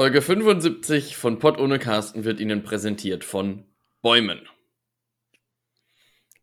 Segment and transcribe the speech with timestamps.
[0.00, 3.66] Folge 75 von Pott ohne Carsten wird Ihnen präsentiert von
[4.00, 4.40] Bäumen.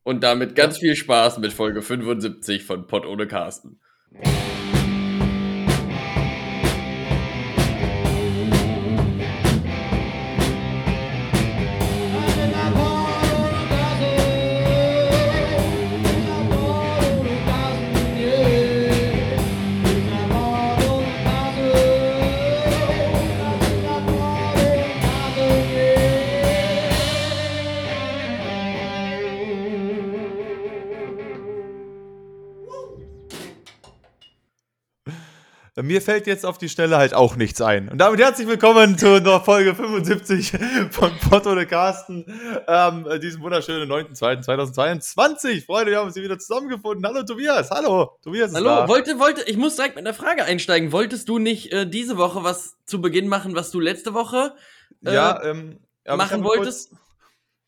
[0.03, 3.79] Und damit ganz viel Spaß mit Folge 75 von Pott ohne Carsten.
[35.83, 37.89] Mir fällt jetzt auf die Stelle halt auch nichts ein.
[37.89, 40.53] Und damit herzlich willkommen zu Folge 75
[40.89, 42.25] von Potto de Carsten,
[42.67, 45.65] ähm, diesem wunderschönen 9.2.2022.
[45.65, 47.05] Freunde, wir haben uns hier wieder zusammengefunden.
[47.05, 48.17] Hallo Tobias, hallo.
[48.23, 48.87] Tobias Hallo, da.
[48.87, 50.91] wollte, wollte, ich muss direkt mit einer Frage einsteigen.
[50.91, 54.55] Wolltest du nicht äh, diese Woche was zu Beginn machen, was du letzte Woche
[55.05, 56.89] äh, ja, ähm, machen wolltest?
[56.89, 57.01] Kurz,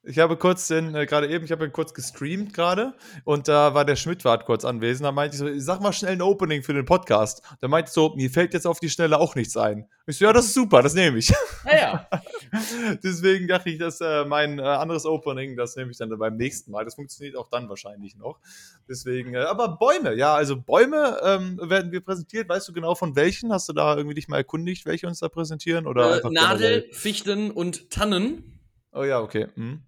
[0.04, 2.94] ich habe kurz den, äh, gerade eben, ich habe ihn kurz gestreamt gerade
[3.26, 5.06] und da war der Schmidtwart kurz anwesend.
[5.06, 7.44] Da meinte ich so, sag mal schnell ein Opening für den Podcast.
[7.60, 9.90] Da meinte ich so, mir fällt jetzt auf die Stelle auch nichts ein.
[10.08, 11.34] Ich so, ja, das ist super, das nehme ich.
[11.66, 12.10] Ja, ja.
[13.04, 16.72] Deswegen dachte ich, dass äh, mein äh, anderes Opening, das nehme ich dann beim nächsten
[16.72, 16.86] Mal.
[16.86, 18.40] Das funktioniert auch dann wahrscheinlich noch.
[18.88, 22.48] Deswegen, äh, aber Bäume, ja, also Bäume ähm, werden wir präsentiert.
[22.48, 23.52] Weißt du genau von welchen?
[23.52, 25.86] Hast du da irgendwie dich mal erkundigt, welche uns da präsentieren?
[25.86, 28.60] Oder äh, Nadel, Fichten und Tannen.
[28.94, 29.48] Oh ja, okay.
[29.56, 29.84] Hm.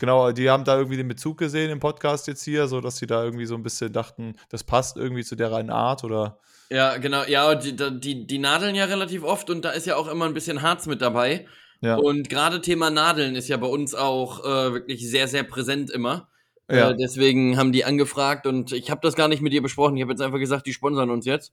[0.00, 3.06] Genau, die haben da irgendwie den Bezug gesehen im Podcast jetzt hier, so dass sie
[3.06, 6.38] da irgendwie so ein bisschen dachten, das passt irgendwie zu deren Art oder.
[6.70, 10.08] Ja, genau, ja, die, die, die nadeln ja relativ oft und da ist ja auch
[10.08, 11.46] immer ein bisschen Harz mit dabei.
[11.80, 11.96] Ja.
[11.96, 16.28] Und gerade Thema Nadeln ist ja bei uns auch äh, wirklich sehr, sehr präsent immer.
[16.66, 16.90] Äh, ja.
[16.90, 19.96] Äh, deswegen haben die angefragt und ich habe das gar nicht mit dir besprochen.
[19.96, 21.52] Ich habe jetzt einfach gesagt, die sponsern uns jetzt.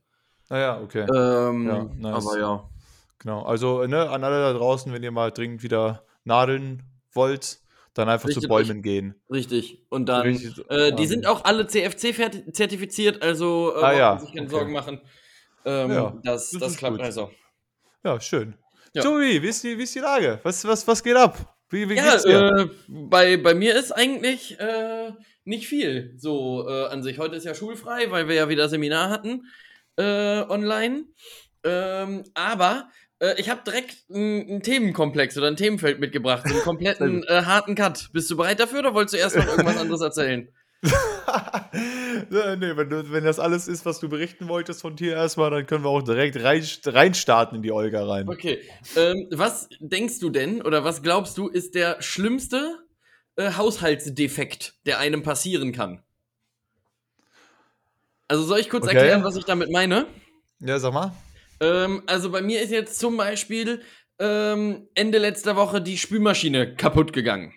[0.50, 1.02] Naja, ah okay.
[1.02, 2.26] Ähm, ja, nice.
[2.26, 2.70] Aber ja.
[3.20, 7.60] Genau, also ne, an alle da draußen, wenn ihr mal dringend wieder nadeln wollt,
[7.94, 9.16] dann einfach richtig, zu Bäumen gehen.
[9.30, 9.86] Richtig.
[9.90, 14.20] Und dann, richtig, äh, die sind auch alle CFC zertifiziert, also äh, ah, ja.
[14.20, 14.56] sich keine okay.
[14.56, 15.02] Sorgen machen.
[15.66, 17.06] Ähm, ja, das, das, das klappt gut.
[17.06, 17.32] also.
[18.04, 18.56] Ja, schön.
[18.94, 19.04] Ja.
[19.04, 20.40] Tobi, wie ist, die, wie ist die Lage?
[20.44, 21.56] Was, was, was geht ab?
[21.70, 22.40] Wie, wie ja, geht's dir?
[22.40, 25.12] Äh, bei, bei mir ist eigentlich äh,
[25.46, 27.20] nicht viel so äh, an sich.
[27.20, 29.46] Heute ist ja schulfrei, weil wir ja wieder Seminar hatten
[29.98, 31.06] äh, online.
[31.64, 32.90] Ähm, aber
[33.22, 38.10] äh, ich habe direkt einen Themenkomplex oder ein Themenfeld mitgebracht, einen kompletten äh, harten Cut.
[38.12, 40.50] Bist du bereit dafür oder wolltest du erst noch irgendwas anderes erzählen?
[40.84, 45.68] nee, wenn, du, wenn das alles ist, was du berichten wolltest von dir erstmal, dann
[45.68, 48.28] können wir auch direkt rein, reinstarten in die Olga rein.
[48.28, 48.62] Okay.
[48.96, 52.80] Ähm, was denkst du denn oder was glaubst du ist der schlimmste
[53.36, 56.02] äh, Haushaltsdefekt, der einem passieren kann?
[58.28, 58.96] Also soll ich kurz okay.
[58.96, 60.08] erklären, was ich damit meine?
[60.60, 61.14] Ja, sag mal.
[61.62, 63.82] Ähm, also bei mir ist jetzt zum Beispiel
[64.20, 67.54] ähm, Ende letzter Woche die Spülmaschine kaputt gegangen.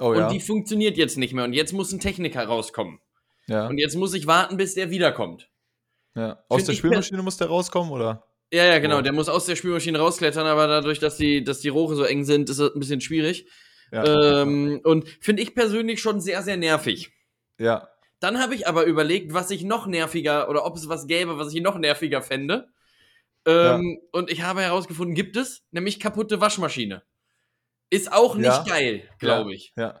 [0.00, 0.28] Oh, und ja.
[0.28, 1.44] die funktioniert jetzt nicht mehr.
[1.44, 2.98] Und jetzt muss ein Techniker rauskommen.
[3.46, 3.68] Ja.
[3.68, 5.50] Und jetzt muss ich warten, bis der wiederkommt.
[6.16, 6.42] Ja.
[6.48, 8.26] Aus Find der Spülmaschine muss der rauskommen, oder?
[8.52, 8.98] Ja, ja, genau.
[8.98, 9.02] Oh.
[9.02, 12.24] Der muss aus der Spülmaschine rausklettern, aber dadurch, dass die, dass die Rohre so eng
[12.24, 13.46] sind, ist das ein bisschen schwierig.
[13.92, 14.42] Ja.
[14.42, 17.12] Ähm, und finde ich persönlich schon sehr, sehr nervig.
[17.58, 17.88] Ja.
[18.20, 21.52] Dann habe ich aber überlegt, was ich noch nerviger oder ob es was gäbe, was
[21.52, 22.68] ich noch nerviger fände.
[23.46, 24.08] Ähm, ja.
[24.12, 27.02] Und ich habe herausgefunden, gibt es, nämlich kaputte Waschmaschine.
[27.90, 28.64] Ist auch nicht ja.
[28.66, 29.72] geil, glaube ich.
[29.76, 30.00] Ja.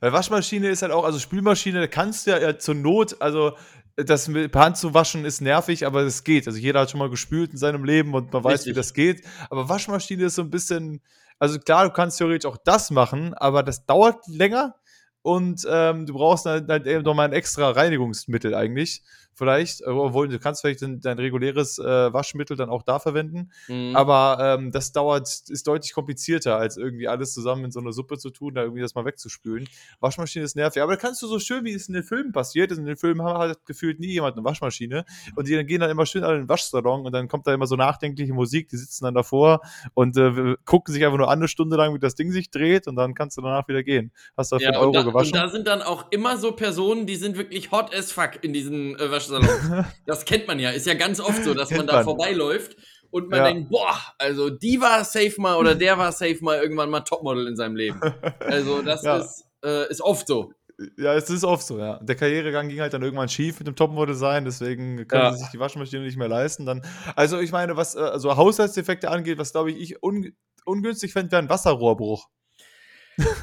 [0.00, 3.56] Weil Waschmaschine ist halt auch, also Spülmaschine, da kannst du ja, ja zur Not, also
[3.96, 6.46] das mit Hand zu waschen ist nervig, aber es geht.
[6.46, 8.72] Also jeder hat schon mal gespült in seinem Leben und man weiß, Richtig.
[8.72, 9.24] wie das geht.
[9.48, 11.00] Aber Waschmaschine ist so ein bisschen,
[11.38, 14.74] also klar, du kannst theoretisch auch das machen, aber das dauert länger
[15.22, 19.02] und ähm, du brauchst halt, halt eben nochmal ein extra Reinigungsmittel eigentlich
[19.36, 23.50] vielleicht, äh, obwohl du kannst vielleicht dein, dein reguläres äh, Waschmittel dann auch da verwenden,
[23.68, 23.94] mhm.
[23.94, 28.18] aber ähm, das dauert, ist deutlich komplizierter, als irgendwie alles zusammen in so einer Suppe
[28.18, 29.68] zu tun, da irgendwie das mal wegzuspülen.
[30.00, 32.72] Waschmaschine ist nervig, aber da kannst du so schön, wie es in den Filmen passiert
[32.72, 35.04] ist, in den Filmen hat halt gefühlt nie jemand eine Waschmaschine
[35.34, 37.66] und die gehen dann immer schön alle in den Waschsalon und dann kommt da immer
[37.66, 39.60] so nachdenkliche Musik, die sitzen dann davor
[39.92, 42.96] und äh, gucken sich einfach nur eine Stunde lang, wie das Ding sich dreht und
[42.96, 44.12] dann kannst du danach wieder gehen.
[44.36, 45.34] Hast du ja, einen Euro da, gewaschen.
[45.34, 48.54] Und da sind dann auch immer so Personen, die sind wirklich hot as fuck in
[48.54, 49.84] diesen äh, Waschsalon Waschsalon.
[50.06, 50.70] das kennt man ja.
[50.70, 52.76] Ist ja ganz oft so, dass man da vorbeiläuft
[53.10, 53.44] und man ja.
[53.46, 57.46] denkt, boah, also die war safe mal oder der war safe mal irgendwann mal Topmodel
[57.46, 58.00] in seinem Leben.
[58.40, 59.18] Also das ja.
[59.18, 60.52] ist, äh, ist oft so.
[60.98, 61.98] Ja, es ist oft so, ja.
[62.02, 65.32] Der Karrieregang ging halt dann irgendwann schief mit dem Topmodel sein, deswegen können ja.
[65.32, 66.66] sie sich die Waschmaschine nicht mehr leisten.
[66.66, 66.82] Dann,
[67.14, 70.34] also ich meine, was also Haushaltsdefekte angeht, was glaube ich, ich un
[70.66, 72.28] ungünstig fände, wäre ein Wasserrohrbruch.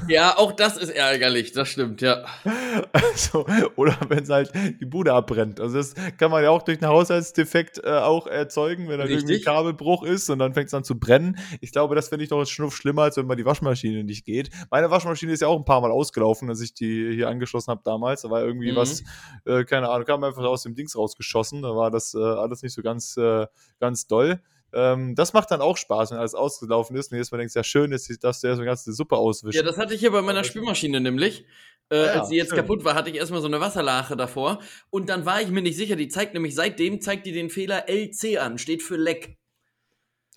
[0.07, 2.23] Ja, auch das ist ärgerlich, das stimmt, ja.
[2.91, 5.59] Also, oder wenn es halt die Bude abbrennt.
[5.59, 9.35] Also das kann man ja auch durch einen Haushaltsdefekt äh, auch erzeugen, wenn da irgendwie
[9.35, 11.37] ein Kabelbruch ist und dann fängt es an zu brennen.
[11.61, 14.25] Ich glaube, das finde ich doch ein Schnuff schlimmer, als wenn mal die Waschmaschine nicht
[14.25, 14.49] geht.
[14.69, 17.81] Meine Waschmaschine ist ja auch ein paar Mal ausgelaufen, als ich die hier angeschlossen habe
[17.83, 18.21] damals.
[18.21, 18.75] Da war irgendwie mhm.
[18.75, 19.03] was,
[19.45, 21.61] äh, keine Ahnung, kam einfach aus dem Dings rausgeschossen.
[21.61, 23.47] Da war das äh, alles nicht so ganz, äh,
[23.79, 24.39] ganz doll.
[24.73, 27.63] Ähm, das macht dann auch Spaß, wenn alles ausgelaufen ist und jetzt mal denkst, ja
[27.63, 29.55] schön ist, dass du eine ganze Suppe auswischst.
[29.55, 31.45] Ja, das hatte ich hier bei meiner Spülmaschine nämlich.
[31.89, 32.57] Äh, ah ja, als sie jetzt schön.
[32.57, 34.59] kaputt war, hatte ich erstmal so eine Wasserlache davor.
[34.89, 37.87] Und dann war ich mir nicht sicher, die zeigt nämlich seitdem, zeigt die den Fehler
[37.87, 39.37] LC an, steht für Leck.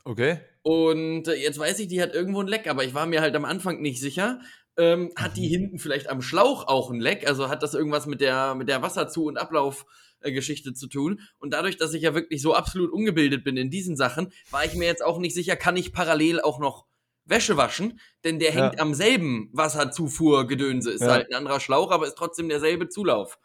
[0.04, 0.40] Okay.
[0.62, 3.34] Und äh, jetzt weiß ich, die hat irgendwo ein Leck, aber ich war mir halt
[3.36, 4.40] am Anfang nicht sicher.
[4.76, 5.50] Ähm, hat die mhm.
[5.50, 7.26] hinten vielleicht am Schlauch auch ein Leck?
[7.26, 9.86] Also hat das irgendwas mit der, mit der Wasserzu- und Ablauf
[10.32, 11.20] Geschichte zu tun.
[11.38, 14.75] Und dadurch, dass ich ja wirklich so absolut ungebildet bin in diesen Sachen, war ich
[14.75, 16.87] mir jetzt auch nicht sicher, kann ich parallel auch noch
[17.25, 18.81] Wäsche waschen, denn der hängt ja.
[18.81, 20.93] am selben Wasserzufuhrgedönse.
[20.93, 21.11] Ist ja.
[21.11, 23.38] halt ein anderer Schlauch, aber ist trotzdem derselbe Zulauf.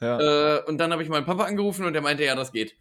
[0.00, 0.58] Ja.
[0.58, 2.76] Äh, und dann habe ich meinen Papa angerufen und der meinte, ja, das geht.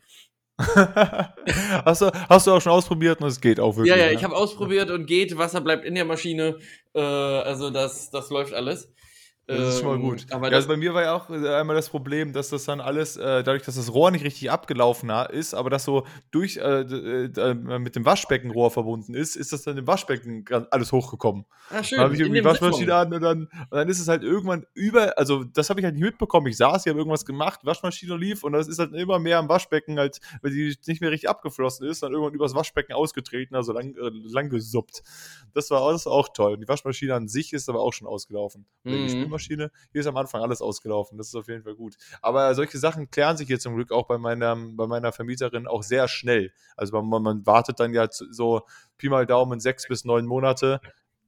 [0.58, 3.96] hast, du, hast du auch schon ausprobiert und es geht auch wirklich?
[3.96, 5.36] Ja, ja, ich habe ausprobiert und geht.
[5.38, 6.60] Wasser bleibt in der Maschine.
[6.94, 8.92] Äh, also das, das läuft alles.
[9.46, 10.22] Das ist schon mal gut.
[10.22, 12.64] Ähm, aber ja, also bei mir war ja auch äh, einmal das Problem, dass das
[12.64, 16.58] dann alles, äh, dadurch, dass das Rohr nicht richtig abgelaufen ist, aber das so durch
[16.58, 21.46] äh, äh, mit dem Waschbeckenrohr verbunden ist, ist das dann im Waschbecken alles hochgekommen.
[21.70, 21.98] Ah, schön.
[21.98, 24.66] Dann habe ich irgendwie die Waschmaschine an und dann, und dann ist es halt irgendwann
[24.74, 26.48] über, also das habe ich halt nicht mitbekommen.
[26.48, 29.50] Ich saß, ich habe irgendwas gemacht, Waschmaschine lief und das ist halt immer mehr am
[29.50, 33.74] Waschbecken, halt, weil die nicht mehr richtig abgeflossen ist, dann irgendwann übers Waschbecken ausgetreten, also
[33.74, 35.04] lang, äh, lang gesuppt.
[35.54, 36.54] Das war alles auch toll.
[36.54, 38.66] Und die Waschmaschine an sich ist aber auch schon ausgelaufen.
[38.84, 39.33] Mhm.
[39.40, 39.72] Spülmaschine.
[39.92, 41.18] Hier ist am Anfang alles ausgelaufen.
[41.18, 41.96] Das ist auf jeden Fall gut.
[42.22, 45.84] Aber solche Sachen klären sich hier zum Glück auch bei meiner, bei meiner Vermieterin auch
[45.84, 46.52] sehr schnell.
[46.76, 48.62] Also man, man wartet dann ja so
[48.98, 50.80] Pi mal Daumen sechs bis neun Monate,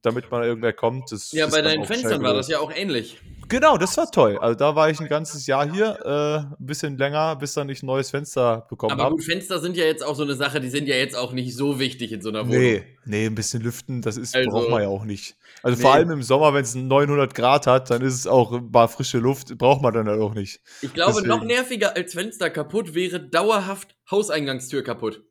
[0.02, 1.12] damit mal irgendwer kommt.
[1.12, 3.20] Das ja, bei deinen Fenstern war das ja auch ähnlich.
[3.48, 4.38] Genau, das war toll.
[4.38, 7.82] Also da war ich ein ganzes Jahr hier, äh, ein bisschen länger, bis dann ich
[7.82, 9.02] ein neues Fenster bekommen habe.
[9.02, 9.24] Aber gut.
[9.24, 11.78] Fenster sind ja jetzt auch so eine Sache, die sind ja jetzt auch nicht so
[11.78, 12.60] wichtig in so einer Wohnung.
[12.60, 15.36] Nee, nee, ein bisschen lüften, das ist, also, braucht man ja auch nicht.
[15.62, 15.82] Also nee.
[15.82, 18.88] vor allem im Sommer, wenn es 900 Grad hat, dann ist es auch ein paar
[18.88, 20.60] frische Luft, braucht man dann halt auch nicht.
[20.82, 21.28] Ich glaube, Deswegen.
[21.28, 25.22] noch nerviger als Fenster kaputt wäre dauerhaft Hauseingangstür kaputt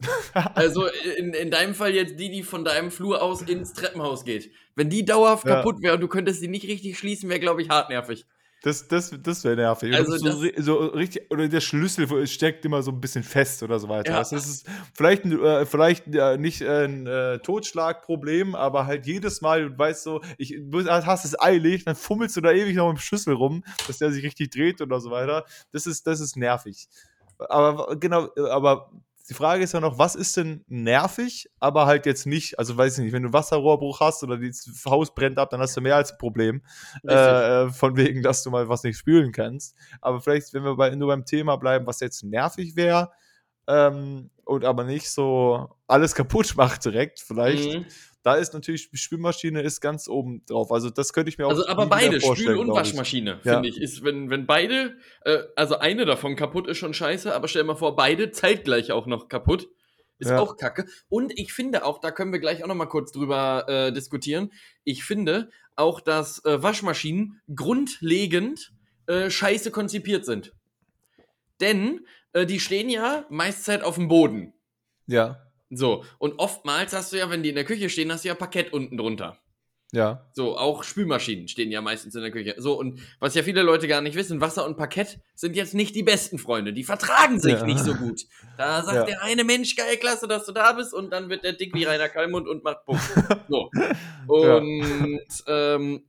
[0.54, 4.50] also in, in deinem Fall jetzt die, die von deinem Flur aus ins Treppenhaus geht.
[4.74, 5.56] Wenn die dauerhaft ja.
[5.56, 8.26] kaputt wäre und du könntest sie nicht richtig schließen, wäre, glaube ich, hartnervig.
[8.62, 9.94] Das, das, das wäre nervig.
[9.94, 13.88] Also so, so, richtig, oder der Schlüssel steckt immer so ein bisschen fest oder so
[13.88, 14.12] weiter.
[14.12, 14.18] Ja.
[14.18, 19.70] Also das ist vielleicht, äh, vielleicht äh, nicht ein äh, Totschlagproblem, aber halt jedes Mal,
[19.70, 22.96] du weißt so, ich, du hast es eilig, dann fummelst du da ewig noch mit
[22.96, 25.44] dem Schlüssel rum, dass der sich richtig dreht oder so weiter.
[25.70, 26.88] Das ist, das ist nervig.
[27.38, 28.90] Aber genau, aber
[29.28, 32.98] die Frage ist ja noch, was ist denn nervig, aber halt jetzt nicht, also weiß
[32.98, 35.96] ich nicht, wenn du Wasserrohrbruch hast oder das Haus brennt ab, dann hast du mehr
[35.96, 36.62] als ein Problem.
[37.02, 39.74] Äh, von wegen, dass du mal was nicht spülen kannst.
[40.00, 43.10] Aber vielleicht, wenn wir bei, nur beim Thema bleiben, was jetzt nervig wäre,
[43.66, 47.78] ähm, und aber nicht so alles kaputt macht direkt, vielleicht.
[47.78, 47.86] Mhm.
[48.26, 50.72] Da ist natürlich, die Spülmaschine ist ganz oben drauf.
[50.72, 53.80] Also das könnte ich mir auch Also aber beide, Spül- und Waschmaschine, finde ich.
[53.80, 57.68] Ist, wenn, wenn beide, äh, also eine davon kaputt ist schon scheiße, aber stell dir
[57.68, 59.68] mal vor, beide zeitgleich auch noch kaputt.
[60.18, 60.40] Ist ja.
[60.40, 60.86] auch kacke.
[61.08, 64.50] Und ich finde auch, da können wir gleich auch noch mal kurz drüber äh, diskutieren.
[64.82, 68.72] Ich finde auch, dass äh, Waschmaschinen grundlegend
[69.06, 70.52] äh, scheiße konzipiert sind.
[71.60, 74.52] Denn äh, die stehen ja meist auf dem Boden.
[75.06, 75.45] Ja.
[75.70, 78.34] So, und oftmals hast du ja, wenn die in der Küche stehen, hast du ja
[78.34, 79.38] Parkett unten drunter.
[79.92, 80.26] Ja.
[80.32, 82.54] So, auch Spülmaschinen stehen ja meistens in der Küche.
[82.58, 85.94] So, und was ja viele Leute gar nicht wissen, Wasser und Parkett sind jetzt nicht
[85.94, 86.72] die besten Freunde.
[86.72, 87.64] Die vertragen sich ja.
[87.64, 88.22] nicht so gut.
[88.58, 89.04] Da sagt ja.
[89.04, 91.84] der eine Mensch, geil, klasse, dass du da bist, und dann wird der dick wie
[91.84, 92.98] Rainer Kallmund und macht Bumm.
[93.48, 93.70] So.
[94.26, 95.74] Und ja.
[95.76, 96.04] ähm,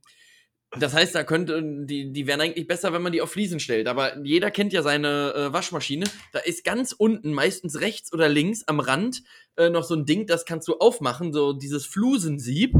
[0.76, 3.88] das heißt, da könnte, die, die wären eigentlich besser, wenn man die auf Fliesen stellt.
[3.88, 6.06] Aber jeder kennt ja seine äh, Waschmaschine.
[6.32, 9.22] Da ist ganz unten, meistens rechts oder links am Rand,
[9.56, 12.74] äh, noch so ein Ding, das kannst du aufmachen, so dieses Flusensieb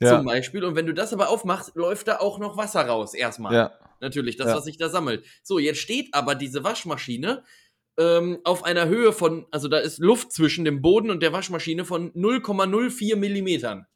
[0.00, 0.16] ja.
[0.16, 0.64] zum Beispiel.
[0.64, 3.54] Und wenn du das aber aufmachst, läuft da auch noch Wasser raus, erstmal.
[3.54, 3.72] Ja.
[4.00, 4.56] Natürlich, das, ja.
[4.56, 5.24] was sich da sammelt.
[5.42, 7.44] So, jetzt steht aber diese Waschmaschine
[7.98, 11.84] ähm, auf einer Höhe von, also da ist Luft zwischen dem Boden und der Waschmaschine
[11.84, 13.86] von 0,04 Millimetern.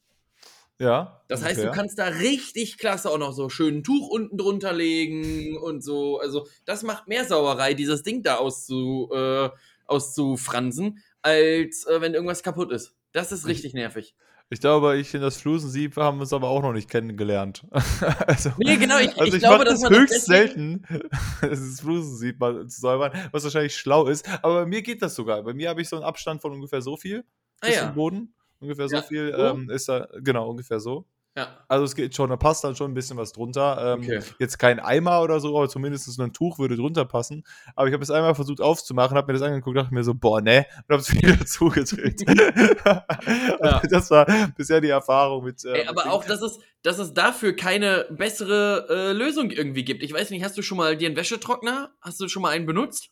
[0.78, 1.22] Ja.
[1.28, 1.68] Das heißt, okay.
[1.68, 5.82] du kannst da richtig klasse auch noch so schön ein Tuch unten drunter legen und
[5.82, 6.18] so.
[6.18, 9.50] Also, das macht mehr Sauerei, dieses Ding da auszu, äh,
[9.86, 12.94] auszufransen, als äh, wenn irgendwas kaputt ist.
[13.12, 14.16] Das ist richtig nervig.
[14.52, 17.64] Ich glaube, ich in das Flusensieb haben uns aber auch noch nicht kennengelernt.
[18.26, 20.84] also, nee, genau, ich, also ich, ich glaube, das höchst das selten,
[21.40, 24.28] das Flusensieb mal zu säubern, was wahrscheinlich schlau ist.
[24.42, 25.42] Aber bei mir geht das sogar.
[25.42, 27.24] Bei mir habe ich so einen Abstand von ungefähr so viel
[27.62, 27.86] ah, bis ja.
[27.86, 28.34] zum Boden.
[28.62, 29.00] Ungefähr ja.
[29.00, 31.04] so viel ähm, ist da, genau, ungefähr so.
[31.34, 31.64] Ja.
[31.66, 33.94] Also es geht schon, da passt dann schon ein bisschen was drunter.
[33.94, 34.20] Ähm, okay.
[34.38, 37.42] Jetzt kein Eimer oder so, aber zumindest ein Tuch würde drunter passen.
[37.74, 40.42] Aber ich habe es einmal versucht aufzumachen, habe mir das angeguckt, dachte mir so, boah,
[40.42, 42.22] ne, und habe es wieder zugedreht.
[42.86, 43.80] ja.
[43.88, 44.26] Das war
[44.56, 45.64] bisher die Erfahrung mit.
[45.64, 49.84] Äh, Ey, aber mit auch, dass es, dass es dafür keine bessere äh, Lösung irgendwie
[49.84, 50.02] gibt.
[50.02, 51.94] Ich weiß nicht, hast du schon mal dir einen Wäschetrockner?
[52.02, 53.10] Hast du schon mal einen benutzt?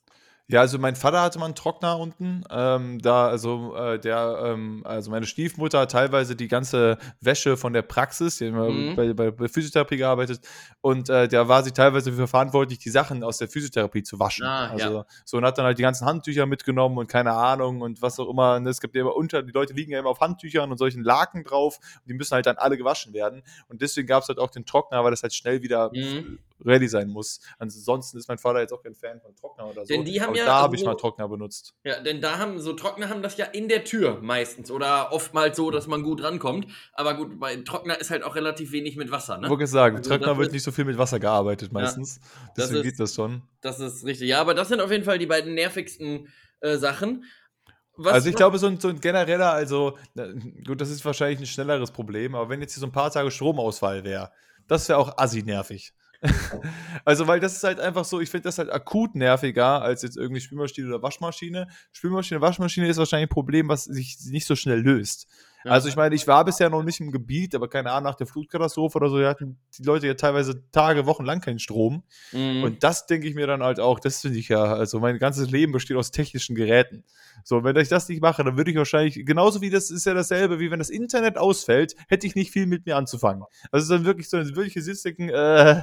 [0.50, 2.42] Ja, also mein Vater hatte mal einen Trockner unten.
[2.50, 7.73] Ähm, da, also äh, der, ähm, also meine Stiefmutter hat teilweise die ganze Wäsche von
[7.73, 8.97] der Praxis, die mhm.
[8.97, 10.40] bei, bei, Physiotherapie gearbeitet,
[10.80, 14.45] und äh, der war sie teilweise für verantwortlich, die Sachen aus der Physiotherapie zu waschen.
[14.45, 15.07] Ah, also ja.
[15.25, 18.28] so und hat dann halt die ganzen Handtücher mitgenommen und keine Ahnung und was auch
[18.28, 18.57] immer.
[18.57, 21.04] Und es gibt ja immer unter, die Leute liegen ja immer auf Handtüchern und solchen
[21.04, 23.42] Laken drauf und die müssen halt dann alle gewaschen werden.
[23.69, 26.88] Und deswegen gab es halt auch den Trockner, weil das halt schnell wieder mhm ready
[26.88, 27.40] sein muss.
[27.59, 29.93] Ansonsten ist mein Vater jetzt auch kein Fan von Trockner oder so.
[29.93, 31.75] Denn die haben Aber ja, da habe ich mal Trockner benutzt.
[31.85, 35.57] Ja, denn da haben so Trockner haben das ja in der Tür meistens oder oftmals
[35.57, 36.67] so, dass man gut rankommt.
[36.93, 39.38] Aber gut, bei Trockner ist halt auch relativ wenig mit Wasser.
[39.38, 39.47] Ne?
[39.47, 42.17] Ich wollte sagen, also Trockner wird nicht so viel mit Wasser gearbeitet meistens.
[42.17, 43.43] Ja, Deswegen ist, geht das schon.
[43.61, 44.29] Das ist richtig.
[44.29, 46.29] Ja, aber das sind auf jeden Fall die beiden nervigsten
[46.61, 47.25] äh, Sachen.
[47.97, 49.99] Was, also ich glaube, so ein, so ein genereller, also
[50.67, 53.31] gut, das ist wahrscheinlich ein schnelleres Problem, aber wenn jetzt hier so ein paar Tage
[53.31, 54.31] Stromausfall wäre,
[54.69, 55.93] das wäre auch assi nervig.
[57.05, 60.17] also, weil das ist halt einfach so, ich finde das halt akut nerviger als jetzt
[60.17, 61.67] irgendwie Spülmaschine oder Waschmaschine.
[61.93, 65.27] Spülmaschine, Waschmaschine ist wahrscheinlich ein Problem, was sich nicht so schnell löst.
[65.64, 68.26] Also ich meine, ich war bisher noch nicht im Gebiet, aber keine Ahnung, nach der
[68.26, 72.02] Flutkatastrophe oder so, hatten die Leute ja teilweise Tage, Wochen lang keinen Strom.
[72.33, 72.64] Mhm.
[72.64, 75.50] Und das denke ich mir dann halt auch, das finde ich ja, also mein ganzes
[75.50, 77.05] Leben besteht aus technischen Geräten.
[77.45, 80.14] So, wenn ich das nicht mache, dann würde ich wahrscheinlich, genauso wie das ist ja
[80.14, 83.45] dasselbe, wie wenn das Internet ausfällt, hätte ich nicht viel mit mir anzufangen.
[83.71, 85.83] Also dann wirklich so ein wirkliches Sitzdecken, äh, äh,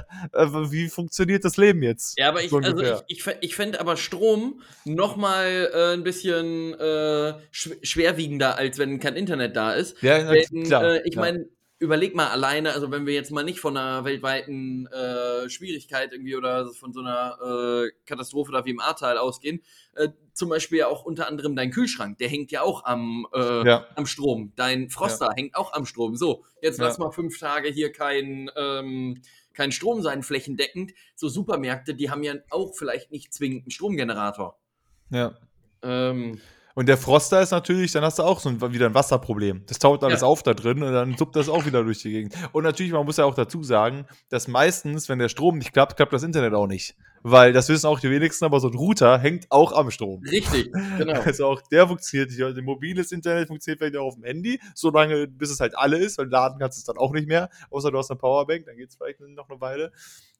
[0.70, 2.18] wie funktioniert das Leben jetzt?
[2.18, 6.74] Ja, aber ich, so also ich, ich, ich fände aber Strom nochmal äh, ein bisschen
[6.74, 10.00] äh, schwerwiegender, als wenn kein Internet da ist.
[10.02, 11.46] Ja, Denn, klar, äh, ich meine,
[11.78, 16.34] überleg mal alleine, also wenn wir jetzt mal nicht von einer weltweiten äh, Schwierigkeit irgendwie
[16.34, 19.62] oder von so einer äh, Katastrophe da wie im Ahrtal ausgehen,
[19.94, 23.86] äh, zum Beispiel auch unter anderem dein Kühlschrank, der hängt ja auch am, äh, ja.
[23.94, 24.52] am Strom.
[24.56, 25.34] Dein Froster ja.
[25.36, 26.16] hängt auch am Strom.
[26.16, 29.22] So, jetzt lass mal fünf Tage hier kein, ähm,
[29.54, 30.92] kein Strom sein, flächendeckend.
[31.14, 34.58] So Supermärkte, die haben ja auch vielleicht nicht zwingend einen Stromgenerator.
[35.10, 35.36] Ja.
[35.82, 36.40] Ähm,
[36.78, 39.64] und der Froster ist natürlich, dann hast du auch so ein, wieder ein Wasserproblem.
[39.66, 40.28] Das taut alles ja.
[40.28, 42.36] auf da drin und dann suppt das auch wieder durch die Gegend.
[42.52, 45.96] Und natürlich, man muss ja auch dazu sagen, dass meistens, wenn der Strom nicht klappt,
[45.96, 46.94] klappt das Internet auch nicht.
[47.24, 50.22] Weil das wissen auch die wenigsten, aber so ein Router hängt auch am Strom.
[50.22, 51.20] Richtig, genau.
[51.24, 52.44] Also auch der funktioniert nicht.
[52.44, 56.16] Also mobiles Internet funktioniert vielleicht auch auf dem Handy, solange bis es halt alle ist,
[56.18, 58.76] weil laden kannst du es dann auch nicht mehr, außer du hast eine Powerbank, dann
[58.76, 59.90] geht es vielleicht noch eine Weile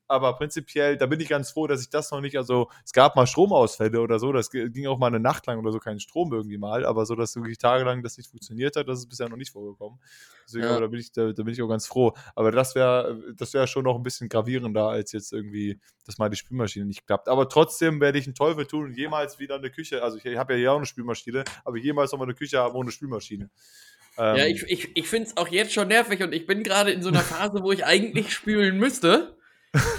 [0.08, 3.14] aber prinzipiell, da bin ich ganz froh, dass ich das noch nicht, also es gab
[3.14, 6.32] mal Stromausfälle oder so, das ging auch mal eine Nacht lang oder so kein Strom
[6.32, 9.36] irgendwie mal, aber so, dass wirklich tagelang das nicht funktioniert hat, das ist bisher noch
[9.36, 10.00] nicht vorgekommen.
[10.46, 10.80] Deswegen, ja.
[10.80, 12.14] da, bin ich, da, da, bin ich auch ganz froh.
[12.34, 16.30] Aber das wäre das wäre schon noch ein bisschen gravierender, als jetzt irgendwie, dass mal
[16.30, 17.28] die Spülmaschine nicht klappt.
[17.28, 20.38] Aber trotzdem werde ich einen Teufel tun und jemals wieder eine Küche, also ich, ich
[20.38, 23.50] habe ja hier auch eine Spülmaschine, aber jemals noch mal eine Küche haben ohne Spülmaschine.
[24.16, 26.92] ja, ähm, ich, ich, ich finde es auch jetzt schon nervig und ich bin gerade
[26.92, 29.37] in so einer Phase, wo ich eigentlich spülen müsste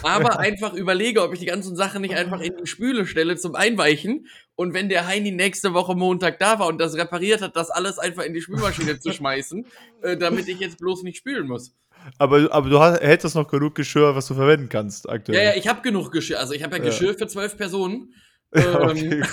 [0.03, 3.55] aber einfach überlege, ob ich die ganzen Sachen nicht einfach in die Spüle stelle zum
[3.55, 7.69] Einweichen und wenn der Heini nächste Woche Montag da war und das repariert hat, das
[7.69, 9.65] alles einfach in die Spülmaschine zu schmeißen,
[10.01, 11.75] äh, damit ich jetzt bloß nicht spülen muss.
[12.17, 15.37] Aber, aber du hast, hättest noch genug Geschirr, was du verwenden kannst aktuell.
[15.37, 16.39] Ja, ja, ich habe genug Geschirr.
[16.39, 17.17] Also ich habe ja Geschirr ja.
[17.17, 18.13] für zwölf Personen.
[18.51, 19.23] Ja, okay, ähm,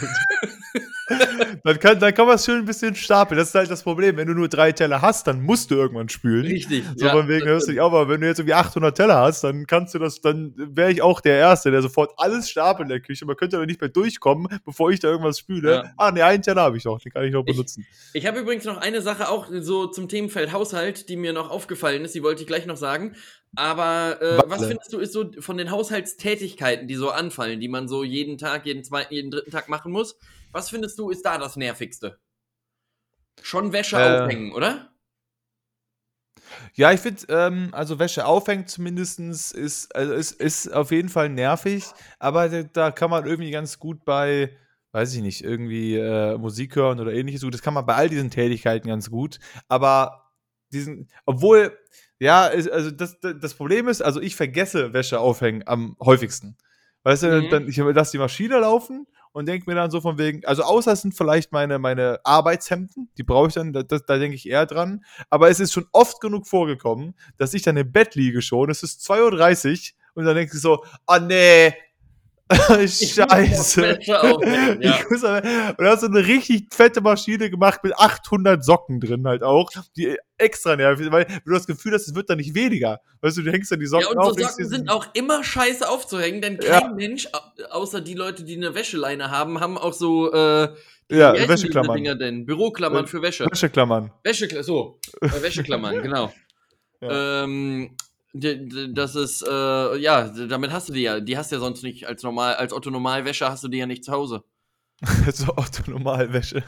[1.65, 3.39] dann kann, dann kann man es schön ein bisschen stapeln.
[3.39, 4.17] Das ist halt das Problem.
[4.17, 6.45] Wenn du nur drei Teller hast, dann musst du irgendwann spülen.
[6.45, 6.85] Richtig.
[6.97, 9.45] So ja, von wegen hörst du dich Aber wenn du jetzt irgendwie 800 Teller hast,
[9.45, 12.89] dann kannst du das, dann wäre ich auch der Erste, der sofort alles stapelt in
[12.89, 13.25] der Küche.
[13.25, 15.71] Man könnte da nicht mehr durchkommen, bevor ich da irgendwas spüle.
[15.71, 15.93] Ja.
[15.97, 17.01] Ah, ne, einen Teller habe ich noch.
[17.01, 17.87] Den kann ich noch benutzen.
[18.13, 21.51] Ich, ich habe übrigens noch eine Sache auch so zum Themenfeld Haushalt, die mir noch
[21.51, 22.15] aufgefallen ist.
[22.15, 23.15] Die wollte ich gleich noch sagen.
[23.55, 27.89] Aber äh, was findest du ist so von den Haushaltstätigkeiten, die so anfallen, die man
[27.89, 30.19] so jeden Tag, jeden zweiten, jeden dritten Tag machen muss?
[30.57, 32.19] Was findest du ist da das Nervigste?
[33.43, 34.91] Schon Wäsche äh, aufhängen, oder?
[36.73, 41.29] Ja, ich finde, ähm, also Wäsche aufhängen zumindest ist, also ist, ist auf jeden Fall
[41.29, 41.85] nervig,
[42.19, 44.57] aber da, kann man irgendwie ganz gut bei,
[44.93, 47.43] weiß ich nicht, irgendwie äh, Musik hören oder ähnliches.
[47.51, 50.33] Das kann man bei all diesen Tätigkeiten ganz gut, aber
[50.73, 51.79] diesen, obwohl,
[52.19, 56.57] ja, ist, also das, das Problem ist, also ich vergesse Wäsche aufhängen am häufigsten.
[57.03, 57.51] Weißt du, mhm.
[57.51, 60.93] dann, ich lasse die Maschine laufen und denke mir dann so von wegen, also außer
[60.93, 64.65] es sind vielleicht meine, meine Arbeitshemden, die brauche ich dann, da, da denke ich eher
[64.65, 65.05] dran.
[65.29, 68.83] Aber es ist schon oft genug vorgekommen, dass ich dann im Bett liege schon, es
[68.83, 71.75] ist 2.30 Uhr und dann denke ich so, ah nee,
[72.87, 73.83] Scheiße.
[73.83, 75.01] Wäsche aufhängen, ja.
[75.11, 79.43] muss, und da hast du eine richtig fette Maschine gemacht mit 800 Socken drin halt
[79.43, 83.01] auch, die extra nervig, weil du das Gefühl hast, es wird dann nicht weniger.
[83.21, 84.15] Weißt du, du hängst dann die Socken auf.
[84.15, 86.89] Ja, und so Socken sind auch immer scheiße aufzuhängen, denn kein ja.
[86.89, 87.29] Mensch,
[87.71, 90.69] außer die Leute, die eine Wäscheleine haben, haben auch so, äh,
[91.11, 91.97] ja, Wäscheklammern.
[91.97, 92.47] Dinger denn?
[92.47, 93.47] Büroklammern äh, für Wäsche.
[93.47, 94.13] Wäscheklammern.
[94.25, 94.99] Wäscheklammern, so.
[95.21, 96.33] Äh, Wäscheklammern, genau.
[97.01, 97.45] Ja.
[97.45, 97.97] Ähm,
[98.39, 101.21] das ist, äh, ja, damit hast du die ja.
[101.21, 103.87] Die hast du ja sonst nicht als normal, als Otto Normalwäsche hast du die ja
[103.87, 104.45] nicht zu Hause.
[105.33, 106.63] so Otto Normalwäsche.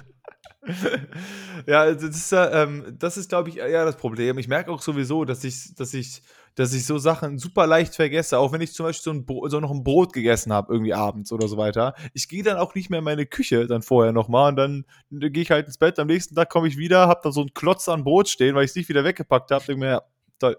[1.66, 4.38] ja, das ist, ähm, das ist, glaube ich, eher das Problem.
[4.38, 6.22] Ich merke auch sowieso, dass ich, dass ich,
[6.54, 9.60] dass ich so Sachen super leicht vergesse, auch wenn ich zum Beispiel so, ein so
[9.60, 11.94] noch ein Brot gegessen habe, irgendwie abends oder so weiter.
[12.12, 15.42] Ich gehe dann auch nicht mehr in meine Küche dann vorher nochmal und dann gehe
[15.42, 15.98] ich halt ins Bett.
[15.98, 18.64] Am nächsten Tag komme ich wieder, habe da so einen Klotz an Brot stehen, weil
[18.64, 19.64] ich es nicht wieder weggepackt habe.
[19.64, 20.02] Denke mir, ja,
[20.38, 20.56] toll.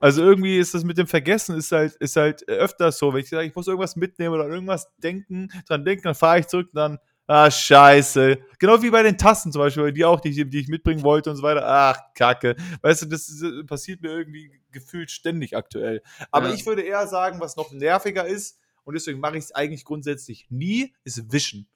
[0.00, 3.28] Also irgendwie ist das mit dem Vergessen ist halt, ist halt öfters so, wenn ich
[3.28, 6.76] sage, ich muss irgendwas mitnehmen oder irgendwas denken, dran denken, dann fahre ich zurück und
[6.76, 8.38] dann, ah, scheiße.
[8.58, 11.36] Genau wie bei den Tassen zum Beispiel, die auch, die, die ich mitbringen wollte und
[11.36, 11.64] so weiter.
[11.66, 12.56] Ach, kacke.
[12.82, 16.02] Weißt du, das, das passiert mir irgendwie gefühlt ständig aktuell.
[16.30, 16.54] Aber ja.
[16.54, 20.46] ich würde eher sagen, was noch nerviger ist, und deswegen mache ich es eigentlich grundsätzlich
[20.50, 21.68] nie, ist Wischen.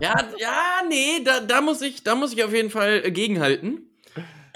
[0.00, 3.88] ja, ja, nee, da, da, muss ich, da muss ich auf jeden Fall gegenhalten.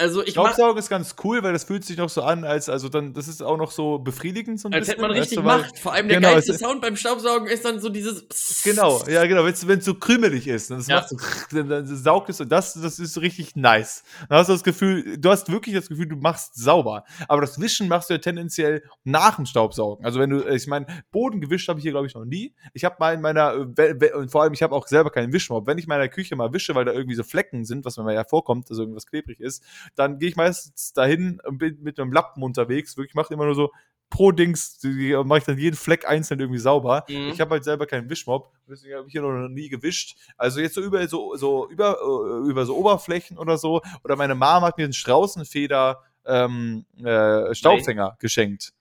[0.01, 2.89] Also ich Staubsaugen ist ganz cool, weil das fühlt sich noch so an, als also
[2.89, 5.05] dann das ist auch noch so befriedigend so ein als bisschen.
[5.05, 5.79] Als hätte man richtig weißt du, Macht.
[5.79, 8.25] Vor allem der genau, geilste Sound beim Staubsaugen ist dann so dieses.
[8.65, 11.07] Genau, ja genau, wenn es so krümelig ist, das ja.
[11.07, 11.17] so,
[11.53, 14.03] dann, dann saugt es und das das ist richtig nice.
[14.29, 17.61] Dann hast du das Gefühl, du hast wirklich das Gefühl, du machst sauber, aber das
[17.61, 20.05] Wischen machst du ja tendenziell nach dem Staubsaugen.
[20.05, 22.55] Also wenn du ich meine, Boden gewischt habe ich hier glaube ich noch nie.
[22.73, 25.67] Ich habe mal in meiner und vor allem ich habe auch selber keinen Wischmob.
[25.67, 28.15] Wenn ich in meiner Küche mal wische, weil da irgendwie so Flecken sind, was mir
[28.15, 29.63] ja vorkommt, dass irgendwas klebrig ist,
[29.97, 32.97] dann gehe ich meistens dahin und bin mit einem Lappen unterwegs.
[32.97, 33.71] Wirklich, mache immer nur so
[34.11, 34.79] pro Dings,
[35.25, 37.05] mache ich dann jeden Fleck einzeln irgendwie sauber.
[37.09, 37.31] Mhm.
[37.33, 40.17] Ich habe halt selber keinen Wischmob, deswegen habe ich hier noch nie gewischt.
[40.37, 43.81] Also jetzt so über so, so über, äh, über so Oberflächen oder so.
[44.03, 48.17] Oder meine Mom hat mir einen Straußenfeder ähm, äh, Staubfänger Nein.
[48.19, 48.73] geschenkt.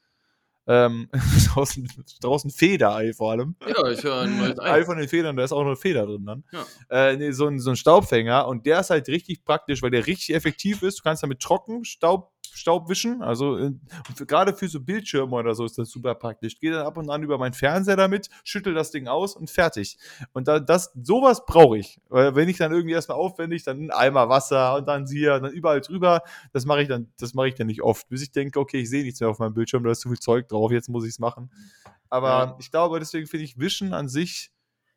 [0.72, 1.10] Ähm,
[1.54, 1.90] draußen,
[2.22, 3.56] draußen Federei vor allem.
[3.68, 4.72] Ja, ich höre ein neues Ei.
[4.72, 6.44] Ei von den Federn, da ist auch noch eine Feder drin dann.
[6.52, 7.10] Ja.
[7.10, 10.06] Äh, nee, so, ein, so ein Staubfänger und der ist halt richtig praktisch, weil der
[10.06, 11.00] richtig effektiv ist.
[11.00, 13.22] Du kannst damit trocken Staub Staub wischen.
[13.22, 13.72] Also äh,
[14.28, 16.54] gerade für so Bildschirme oder so ist das super praktisch.
[16.54, 19.50] Ich gehe dann ab und an über meinen Fernseher damit, schüttel das Ding aus und
[19.50, 19.98] fertig.
[20.34, 22.00] Und da, das, sowas brauche ich.
[22.10, 25.44] Weil wenn ich dann irgendwie erstmal aufwendig, dann ein Eimer Wasser und dann hier, und
[25.44, 26.22] dann überall drüber,
[26.54, 28.10] das mache ich dann, das mache ich dann nicht oft.
[28.10, 30.20] Bis ich denke, okay, ich sehe nichts mehr auf meinem Bildschirm, da ist zu viel
[30.20, 31.52] Zeug drauf, jetzt muss ich es machen.
[32.10, 32.58] Aber ja.
[32.60, 34.52] ich glaube, deswegen finde ich Wischen an sich.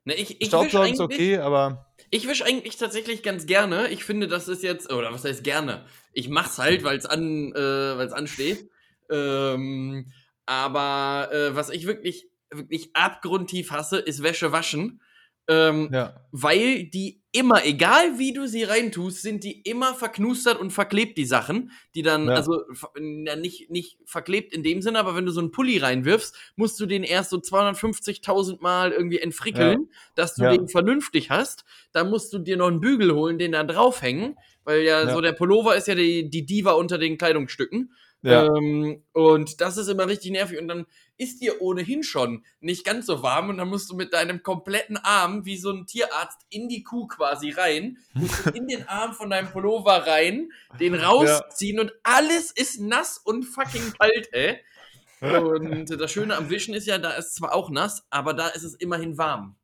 [0.05, 1.93] Ne, ich, ich Staubsaugen ist okay, aber.
[2.11, 3.89] Ich wische eigentlich tatsächlich ganz gerne.
[3.89, 5.85] Ich finde, das ist jetzt, oder was heißt gerne?
[6.13, 8.69] Ich mach's halt, weil es an, äh, ansteht.
[9.11, 10.13] Ähm,
[10.47, 15.01] aber äh, was ich wirklich, wirklich abgrundtief hasse, ist Wäsche waschen.
[15.49, 16.15] Ähm, ja.
[16.31, 21.25] Weil die immer, egal wie du sie reintust, sind die immer verknustert und verklebt, die
[21.25, 21.73] Sachen.
[21.95, 22.35] Die dann, ja.
[22.35, 22.63] also
[22.97, 26.79] ja, nicht, nicht verklebt in dem Sinne, aber wenn du so einen Pulli reinwirfst, musst
[26.79, 31.65] du den erst so 250.000 Mal irgendwie entfrickeln, dass du den vernünftig hast.
[31.93, 35.33] Dann musst du dir noch einen Bügel holen, den da draufhängen, weil ja, so der
[35.33, 37.93] Pullover ist ja die, die Diva unter den Kleidungsstücken.
[38.23, 38.47] Ja.
[38.47, 40.59] Ähm, und das ist immer richtig nervig.
[40.61, 44.13] Und dann ist dir ohnehin schon nicht ganz so warm und dann musst du mit
[44.13, 48.69] deinem kompletten Arm wie so ein Tierarzt in die Kuh quasi rein, musst du in
[48.69, 51.83] den Arm von deinem Pullover rein, den rausziehen ja.
[51.83, 54.59] und alles ist nass und fucking kalt, ey.
[55.23, 58.65] Und das Schöne am Wischen ist ja, da ist zwar auch nass, aber da ist
[58.65, 59.55] es immerhin warm.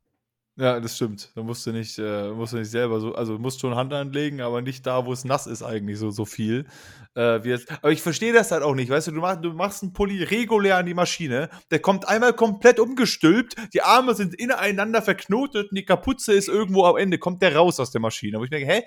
[0.61, 1.31] Ja, das stimmt.
[1.37, 3.93] Da musst du nicht, äh, musst du nicht selber so, also du musst schon Hand
[3.93, 6.67] anlegen, aber nicht da, wo es nass ist, eigentlich so, so viel.
[7.15, 7.71] Äh, wie jetzt.
[7.71, 10.21] Aber ich verstehe das halt auch nicht, weißt du, du, mach, du machst einen Pulli
[10.25, 15.77] regulär an die Maschine, der kommt einmal komplett umgestülpt, die Arme sind ineinander verknotet und
[15.77, 18.41] die Kapuze ist irgendwo am Ende, kommt der raus aus der Maschine.
[18.41, 18.83] Wo ich denke, hä?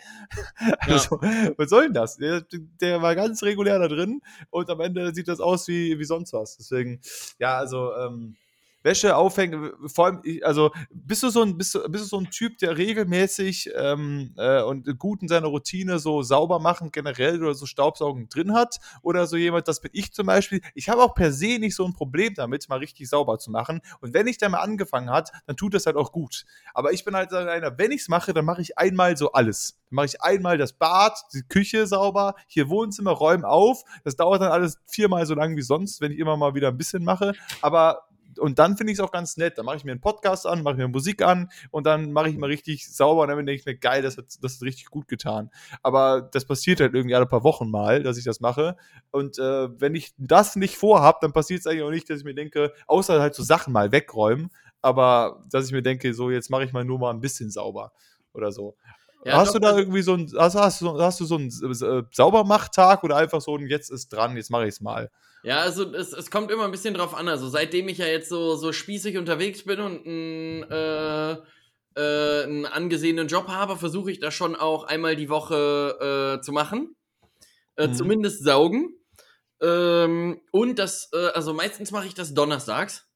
[0.79, 1.51] Also, ja.
[1.55, 2.17] was soll denn das?
[2.17, 2.43] Der,
[2.81, 6.33] der, war ganz regulär da drin und am Ende sieht das aus wie, wie sonst
[6.33, 6.57] was.
[6.57, 6.99] Deswegen,
[7.39, 8.35] ja, also, ähm,
[8.83, 12.29] Wäsche aufhängen, vor allem, also bist du so ein, bist du, bist du so ein
[12.29, 17.53] Typ, der regelmäßig ähm, äh, und gut in seiner Routine so sauber machen generell oder
[17.53, 18.79] so Staubsaugen drin hat?
[19.01, 20.61] Oder so jemand, das bin ich zum Beispiel.
[20.73, 23.81] Ich habe auch per se nicht so ein Problem damit, mal richtig sauber zu machen.
[23.99, 26.45] Und wenn ich da mal angefangen hat, dann tut das halt auch gut.
[26.73, 29.79] Aber ich bin halt einer, wenn ich es mache, dann mache ich einmal so alles.
[29.89, 33.83] Dann mache ich einmal das Bad, die Küche sauber, hier Wohnzimmer, räumen auf.
[34.03, 36.77] Das dauert dann alles viermal so lang wie sonst, wenn ich immer mal wieder ein
[36.77, 37.33] bisschen mache.
[37.61, 39.57] Aber und dann finde ich es auch ganz nett.
[39.57, 42.37] Dann mache ich mir einen Podcast an, mache mir Musik an und dann mache ich
[42.37, 45.07] mal richtig sauber und dann denke ich mir, geil, das hat, das hat richtig gut
[45.07, 45.49] getan.
[45.83, 48.77] Aber das passiert halt irgendwie alle paar Wochen mal, dass ich das mache.
[49.11, 52.25] Und äh, wenn ich das nicht vorhabe, dann passiert es eigentlich auch nicht, dass ich
[52.25, 54.49] mir denke, außer halt so Sachen mal wegräumen,
[54.81, 57.91] aber dass ich mir denke, so jetzt mache ich mal nur mal ein bisschen sauber
[58.33, 58.75] oder so.
[59.23, 62.03] Ja, hast doch, du da irgendwie so ein, hast, hast, hast du so einen äh,
[62.11, 65.11] Saubermachttag oder einfach so ein Jetzt ist dran, jetzt mache ich es mal?
[65.43, 67.27] Ja, also es, es kommt immer ein bisschen drauf an.
[67.27, 71.31] Also seitdem ich ja jetzt so, so spießig unterwegs bin und ein, äh,
[71.95, 76.51] äh, einen angesehenen Job habe, versuche ich das schon auch einmal die Woche äh, zu
[76.51, 76.95] machen.
[77.75, 77.93] Äh, mhm.
[77.95, 78.95] Zumindest saugen.
[79.61, 83.07] Ähm, und das, äh, also meistens mache ich das donnerstags.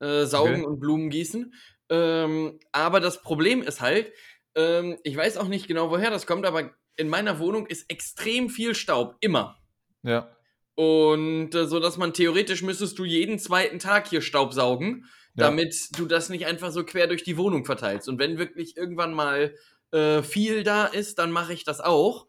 [0.00, 0.64] Äh, saugen okay.
[0.64, 1.54] und Blumen gießen.
[1.88, 4.12] Ähm, aber das Problem ist halt,
[4.54, 8.48] ähm, ich weiß auch nicht genau, woher das kommt, aber in meiner Wohnung ist extrem
[8.48, 9.16] viel Staub.
[9.20, 9.56] Immer.
[10.02, 10.30] Ja.
[10.74, 15.46] Und äh, so dass man theoretisch müsstest du jeden zweiten Tag hier Staub saugen, ja.
[15.46, 18.08] damit du das nicht einfach so quer durch die Wohnung verteilst.
[18.08, 19.54] Und wenn wirklich irgendwann mal
[19.92, 22.26] äh, viel da ist, dann mache ich das auch.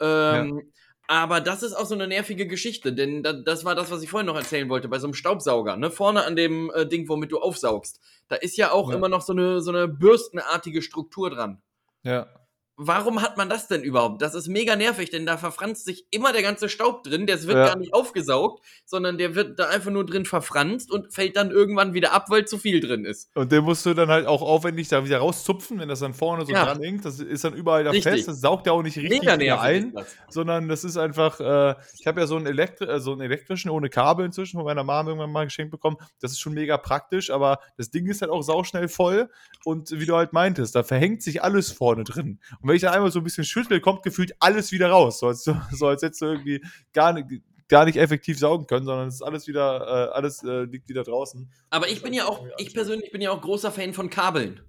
[0.00, 0.62] Ähm, ja.
[1.10, 4.10] Aber das ist auch so eine nervige Geschichte, denn da, das war das, was ich
[4.10, 5.90] vorhin noch erzählen wollte, bei so einem Staubsauger, ne?
[5.90, 7.98] Vorne an dem äh, Ding, womit du aufsaugst.
[8.28, 8.96] Da ist ja auch ja.
[8.96, 11.62] immer noch so eine, so eine bürstenartige Struktur dran.
[12.04, 12.37] Ja
[12.80, 14.22] warum hat man das denn überhaupt?
[14.22, 17.26] Das ist mega nervig, denn da verfranst sich immer der ganze Staub drin.
[17.26, 17.66] Der wird ja.
[17.66, 21.92] gar nicht aufgesaugt, sondern der wird da einfach nur drin verfranst und fällt dann irgendwann
[21.92, 23.30] wieder ab, weil zu viel drin ist.
[23.34, 26.46] Und den musst du dann halt auch aufwendig da wieder rauszupfen, wenn das dann vorne
[26.46, 26.64] so ja.
[26.64, 27.04] dran hängt.
[27.04, 28.12] Das ist dann überall da richtig.
[28.12, 28.28] fest.
[28.28, 29.92] Das saugt ja auch nicht richtig mega ein,
[30.30, 31.40] sondern das ist einfach.
[31.40, 34.64] Äh, ich habe ja so einen, Elektri äh, so einen elektrischen ohne Kabel inzwischen von
[34.64, 35.96] meiner Mama irgendwann mal geschenkt bekommen.
[36.20, 39.28] Das ist schon mega praktisch, aber das Ding ist halt auch sauschnell voll.
[39.64, 42.38] Und wie du halt meintest, da verhängt sich alles vorne drin.
[42.60, 45.20] Und wenn ich da einmal so ein bisschen schüttel, kommt gefühlt alles wieder raus.
[45.20, 49.08] So als, so als hättest du irgendwie gar nicht, gar nicht effektiv saugen können, sondern
[49.08, 51.50] es ist alles wieder, äh, alles äh, liegt wieder draußen.
[51.70, 54.60] Aber ich bin ja auch, ich persönlich bin ja auch großer Fan von Kabeln.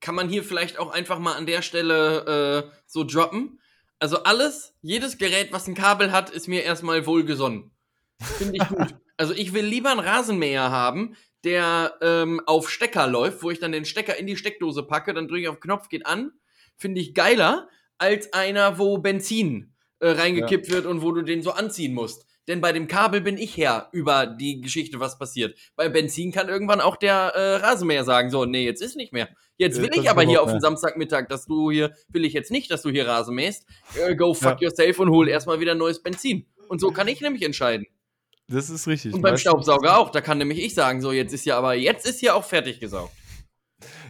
[0.00, 3.58] Kann man hier vielleicht auch einfach mal an der Stelle äh, so droppen?
[3.98, 7.72] Also alles, jedes Gerät, was ein Kabel hat, ist mir erstmal wohlgesonnen.
[8.20, 8.94] Finde ich gut.
[9.20, 13.72] Also ich will lieber einen Rasenmäher haben, der ähm, auf Stecker läuft, wo ich dann
[13.72, 16.30] den Stecker in die Steckdose packe, dann drücke ich auf Knopf, geht an.
[16.78, 20.74] Finde ich geiler, als einer, wo Benzin äh, reingekippt ja.
[20.74, 22.24] wird und wo du den so anziehen musst.
[22.48, 25.58] Denn bei dem Kabel bin ich her über die Geschichte, was passiert.
[25.76, 29.28] Bei Benzin kann irgendwann auch der äh, Rasenmäher sagen, so, nee, jetzt ist nicht mehr.
[29.58, 32.50] Jetzt will ja, ich aber hier auf den Samstagmittag, dass du hier, will ich jetzt
[32.50, 33.66] nicht, dass du hier Rasen mähst.
[33.96, 34.68] Äh, go fuck ja.
[34.68, 36.46] yourself und hol erstmal wieder neues Benzin.
[36.68, 37.86] Und so kann ich nämlich entscheiden.
[38.48, 39.12] Das ist richtig.
[39.12, 40.10] Und beim Staubsauger auch.
[40.10, 42.80] Da kann nämlich ich sagen, so, jetzt ist ja aber, jetzt ist ja auch fertig
[42.80, 43.12] gesaugt.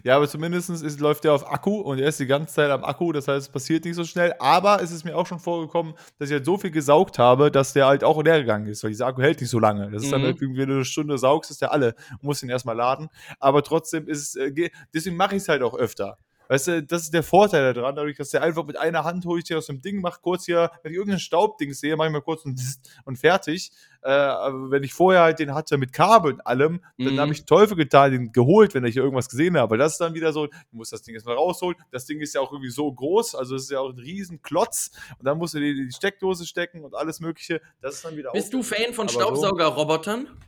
[0.02, 2.84] Ja, aber zumindest ist, läuft der auf Akku und er ist die ganze Zeit am
[2.84, 4.34] Akku, das heißt, es passiert nicht so schnell.
[4.38, 7.72] Aber es ist mir auch schon vorgekommen, dass ich halt so viel gesaugt habe, dass
[7.72, 9.90] der halt auch leer gegangen ist, weil dieser Akku hält nicht so lange.
[9.90, 10.26] Das ist dann mhm.
[10.26, 13.08] halt, wenn du eine Stunde saugst, ist der alle musst ihn erstmal laden.
[13.38, 16.18] Aber trotzdem ist es, äh, deswegen mache ich es halt auch öfter.
[16.48, 19.38] Weißt du, das ist der Vorteil daran, dadurch, dass der einfach mit einer Hand hole
[19.38, 22.12] ich dir aus dem Ding, mach kurz hier, wenn ich irgendein Staubding sehe, mache ich
[22.12, 22.60] mal kurz und,
[23.04, 23.70] und fertig.
[24.02, 27.20] Äh, aber wenn ich vorher halt den hatte mit Kabel und allem, dann mhm.
[27.20, 29.76] habe ich Teufel getan, den geholt, wenn ich hier irgendwas gesehen habe.
[29.76, 31.76] Das ist dann wieder so, du musst das Ding erstmal rausholen.
[31.90, 34.40] Das Ding ist ja auch irgendwie so groß, also es ist ja auch ein riesen
[34.40, 34.90] Klotz.
[35.18, 37.60] Und dann musst du die, die Steckdose stecken und alles Mögliche.
[37.80, 40.26] Das ist dann wieder Bist du Fan von Staubsaugerrobotern?
[40.26, 40.47] So,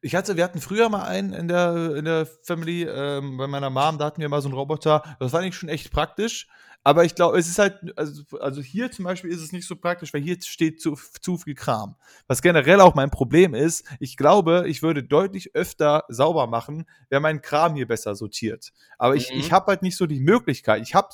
[0.00, 3.70] ich hatte, wir hatten früher mal einen in der, in der Family, ähm, bei meiner
[3.70, 5.02] Mom, da hatten wir mal so einen Roboter.
[5.18, 6.46] Das fand ich schon echt praktisch.
[6.84, 9.76] Aber ich glaube, es ist halt, also, also, hier zum Beispiel ist es nicht so
[9.76, 11.96] praktisch, weil hier steht zu, zu viel Kram.
[12.28, 17.20] Was generell auch mein Problem ist, ich glaube, ich würde deutlich öfter sauber machen, wäre
[17.20, 18.72] mein Kram hier besser sortiert.
[18.96, 19.18] Aber mhm.
[19.18, 20.82] ich, ich habe halt nicht so die Möglichkeit.
[20.82, 21.08] Ich habe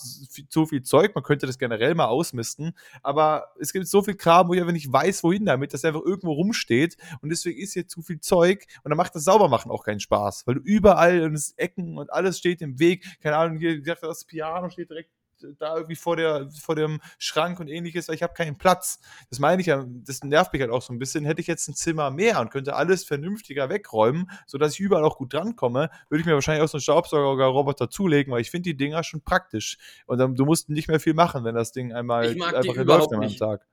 [0.49, 4.49] zu viel Zeug, man könnte das generell mal ausmisten, aber es gibt so viel Kram,
[4.49, 7.73] wo ich einfach nicht weiß, wohin damit, dass er einfach irgendwo rumsteht und deswegen ist
[7.73, 11.23] hier zu viel Zeug und dann macht das Saubermachen auch keinen Spaß, weil du überall
[11.23, 13.05] und Ecken und alles steht im Weg.
[13.21, 15.11] Keine Ahnung, hier, das Piano steht direkt
[15.59, 19.01] da irgendwie vor, der, vor dem Schrank und ähnliches, weil ich habe keinen Platz.
[19.31, 21.25] Das meine ich ja, das nervt mich halt auch so ein bisschen.
[21.25, 25.17] Hätte ich jetzt ein Zimmer mehr und könnte alles vernünftiger wegräumen, sodass ich überall auch
[25.17, 28.77] gut drankomme, würde ich mir wahrscheinlich auch so einen Staubsauger-Roboter zulegen, weil ich finde die
[28.77, 29.79] Dinger schon praktisch.
[30.07, 33.37] Und dann, du musst nicht mehr viel machen, wenn das Ding einmal einfach läuft am
[33.37, 33.67] Tag.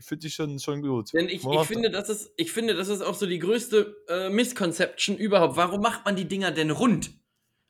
[0.00, 1.12] Ich finde die schon, schon gut.
[1.12, 4.30] Denn ich, ich, finde, das ist, ich finde, das ist auch so die größte äh,
[4.30, 5.56] Misconception überhaupt.
[5.56, 7.19] Warum macht man die Dinger denn rund?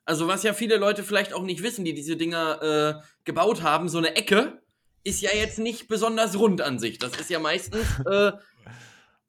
[0.04, 3.88] Also was ja viele Leute vielleicht auch nicht wissen, die diese Dinger äh, gebaut haben,
[3.88, 4.60] so eine Ecke
[5.04, 6.98] ist ja jetzt nicht besonders rund an sich.
[6.98, 8.32] Das ist ja meistens äh,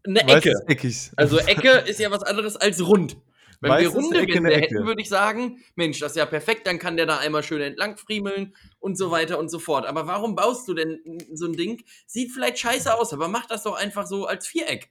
[0.06, 0.54] eine Ecke.
[0.68, 1.12] Eckig.
[1.16, 3.18] Also Ecke ist ja was anderes als rund.
[3.62, 6.66] Wenn meistens wir runde Ecke Wände hätten, würde ich sagen, Mensch, das ist ja perfekt,
[6.66, 9.86] dann kann der da einmal schön entlang friemeln und so weiter und so fort.
[9.86, 11.00] Aber warum baust du denn
[11.32, 11.84] so ein Ding?
[12.08, 14.90] Sieht vielleicht scheiße aus, aber mach das doch einfach so als Viereck.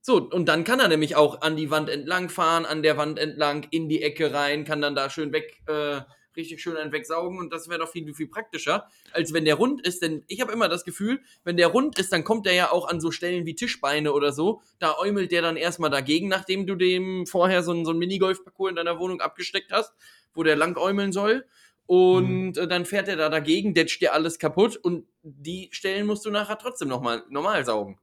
[0.00, 3.18] So, und dann kann er nämlich auch an die Wand entlang fahren, an der Wand
[3.18, 6.00] entlang, in die Ecke rein, kann dann da schön weg äh,
[6.38, 9.86] richtig schön einen wegsaugen und das wäre doch viel, viel praktischer, als wenn der rund
[9.86, 10.00] ist.
[10.00, 12.88] Denn ich habe immer das Gefühl, wenn der rund ist, dann kommt der ja auch
[12.88, 14.62] an so Stellen wie Tischbeine oder so.
[14.78, 18.70] Da äumelt der dann erstmal dagegen, nachdem du dem vorher so ein, so ein Minigolf-Parcours
[18.70, 19.92] in deiner Wohnung abgesteckt hast,
[20.32, 21.44] wo der lang äumeln soll.
[21.86, 22.68] Und mhm.
[22.68, 26.58] dann fährt er da dagegen, detscht dir alles kaputt und die Stellen musst du nachher
[26.58, 27.98] trotzdem nochmal normal saugen.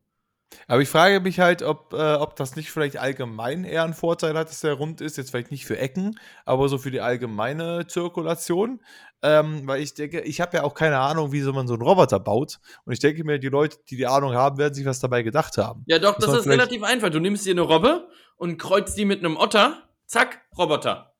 [0.67, 4.37] Aber ich frage mich halt, ob, äh, ob das nicht vielleicht allgemein eher einen Vorteil
[4.37, 5.17] hat, dass der rund ist.
[5.17, 8.81] Jetzt vielleicht nicht für Ecken, aber so für die allgemeine Zirkulation.
[9.21, 11.83] Ähm, weil ich denke, ich habe ja auch keine Ahnung, wie so man so einen
[11.83, 12.59] Roboter baut.
[12.85, 15.57] Und ich denke mir, die Leute, die die Ahnung haben, werden sich was dabei gedacht
[15.57, 15.83] haben.
[15.87, 17.09] Ja, doch, das ist relativ einfach.
[17.09, 19.83] Du nimmst dir eine Robbe und kreuzt die mit einem Otter.
[20.05, 21.15] Zack, Roboter.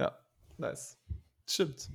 [0.00, 0.18] Ja,
[0.58, 0.98] nice.
[1.46, 1.88] Stimmt.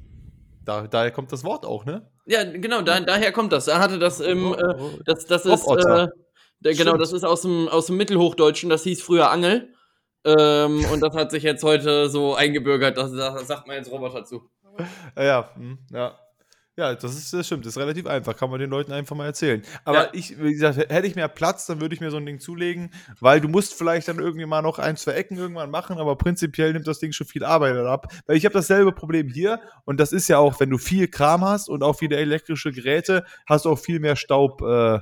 [0.65, 2.09] Da, daher kommt das Wort auch, ne?
[2.25, 3.67] Ja, genau, da, daher kommt das.
[3.67, 4.57] Er hatte das im, äh,
[5.05, 6.07] das, das ist, äh,
[6.59, 9.73] der, genau, das ist aus dem, aus dem Mittelhochdeutschen, das hieß früher Angel.
[10.23, 14.23] Ähm, und das hat sich jetzt heute so eingebürgert, das, das sagt man jetzt Roboter
[14.23, 14.49] zu.
[15.17, 15.79] Ja, ja, hm,
[16.81, 16.95] ja.
[16.95, 19.61] Das ist das stimmt, das ist relativ einfach, kann man den Leuten einfach mal erzählen.
[19.85, 20.09] Aber ja.
[20.13, 22.91] ich, wie gesagt, hätte ich mehr Platz, dann würde ich mir so ein Ding zulegen,
[23.19, 26.73] weil du musst vielleicht dann irgendwie mal noch ein, zwei Ecken irgendwann machen, aber prinzipiell
[26.73, 28.11] nimmt das Ding schon viel Arbeit ab.
[28.25, 31.45] Weil ich habe dasselbe Problem hier und das ist ja auch, wenn du viel Kram
[31.45, 34.61] hast und auch viele elektrische Geräte, hast du auch viel mehr Staub.
[34.61, 34.99] Äh.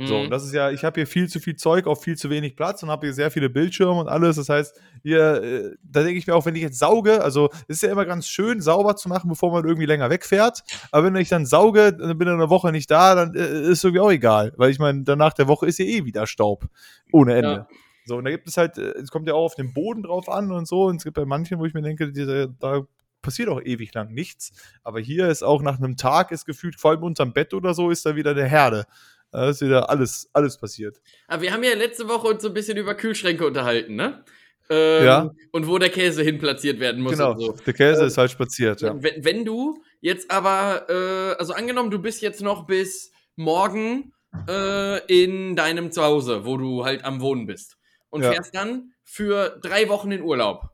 [0.00, 0.06] Mhm.
[0.06, 2.30] So, und das ist ja, ich habe hier viel zu viel Zeug auf viel zu
[2.30, 4.36] wenig Platz und habe hier sehr viele Bildschirme und alles.
[4.36, 7.82] Das heißt, hier, äh, da denke ich mir auch, wenn ich jetzt sauge, also ist
[7.82, 10.62] ja immer ganz schön, sauber zu machen, bevor man irgendwie länger wegfährt.
[10.90, 13.84] Aber wenn ich dann sauge, dann bin ich eine Woche nicht da, dann äh, ist
[13.84, 14.54] irgendwie auch egal.
[14.56, 16.66] Weil ich meine, danach der Woche ist ja eh wieder Staub.
[17.12, 17.50] Ohne Ende.
[17.50, 17.68] Ja.
[18.06, 20.30] So, und da gibt es halt, äh, es kommt ja auch auf den Boden drauf
[20.30, 20.84] an und so.
[20.84, 22.86] Und es gibt bei manchen, wo ich mir denke, diese, da
[23.20, 24.52] passiert auch ewig lang nichts.
[24.82, 27.90] Aber hier ist auch nach einem Tag ist gefühlt, vor allem unterm Bett oder so,
[27.90, 28.86] ist da wieder der Herde.
[29.32, 31.00] Da ist wieder alles, alles passiert.
[31.28, 34.24] Aber wir haben ja letzte Woche uns so ein bisschen über Kühlschränke unterhalten, ne?
[34.68, 35.30] Ähm, ja.
[35.52, 37.12] Und wo der Käse hin platziert werden muss.
[37.12, 37.52] Genau, so.
[37.52, 38.94] der Käse ähm, ist halt spaziert, ja.
[39.00, 44.12] Wenn, wenn du jetzt aber, äh, also angenommen, du bist jetzt noch bis morgen
[44.48, 47.76] äh, in deinem Zuhause, wo du halt am Wohnen bist.
[48.10, 48.32] Und ja.
[48.32, 50.70] fährst dann für drei Wochen in Urlaub.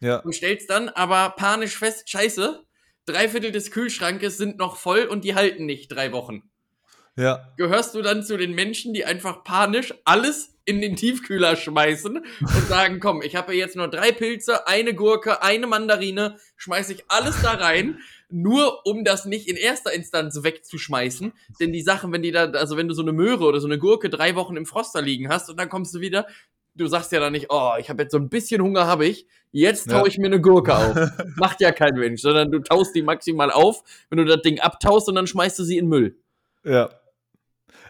[0.00, 0.18] Ja.
[0.18, 2.64] Und stellst dann aber panisch fest, scheiße,
[3.06, 6.42] drei Viertel des Kühlschrankes sind noch voll und die halten nicht drei Wochen.
[7.16, 7.52] Ja.
[7.56, 12.68] Gehörst du dann zu den Menschen, die einfach panisch alles in den Tiefkühler schmeißen und
[12.68, 17.40] sagen, komm, ich habe jetzt nur drei Pilze, eine Gurke, eine Mandarine, schmeiße ich alles
[17.40, 21.32] da rein, nur um das nicht in erster Instanz wegzuschmeißen.
[21.60, 23.78] Denn die Sachen, wenn die da, also wenn du so eine Möhre oder so eine
[23.78, 26.26] Gurke drei Wochen im Froster liegen hast und dann kommst du wieder,
[26.74, 29.26] du sagst ja dann nicht, oh, ich habe jetzt so ein bisschen Hunger, habe ich,
[29.52, 30.06] jetzt taue ja.
[30.06, 30.96] ich mir eine Gurke auf.
[31.36, 35.08] Macht ja kein Mensch, sondern du taust die maximal auf, wenn du das Ding abtaust
[35.08, 36.16] und dann schmeißt du sie in Müll.
[36.64, 36.90] Ja.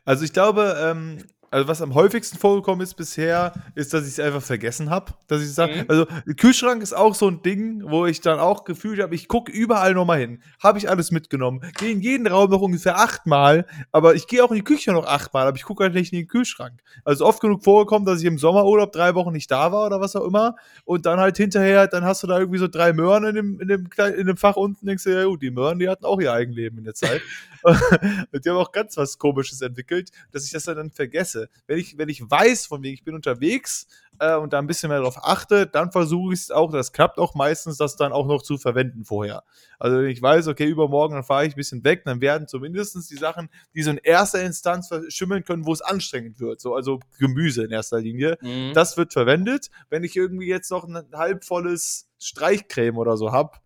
[0.07, 1.19] Also ich glaube, ähm,
[1.57, 5.15] also was am häufigsten vorgekommen ist bisher, ist, dass ich es einfach vergessen habe.
[5.27, 5.85] Dass ich sage, mhm.
[5.89, 9.51] also Kühlschrank ist auch so ein Ding, wo ich dann auch gefühlt habe, ich gucke
[9.51, 10.43] überall nochmal hin.
[10.63, 11.63] Habe ich alles mitgenommen.
[11.79, 15.07] Gehe in jeden Raum noch ungefähr achtmal, aber ich gehe auch in die Küche noch
[15.07, 16.83] achtmal, aber ich gucke halt nicht in den Kühlschrank.
[17.07, 20.15] Also oft genug vorgekommen, dass ich im Sommerurlaub drei Wochen nicht da war oder was
[20.15, 20.57] auch immer.
[20.85, 23.69] Und dann halt hinterher, dann hast du da irgendwie so drei Möhren in dem, in
[23.69, 26.35] dem, in dem Fach unten, denkst du, ja gut, die Möhren, die hatten auch ihr
[26.35, 27.23] Eigenleben in der Zeit.
[28.33, 31.46] und die haben auch ganz was Komisches entwickelt, dass ich das dann vergesse.
[31.67, 33.87] Wenn ich, wenn ich weiß, von wegen ich bin unterwegs
[34.19, 37.19] äh, und da ein bisschen mehr darauf achte, dann versuche ich es auch, das klappt
[37.19, 39.45] auch meistens, das dann auch noch zu verwenden vorher.
[39.79, 43.11] Also wenn ich weiß, okay, übermorgen, dann fahre ich ein bisschen weg, dann werden zumindest
[43.11, 46.61] die Sachen, die so in erster Instanz verschimmeln können, wo es anstrengend wird.
[46.61, 48.39] So, also Gemüse in erster Linie.
[48.41, 48.73] Mhm.
[48.75, 49.71] Das wird verwendet.
[49.91, 53.59] Wenn ich irgendwie jetzt noch ein halbvolles Streichcreme oder so habe,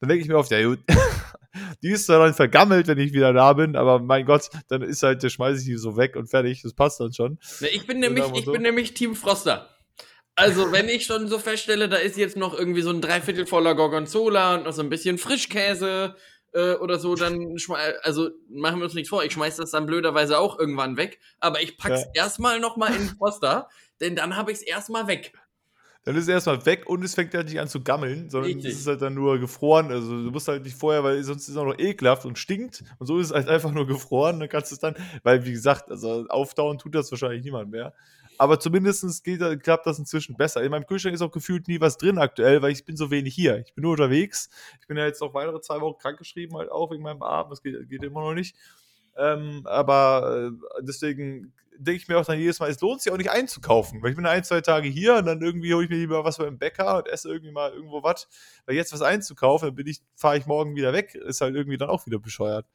[0.00, 0.80] dann denke ich mir oft, ja gut,
[1.82, 5.22] die ist dann vergammelt, wenn ich wieder da bin, aber mein Gott, dann ist halt,
[5.22, 7.38] der schmeiße ich die so weg und fertig, das passt dann schon.
[7.72, 9.70] Ich bin nämlich, ich bin nämlich Team Froster.
[10.36, 13.76] Also, wenn ich schon so feststelle, da ist jetzt noch irgendwie so ein Dreiviertel voller
[13.76, 16.16] Gorgonzola und noch so ein bisschen Frischkäse
[16.52, 17.56] äh, oder so, dann,
[18.02, 21.62] also machen wir uns nichts vor, ich schmeiß das dann blöderweise auch irgendwann weg, aber
[21.62, 22.24] ich pack's ja.
[22.24, 23.68] erstmal nochmal in den Froster,
[24.00, 25.32] denn dann habe ich es erstmal weg
[26.04, 28.72] dann ist es erstmal weg und es fängt halt nicht an zu gammeln, sondern Richtig.
[28.72, 29.90] es ist halt dann nur gefroren.
[29.90, 32.84] Also du musst halt nicht vorher, weil sonst ist es auch noch ekelhaft und stinkt.
[32.98, 34.38] Und so ist es halt einfach nur gefroren.
[34.38, 37.94] Dann kannst du es dann, weil wie gesagt, also aufdauern tut das wahrscheinlich niemand mehr.
[38.36, 40.62] Aber zumindest geht, klappt das inzwischen besser.
[40.62, 43.34] In meinem Kühlschrank ist auch gefühlt nie was drin aktuell, weil ich bin so wenig
[43.34, 43.58] hier.
[43.58, 44.50] Ich bin nur unterwegs.
[44.80, 47.48] Ich bin ja jetzt noch weitere zwei Wochen krankgeschrieben, halt auch wegen meinem Arm.
[47.48, 48.56] Das geht, geht immer noch nicht.
[49.16, 53.16] Ähm, aber äh, deswegen denke ich mir auch dann jedes Mal, es lohnt sich auch
[53.16, 54.02] nicht einzukaufen.
[54.02, 56.38] Weil ich bin ein, zwei Tage hier und dann irgendwie hole ich mir lieber was
[56.38, 58.28] beim Bäcker und esse irgendwie mal irgendwo was.
[58.66, 61.78] Weil jetzt was einzukaufen, dann bin ich, fahre ich morgen wieder weg, ist halt irgendwie
[61.78, 62.66] dann auch wieder bescheuert.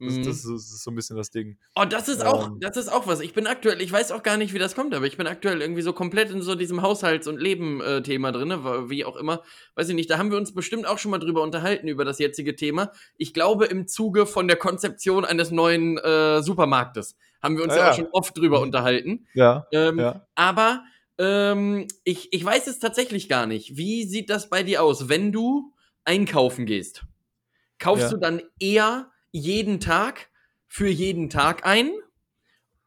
[0.00, 0.24] Das, mhm.
[0.24, 1.58] das, das, ist so ein bisschen das Ding.
[1.74, 2.60] Oh, das ist auch, ähm.
[2.60, 3.20] das ist auch was.
[3.20, 5.60] Ich bin aktuell, ich weiß auch gar nicht, wie das kommt, aber ich bin aktuell
[5.60, 8.50] irgendwie so komplett in so diesem Haushalts- und Leben-Thema drin,
[8.90, 9.42] wie auch immer.
[9.74, 12.20] Weiß ich nicht, da haben wir uns bestimmt auch schon mal drüber unterhalten, über das
[12.20, 12.92] jetzige Thema.
[13.16, 17.76] Ich glaube, im Zuge von der Konzeption eines neuen äh, Supermarktes haben wir uns ah,
[17.76, 19.26] ja, ja, auch schon oft drüber unterhalten.
[19.34, 19.66] Ja.
[19.72, 20.26] Ähm, ja.
[20.34, 20.84] Aber
[21.18, 23.76] ähm, ich, ich weiß es tatsächlich gar nicht.
[23.76, 25.72] Wie sieht das bei dir aus, wenn du
[26.04, 27.04] einkaufen gehst?
[27.78, 28.10] Kaufst ja.
[28.10, 30.28] du dann eher jeden Tag
[30.66, 31.90] für jeden Tag ein?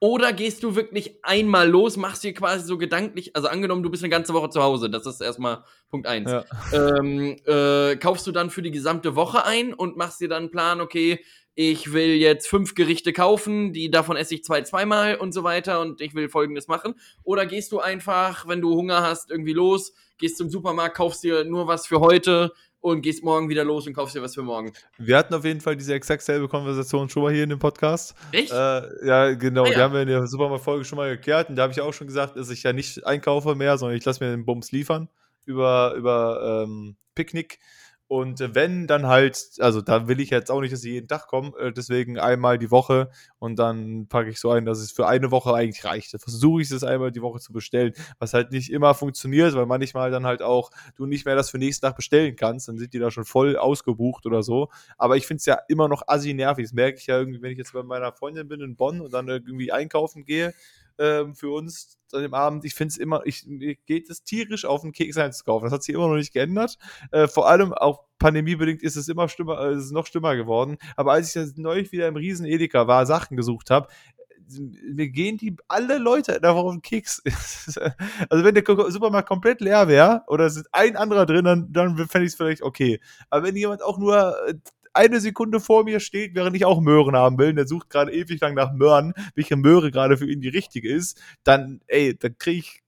[0.03, 4.01] Oder gehst du wirklich einmal los, machst dir quasi so gedanklich, also angenommen, du bist
[4.01, 6.31] eine ganze Woche zu Hause, das ist erstmal Punkt eins.
[6.31, 6.43] Ja.
[6.73, 10.51] Ähm, äh, kaufst du dann für die gesamte Woche ein und machst dir dann einen
[10.51, 11.23] Plan, okay,
[11.53, 15.81] ich will jetzt fünf Gerichte kaufen, die davon esse ich zwei, zweimal und so weiter
[15.81, 16.95] und ich will folgendes machen.
[17.23, 21.43] Oder gehst du einfach, wenn du Hunger hast, irgendwie los, gehst zum Supermarkt, kaufst dir
[21.43, 24.73] nur was für heute, und gehst morgen wieder los und kaufst dir was für morgen.
[24.97, 28.15] Wir hatten auf jeden Fall diese exakt selbe Konversation schon mal hier in dem Podcast.
[28.31, 28.51] Echt?
[28.51, 29.63] Äh, ja, genau.
[29.63, 29.73] Ah, ja.
[29.73, 31.49] Die haben wir in der Supermarkt-Folge schon mal geklärt.
[31.49, 34.03] Und da habe ich auch schon gesagt, dass ich ja nicht einkaufe mehr, sondern ich
[34.03, 35.09] lasse mir den Bums liefern
[35.45, 37.59] über, über ähm, Picknick.
[38.11, 41.27] Und wenn, dann halt, also da will ich jetzt auch nicht, dass sie jeden Tag
[41.27, 45.07] kommen, äh, deswegen einmal die Woche und dann packe ich so ein, dass es für
[45.07, 46.13] eine Woche eigentlich reicht.
[46.13, 49.65] Da versuche ich es einmal die Woche zu bestellen, was halt nicht immer funktioniert, weil
[49.65, 52.93] manchmal dann halt auch du nicht mehr das für nächsten Tag bestellen kannst, dann sind
[52.93, 54.67] die da schon voll ausgebucht oder so.
[54.97, 56.65] Aber ich finde es ja immer noch assi nervig.
[56.65, 59.13] Das merke ich ja irgendwie, wenn ich jetzt bei meiner Freundin bin in Bonn und
[59.13, 60.53] dann irgendwie einkaufen gehe
[61.01, 62.63] ähm, für uns an dem Abend.
[62.63, 65.65] Ich finde es immer, ich, mir geht es tierisch auf den Keks einzukaufen.
[65.65, 66.77] Das hat sich immer noch nicht geändert.
[67.11, 70.77] Äh, vor allem auch pandemiebedingt ist es immer schlimmer, äh, ist es noch schlimmer geworden.
[70.95, 73.87] Aber als ich jetzt neulich wieder im Riesen Edeka war, Sachen gesucht habe,
[74.59, 77.23] mir gehen die alle Leute darauf auf den Keks.
[78.29, 81.95] also wenn der Supermarkt komplett leer wäre oder es ist ein anderer drin, dann, dann
[81.95, 82.99] fände ich es vielleicht okay.
[83.29, 84.55] Aber wenn jemand auch nur äh,
[84.93, 88.11] eine Sekunde vor mir steht, während ich auch Möhren haben will, und der sucht gerade
[88.11, 92.37] ewig lang nach Möhren, welche Möhre gerade für ihn die richtige ist, dann, ey, dann
[92.37, 92.81] kriege ich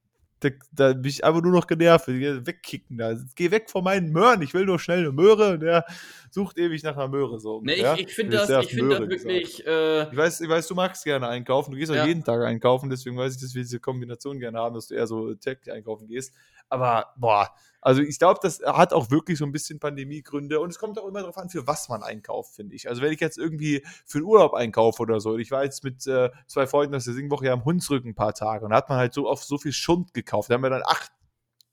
[0.44, 2.06] da, da bin ich einfach nur noch genervt.
[2.08, 3.14] Wegkicken da.
[3.34, 4.42] Geh weg von meinen Möhren.
[4.42, 5.54] Ich will nur schnell eine Möhre.
[5.54, 5.84] Und der
[6.30, 7.40] sucht ewig nach einer Möhre.
[7.40, 9.66] So, nee, ich, ich finde das, ich find das wirklich.
[9.66, 11.72] Äh ich, weiß, ich weiß, du magst gerne einkaufen.
[11.72, 12.06] Du gehst auch ja.
[12.06, 12.90] jeden Tag einkaufen.
[12.90, 16.06] Deswegen weiß ich, dass wir diese Kombination gerne haben, dass du eher so täglich einkaufen
[16.08, 16.34] gehst.
[16.68, 17.50] Aber, boah,
[17.84, 21.06] also ich glaube, das hat auch wirklich so ein bisschen Pandemiegründe und es kommt auch
[21.06, 22.88] immer darauf an, für was man einkauft, finde ich.
[22.88, 26.06] Also wenn ich jetzt irgendwie für den Urlaub einkaufe oder so, ich war jetzt mit
[26.06, 28.88] äh, zwei Freunden aus der Singwoche ja am Hunsrücken ein paar Tage und da hat
[28.88, 30.48] man halt so auf so viel Schund gekauft.
[30.48, 31.12] Da haben wir dann acht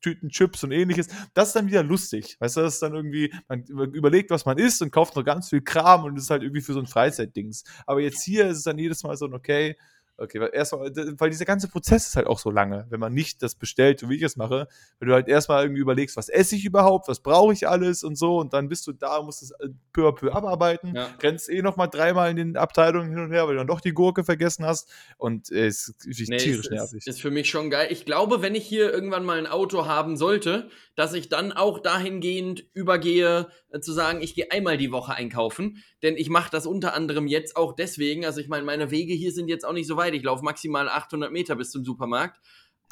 [0.02, 1.08] Tüten Chips und ähnliches.
[1.34, 2.36] Das ist dann wieder lustig.
[2.40, 5.50] Weißt du, das ist dann irgendwie, man überlegt, was man isst und kauft noch ganz
[5.50, 7.64] viel Kram und das ist halt irgendwie für so ein Freizeitdings.
[7.86, 9.78] Aber jetzt hier ist es dann jedes Mal so ein, okay,
[10.18, 13.42] Okay, weil erstmal, weil dieser ganze Prozess ist halt auch so lange, wenn man nicht
[13.42, 14.68] das bestellt, so wie ich es mache,
[15.00, 18.16] wenn du halt erstmal irgendwie überlegst, was esse ich überhaupt, was brauche ich alles und
[18.16, 21.10] so und dann bist du da, musst es äh, peu à peu abarbeiten, ja.
[21.22, 23.94] rennst eh nochmal dreimal in den Abteilungen hin und her, weil du dann doch die
[23.94, 27.08] Gurke vergessen hast und äh, es ist nee, tierisch ist, nervig.
[27.08, 27.88] Ist für mich schon geil.
[27.90, 31.80] Ich glaube, wenn ich hier irgendwann mal ein Auto haben sollte, dass ich dann auch
[31.80, 36.66] dahingehend übergehe, äh, zu sagen, ich gehe einmal die Woche einkaufen, denn ich mache das
[36.66, 39.88] unter anderem jetzt auch deswegen, also ich meine, meine Wege hier sind jetzt auch nicht
[39.88, 42.40] so weit, ich laufe maximal 800 Meter bis zum Supermarkt,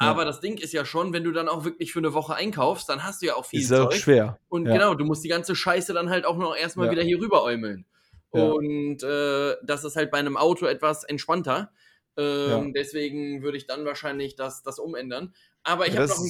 [0.00, 0.08] ja.
[0.08, 2.88] aber das Ding ist ja schon, wenn du dann auch wirklich für eine Woche einkaufst,
[2.88, 3.86] dann hast du ja auch viel ist Zeug.
[3.86, 4.38] Auch schwer.
[4.48, 4.72] Und ja.
[4.72, 6.92] genau, du musst die ganze Scheiße dann halt auch noch erstmal ja.
[6.92, 7.84] wieder hier rüber äumeln.
[8.30, 11.72] Und äh, das ist halt bei einem Auto etwas entspannter.
[12.16, 15.34] Ähm, deswegen würde ich dann wahrscheinlich das, das umändern.
[15.62, 16.24] Aber ich habe noch,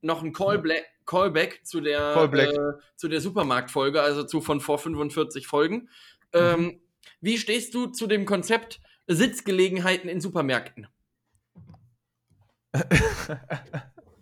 [0.00, 2.52] noch ein Callback, Callback zu der, Callback.
[2.52, 5.88] Äh, zu der Supermarktfolge, also zu von vor 45 Folgen.
[6.36, 6.64] Mhm.
[6.64, 6.80] Ähm,
[7.20, 10.88] wie stehst du zu dem Konzept Sitzgelegenheiten in Supermärkten?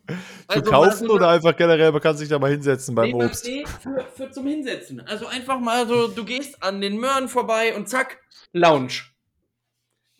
[0.06, 3.46] zu also, kaufen oder einfach generell, man kann sich da mal hinsetzen beim nee, Obst?
[3.46, 5.00] Nee, für, für zum Hinsetzen.
[5.00, 8.20] Also einfach mal so, du gehst an den Möhren vorbei und zack,
[8.52, 9.02] Lounge.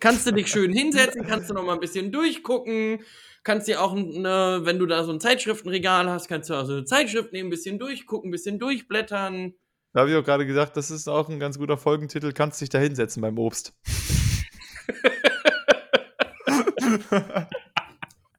[0.00, 3.00] Kannst du dich schön hinsetzen, kannst du noch mal ein bisschen durchgucken,
[3.42, 6.72] kannst dir auch, eine, wenn du da so ein Zeitschriftenregal hast, kannst du auch so
[6.72, 9.54] eine Zeitschrift nehmen, ein bisschen durchgucken, ein bisschen durchblättern.
[9.94, 12.68] Da habe ich auch gerade gesagt, das ist auch ein ganz guter Folgentitel, kannst dich
[12.68, 13.72] da hinsetzen beim Obst.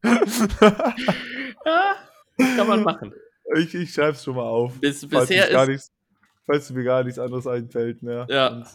[0.03, 1.95] ja,
[2.57, 3.13] kann man machen.
[3.55, 4.77] Ich, ich schreibe es schon mal auf.
[4.81, 5.91] Bis, bisher ist, nichts,
[6.45, 8.27] falls mir gar nichts anderes einfällt mehr.
[8.29, 8.47] Ja.
[8.49, 8.67] Und,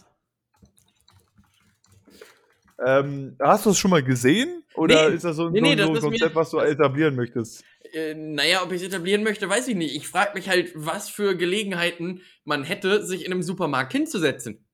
[2.83, 4.63] ähm, hast du es schon mal gesehen?
[4.73, 7.63] Oder nee, ist das so, nee, nee, so, so ein Konzept, was du etablieren möchtest?
[7.93, 9.95] Äh, naja, ob ich es etablieren möchte, weiß ich nicht.
[9.95, 14.65] Ich frage mich halt, was für Gelegenheiten man hätte, sich in einem Supermarkt hinzusetzen.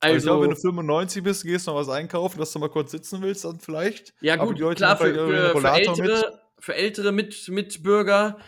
[0.00, 2.58] Also, also ich glaube, wenn du 95 bist, gehst du noch was einkaufen, dass du
[2.58, 4.14] mal kurz sitzen willst, dann vielleicht.
[4.20, 8.38] Ja, gut, klar, für, für, für, ältere, für ältere Mit Mitbürger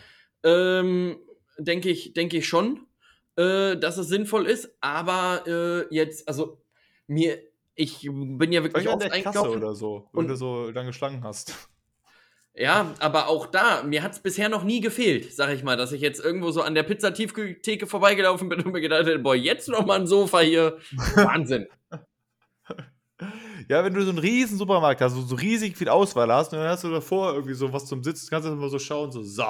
[0.43, 1.17] ähm,
[1.57, 2.85] denke ich, denk ich schon,
[3.35, 4.75] äh, dass es sinnvoll ist.
[4.79, 6.61] Aber äh, jetzt, also
[7.07, 7.39] mir,
[7.73, 9.57] ich bin ja wirklich oft einkaufen.
[9.57, 11.68] oder so, wenn und, du so lange Schlangen hast.
[12.59, 15.93] Ja, aber auch da, mir hat es bisher noch nie gefehlt, sag ich mal, dass
[15.93, 19.69] ich jetzt irgendwo so an der Pizzatieftheke vorbeigelaufen bin und mir gedacht hätte, boah, jetzt
[19.69, 20.77] noch mal ein Sofa hier.
[21.15, 21.67] Wahnsinn.
[23.69, 26.67] Ja, wenn du so einen riesen Supermarkt hast, so riesig viel Auswahl hast, und dann
[26.67, 29.45] hast du davor irgendwie so was zum Sitzen, kannst du immer so schauen, so, so,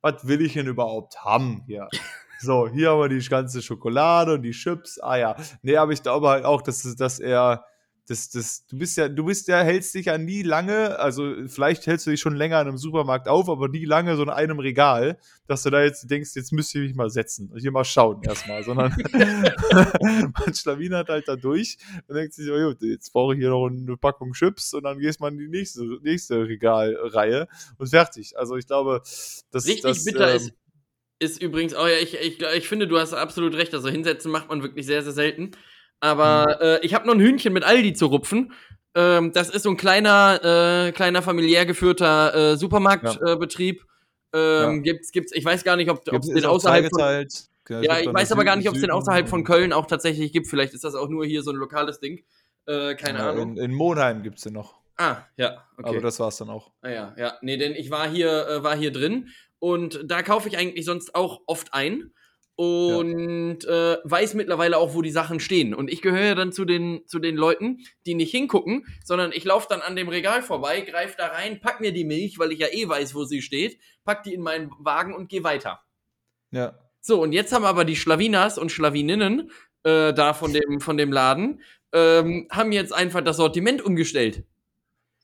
[0.00, 1.88] was will ich denn überhaupt haben hier?
[2.44, 4.98] So, hier haben wir die ganze Schokolade und die Chips.
[4.98, 5.36] Ah ja.
[5.62, 7.64] Nee, aber ich glaube halt auch, dass, dass er
[8.12, 11.86] das, das, du bist ja, du bist ja, hältst dich ja nie lange, also vielleicht
[11.86, 14.58] hältst du dich schon länger in einem Supermarkt auf, aber nie lange so in einem
[14.58, 17.84] Regal, dass du da jetzt denkst, jetzt müsste ich mich mal setzen und hier mal
[17.84, 23.40] schauen erstmal, sondern man schlawinert halt da durch und denkt sich, oh, jetzt brauche ich
[23.40, 27.48] hier noch eine Packung Chips und dann gehst man in die nächste, nächste Regalreihe
[27.78, 28.36] und fertig.
[28.36, 29.00] Also ich glaube,
[29.50, 30.52] das Richtig das, bitter ähm, ist,
[31.18, 34.50] ist übrigens, oh ja, ich, ich, ich finde, du hast absolut recht, also hinsetzen macht
[34.50, 35.52] man wirklich sehr, sehr selten.
[36.02, 36.66] Aber mhm.
[36.66, 38.52] äh, ich habe noch ein Hühnchen mit Aldi zu rupfen.
[38.94, 43.86] Ähm, das ist so ein kleiner, äh, kleiner familiär geführter äh, Supermarktbetrieb.
[44.34, 44.64] Ja.
[44.64, 44.92] Ähm, ja.
[44.92, 47.26] Gibt's, gibt's, ich weiß gar nicht, ob es den außerhalb von,
[47.82, 50.48] Ja, ich weiß aber gar nicht, ob es den außerhalb von Köln auch tatsächlich gibt.
[50.48, 52.24] Vielleicht ist das auch nur hier so ein lokales Ding.
[52.66, 53.56] Äh, keine ja, Ahnung.
[53.56, 54.80] In, in Monheim gibt es den noch.
[54.96, 55.88] Ah, ja, okay.
[55.88, 56.72] Aber das war's dann auch.
[56.82, 57.34] Ah, ja, ja.
[57.42, 59.28] Nee, denn ich war hier, äh, war hier drin
[59.60, 62.12] und da kaufe ich eigentlich sonst auch oft ein
[62.62, 63.94] und ja.
[63.94, 65.74] äh, weiß mittlerweile auch, wo die Sachen stehen.
[65.74, 69.66] Und ich gehöre dann zu den, zu den Leuten, die nicht hingucken, sondern ich laufe
[69.68, 72.68] dann an dem Regal vorbei, greife da rein, pack mir die Milch, weil ich ja
[72.70, 75.80] eh weiß, wo sie steht, pack die in meinen Wagen und gehe weiter.
[76.50, 76.78] Ja.
[77.00, 79.50] So, und jetzt haben aber die Schlawinas und Schlawininnen
[79.82, 81.60] äh, da von dem, von dem Laden,
[81.92, 84.44] ähm, haben jetzt einfach das Sortiment umgestellt.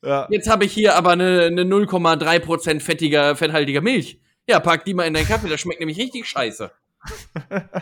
[0.02, 0.26] Ja.
[0.30, 4.20] Jetzt habe ich hier aber eine, eine 0,3% fettiger, fetthaltiger Milch.
[4.48, 6.72] Ja, pack die mal in deinen Kaffee, das schmeckt nämlich richtig scheiße.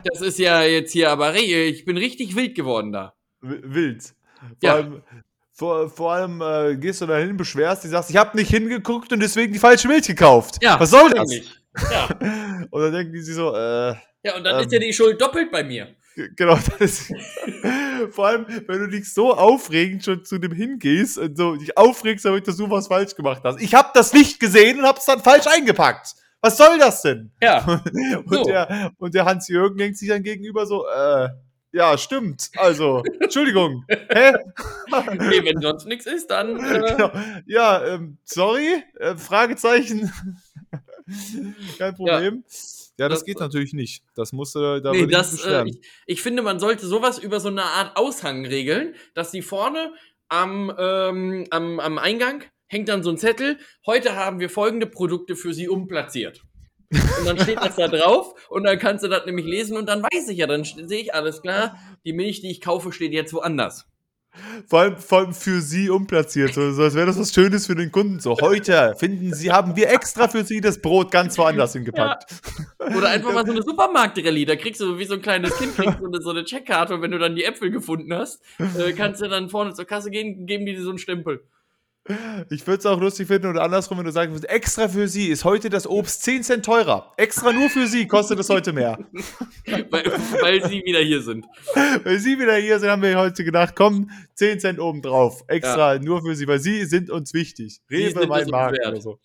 [0.05, 3.15] Das ist ja jetzt hier aber, ich bin richtig wild geworden da.
[3.41, 4.03] Wild.
[4.03, 4.75] Vor ja.
[4.75, 5.03] allem,
[5.53, 9.13] vor, vor allem äh, gehst du da hin, beschwerst, die sagst, ich habe nicht hingeguckt
[9.13, 10.57] und deswegen die falsche Milch gekauft.
[10.63, 11.31] Ja, Was soll das?
[11.91, 12.09] Ja.
[12.71, 13.95] und dann denken die sich so, äh.
[14.23, 15.95] Ja, und dann ähm, ist ja die Schuld doppelt bei mir.
[16.35, 17.13] Genau, das ist,
[18.11, 22.25] vor allem, wenn du dich so aufregend schon zu dem hingehst und so dich aufregst,
[22.25, 23.61] damit du was falsch gemacht hast.
[23.61, 26.15] Ich habe das nicht gesehen und habe es dann falsch eingepackt.
[26.41, 27.33] Was soll das denn?
[27.43, 27.65] Ja.
[28.25, 28.45] und, so.
[28.45, 31.29] der, und der Hans-Jürgen denkt sich dann gegenüber so, äh,
[31.73, 32.51] ja, stimmt.
[32.57, 33.85] Also, Entschuldigung.
[33.89, 34.33] Hä?
[34.93, 36.59] okay, wenn sonst nichts ist, dann.
[36.59, 36.81] Äh...
[36.97, 37.11] Genau.
[37.47, 38.83] Ja, ähm, sorry.
[38.99, 40.11] Äh, Fragezeichen.
[41.79, 42.45] Kein Problem.
[42.47, 42.55] Ja.
[42.99, 44.03] Ja, das, das, geht natürlich nicht.
[44.15, 47.49] Das musst du da nee, das, äh, ich, ich, finde, man sollte sowas über so
[47.49, 49.93] eine Art Aushang regeln, dass die vorne
[50.29, 55.37] am, ähm, am, am Eingang hängt dann so ein Zettel, heute haben wir folgende Produkte
[55.37, 56.43] für Sie umplatziert.
[56.91, 60.03] Und dann steht das da drauf und dann kannst du das nämlich lesen und dann
[60.03, 63.33] weiß ich ja, dann sehe ich alles klar, die Milch, die ich kaufe, steht jetzt
[63.33, 63.87] woanders.
[64.69, 67.91] Vor allem, vor allem für sie umplatziert, so, als wäre das was Schönes für den
[67.91, 68.21] Kunden.
[68.21, 72.31] So, heute finden sie, haben wir extra für sie das Brot ganz woanders hingepackt.
[72.79, 72.97] Ja.
[72.97, 76.01] Oder einfach mal so eine Supermarktrallye, da kriegst du wie so ein kleines Kind kriegst
[76.01, 79.29] du so eine Checkkarte und wenn du dann die Äpfel gefunden hast, äh, kannst du
[79.29, 81.43] dann vorne zur Kasse gehen, geben die dir so einen Stempel.
[82.51, 85.29] Ich würde es auch lustig finden oder andersrum, wenn du sagen würdest, extra für sie
[85.29, 87.13] ist heute das Obst 10 Cent teurer.
[87.17, 88.99] Extra nur für sie kostet es heute mehr.
[89.91, 90.05] weil,
[90.41, 91.47] weil, sie wieder hier sind.
[92.05, 95.43] Weil sie wieder hier sind, haben wir heute gedacht, komm, 10 Cent oben drauf.
[95.49, 96.01] Extra ja.
[96.01, 97.81] nur für sie, weil sie sind uns wichtig.
[97.91, 99.19] Rewe mein Markt oder so.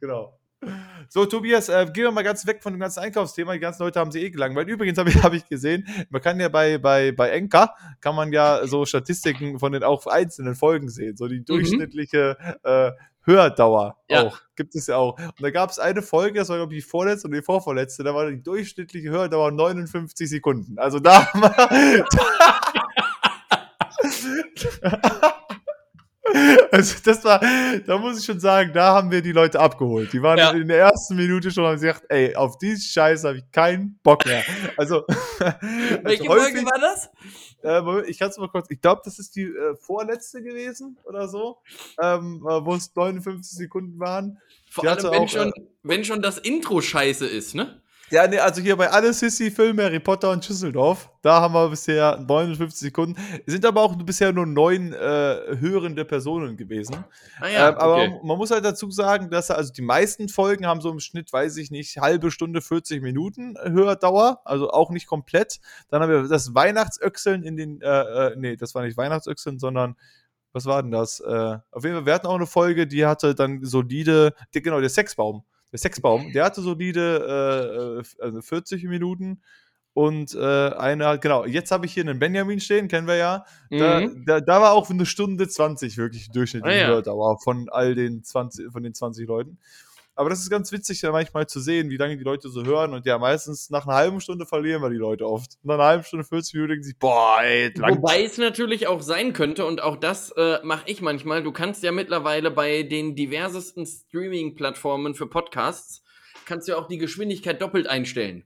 [0.00, 0.39] Genau.
[1.12, 3.52] So, Tobias, äh, gehen wir mal ganz weg von dem ganzen Einkaufsthema.
[3.54, 4.68] Die ganzen Leute haben sie eh gelangweilt.
[4.68, 8.32] Übrigens habe ich, hab ich gesehen, man kann ja bei, bei, bei Enka, kann man
[8.32, 11.16] ja so Statistiken von den auch einzelnen Folgen sehen.
[11.16, 11.46] So die mhm.
[11.46, 12.54] durchschnittliche mhm.
[12.62, 12.92] äh,
[13.22, 14.22] Hördauer ja.
[14.22, 14.38] auch.
[14.54, 15.18] Gibt es ja auch.
[15.18, 18.04] Und da gab es eine Folge, das war, glaube ich, die vorletzte und die vorvorletzte,
[18.04, 20.78] da war die durchschnittliche Hördauer 59 Sekunden.
[20.78, 21.28] Also da.
[26.72, 27.40] Also das war,
[27.86, 30.12] da muss ich schon sagen, da haben wir die Leute abgeholt.
[30.12, 30.50] Die waren ja.
[30.52, 34.24] in der ersten Minute schon haben gesagt, ey, auf diesen Scheiß habe ich keinen Bock
[34.24, 34.44] mehr.
[34.76, 35.04] Also,
[36.02, 37.10] welche also häufig, Folge war das?
[37.62, 41.28] Äh, ich kann es mal kurz, ich glaube, das ist die äh, vorletzte gewesen oder
[41.28, 41.58] so,
[42.00, 44.38] ähm, äh, wo es 59 Sekunden waren.
[44.70, 47.82] Vor allem, wenn, auch, schon, äh, wenn schon das Intro scheiße ist, ne?
[48.10, 52.16] Ja, nee, also hier bei alle Sissy-Filme, Harry Potter und Schüsseldorf, da haben wir bisher
[52.18, 53.16] 59 Sekunden.
[53.46, 54.96] Es sind aber auch bisher nur neun äh,
[55.60, 57.04] hörende Personen gewesen.
[57.40, 58.20] Ah ja, ähm, aber okay.
[58.24, 61.56] man muss halt dazu sagen, dass also die meisten Folgen haben so im Schnitt, weiß
[61.58, 65.60] ich nicht, halbe Stunde, 40 Minuten Hördauer, also auch nicht komplett.
[65.88, 69.94] Dann haben wir das Weihnachtsöchseln in den, äh, äh, nee, das war nicht Weihnachtsöchseln, sondern
[70.52, 71.20] was war denn das?
[71.20, 74.80] Äh, auf jeden Fall, wir hatten auch eine Folge, die hatte dann solide, die, genau,
[74.80, 79.40] der Sexbaum der Sexbaum, der hatte solide äh, also 40 Minuten.
[79.92, 83.44] und äh, eine hat, genau, jetzt habe ich hier einen Benjamin stehen, kennen wir ja.
[83.70, 84.24] Da, mhm.
[84.24, 86.88] da, da, war auch eine Stunde 20 wirklich durchschnittliche ah, ja.
[86.88, 89.58] Hört, von all den 20, von den 20 Leuten.
[90.20, 92.92] Aber das ist ganz witzig, ja manchmal zu sehen, wie lange die Leute so hören.
[92.92, 95.52] Und ja, meistens nach einer halben Stunde verlieren wir die Leute oft.
[95.62, 97.96] Nach einer halben Stunde, 40 Minuten denken sie, boah, ey, lang.
[97.96, 101.82] Wobei es natürlich auch sein könnte, und auch das äh, mache ich manchmal, du kannst
[101.82, 106.02] ja mittlerweile bei den diversesten Streaming-Plattformen für Podcasts,
[106.44, 108.44] kannst du ja auch die Geschwindigkeit doppelt einstellen.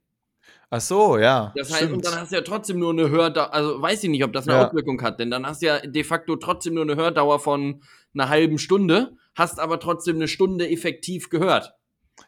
[0.71, 1.53] Ach so, ja.
[1.57, 1.95] Das heißt, stimmt.
[1.95, 4.47] und dann hast du ja trotzdem nur eine Hördauer, also weiß ich nicht, ob das
[4.47, 4.69] eine ja.
[4.69, 7.83] Auswirkung hat, denn dann hast du ja de facto trotzdem nur eine Hördauer von
[8.15, 11.75] einer halben Stunde, hast aber trotzdem eine Stunde effektiv gehört.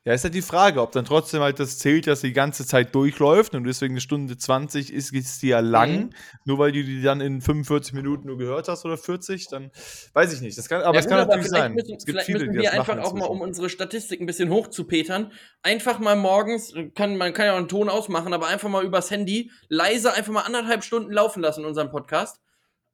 [0.05, 2.95] Ja, ist halt die Frage, ob dann trotzdem halt das zählt, dass die ganze Zeit
[2.95, 6.11] durchläuft und deswegen eine Stunde 20 ist, ist die ja lang, mhm.
[6.45, 9.71] nur weil du die dann in 45 Minuten nur gehört hast oder 40, dann
[10.13, 10.59] weiß ich nicht.
[10.59, 11.75] Das kann, aber ja, es kann natürlich sein.
[11.75, 15.33] Müssen, es gibt viele, müssen wir einfach auch mal, um unsere Statistik ein bisschen hochzupetern,
[15.63, 19.11] einfach mal morgens, kann, man kann ja auch einen Ton ausmachen, aber einfach mal übers
[19.11, 22.41] Handy leise einfach mal anderthalb Stunden laufen lassen, unseren Podcast.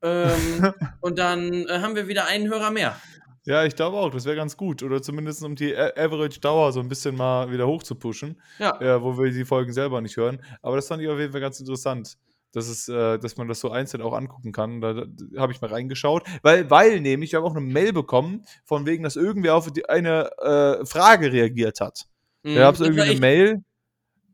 [0.03, 2.97] ähm, und dann äh, haben wir wieder einen Hörer mehr.
[3.45, 4.83] Ja, ich glaube auch, das wäre ganz gut.
[4.83, 8.41] Oder zumindest um die Average-Dauer so ein bisschen mal wieder hoch zu pushen.
[8.59, 8.79] Ja.
[8.81, 9.03] ja.
[9.03, 10.41] Wo wir die Folgen selber nicht hören.
[10.63, 12.17] Aber das fand ich auf jeden Fall ganz interessant.
[12.55, 14.83] Dass, es, äh, dass man das so einzeln auch angucken kann.
[14.83, 15.07] Da, da
[15.41, 16.25] habe ich mal reingeschaut.
[16.43, 19.89] Weil, weil nämlich, ich habe auch eine Mail bekommen, von wegen, dass irgendwer auf die,
[19.89, 22.05] eine äh, Frage reagiert hat.
[22.43, 23.65] Mhm, da gab es irgendwie eine Mail.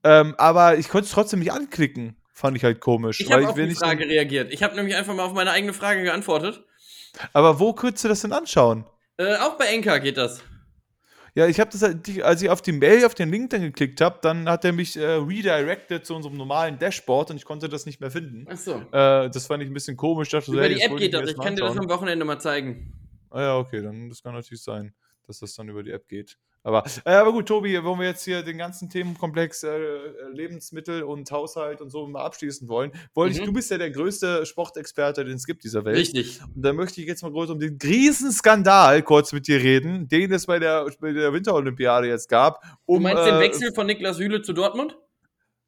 [0.03, 2.17] Ähm, aber ich konnte es trotzdem nicht anklicken.
[2.33, 3.21] Fand ich halt komisch.
[3.21, 4.53] Ich habe auf die Frage reagiert.
[4.53, 6.65] Ich habe nämlich einfach mal auf meine eigene Frage geantwortet.
[7.33, 8.85] Aber wo könntest du das denn anschauen?
[9.19, 10.43] Äh, auch bei Enka geht das.
[11.35, 14.01] Ja, ich habe das, halt, als ich auf die Mail, auf den Link dann geklickt
[14.01, 17.87] habe, dann hat er mich äh, redirected zu unserem normalen Dashboard und ich konnte das
[17.87, 18.47] nicht mehr finden.
[18.51, 18.77] Ach so.
[18.93, 20.31] Äh, das fand ich ein bisschen komisch.
[20.31, 21.31] Dachte, Über die App geht das.
[21.31, 22.93] Ich kann dir das am Wochenende mal zeigen.
[23.31, 24.95] Ah ja, okay, dann das kann natürlich sein,
[25.27, 26.39] dass das dann über die App geht.
[26.63, 29.79] Aber, äh, aber gut, Tobi, wo wir jetzt hier den ganzen Themenkomplex äh,
[30.33, 33.41] Lebensmittel und Haushalt und so mal abschließen wollen, wollte mhm.
[33.41, 35.97] ich, du bist ja der größte Sportexperte, den es gibt dieser Welt.
[35.97, 36.41] Richtig.
[36.55, 40.33] Und da möchte ich jetzt mal kurz um den Riesenskandal kurz mit dir reden, den
[40.33, 42.63] es bei der, bei der Winterolympiade jetzt gab.
[42.87, 44.99] Um, du meinst äh, den Wechsel von Niklas Süle zu Dortmund?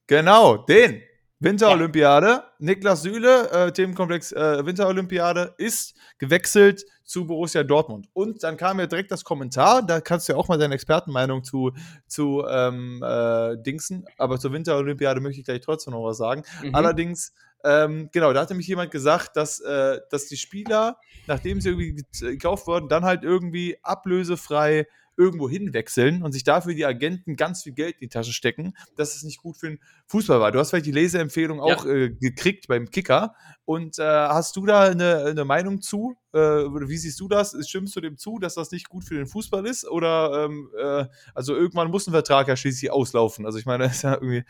[0.06, 1.02] Genau, den.
[1.40, 2.26] Winterolympiade.
[2.26, 2.44] Ja.
[2.58, 8.08] Niklas Süle, äh, Themenkomplex äh, Winterolympiade, ist gewechselt zu Borussia Dortmund.
[8.12, 11.42] Und dann kam ja direkt das Kommentar, da kannst du ja auch mal deine Expertenmeinung
[11.42, 11.72] zu,
[12.06, 16.44] zu ähm, äh, Dingsen, aber zur Winterolympiade möchte ich gleich trotzdem noch was sagen.
[16.62, 16.74] Mhm.
[16.74, 17.32] Allerdings,
[17.64, 22.04] ähm, genau, da hatte mich jemand gesagt, dass, äh, dass die Spieler, nachdem sie irgendwie
[22.20, 24.86] gekauft wurden, dann halt irgendwie ablösefrei
[25.20, 29.14] irgendwo hinwechseln und sich dafür die Agenten ganz viel Geld in die Tasche stecken, dass
[29.14, 30.50] es nicht gut für den Fußball war.
[30.50, 31.92] Du hast vielleicht die Leseempfehlung auch ja.
[31.92, 33.34] äh, gekriegt beim Kicker.
[33.66, 36.16] Und äh, hast du da eine, eine Meinung zu?
[36.32, 37.54] Äh, wie siehst du das?
[37.68, 39.86] Stimmst du dem zu, dass das nicht gut für den Fußball ist?
[39.86, 41.04] Oder ähm, äh,
[41.34, 43.44] also irgendwann muss ein Vertrag ja schließlich auslaufen.
[43.44, 44.44] Also ich meine, das ist ja irgendwie.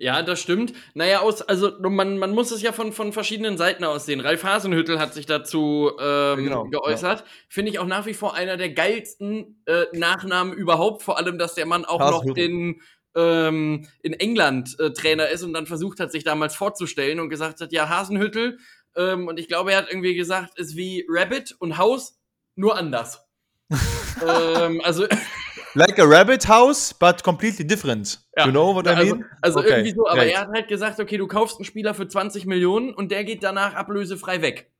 [0.00, 0.74] Ja, das stimmt.
[0.94, 4.20] Naja, aus, also man, man muss es ja von, von verschiedenen Seiten aus sehen.
[4.20, 7.20] Ralf Hasenhüttel hat sich dazu ähm, genau, geäußert.
[7.20, 7.26] Ja.
[7.48, 11.02] Finde ich auch nach wie vor einer der geilsten äh, Nachnamen überhaupt.
[11.02, 12.80] Vor allem, dass der Mann auch noch den
[13.16, 17.60] ähm, in England äh, Trainer ist und dann versucht hat, sich damals vorzustellen und gesagt
[17.60, 18.58] hat, ja, Hasenhüttel.
[18.94, 22.20] Ähm, und ich glaube, er hat irgendwie gesagt, ist wie Rabbit und Haus,
[22.54, 23.26] nur anders.
[24.26, 25.08] ähm, also
[25.74, 28.20] Like a rabbit house, but completely different.
[28.36, 28.46] Ja.
[28.46, 29.24] You know what I also, mean?
[29.42, 29.78] Also, also okay.
[29.78, 30.32] irgendwie so, aber Great.
[30.32, 33.42] er hat halt gesagt, okay, du kaufst einen Spieler für 20 Millionen und der geht
[33.42, 34.70] danach ablösefrei weg.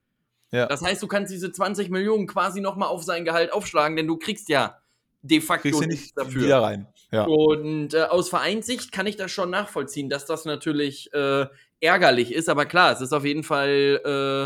[0.51, 0.67] Ja.
[0.67, 4.17] Das heißt, du kannst diese 20 Millionen quasi nochmal auf sein Gehalt aufschlagen, denn du
[4.17, 4.79] kriegst ja
[5.23, 6.43] de facto kriegst nichts dafür.
[6.43, 6.87] Wieder rein.
[7.13, 7.25] Ja.
[7.25, 11.47] Und äh, aus Vereinssicht kann ich das schon nachvollziehen, dass das natürlich äh,
[11.81, 14.01] ärgerlich ist, aber klar, es ist auf jeden Fall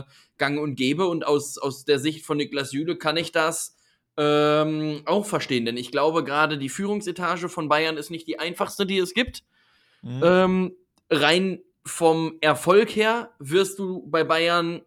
[0.06, 3.76] äh, gang und gäbe und aus, aus der Sicht von Niklas Süle kann ich das
[4.16, 8.86] ähm, auch verstehen, denn ich glaube, gerade die Führungsetage von Bayern ist nicht die einfachste,
[8.86, 9.42] die es gibt.
[10.02, 10.20] Mhm.
[10.22, 10.76] Ähm,
[11.10, 14.82] rein vom Erfolg her wirst du bei Bayern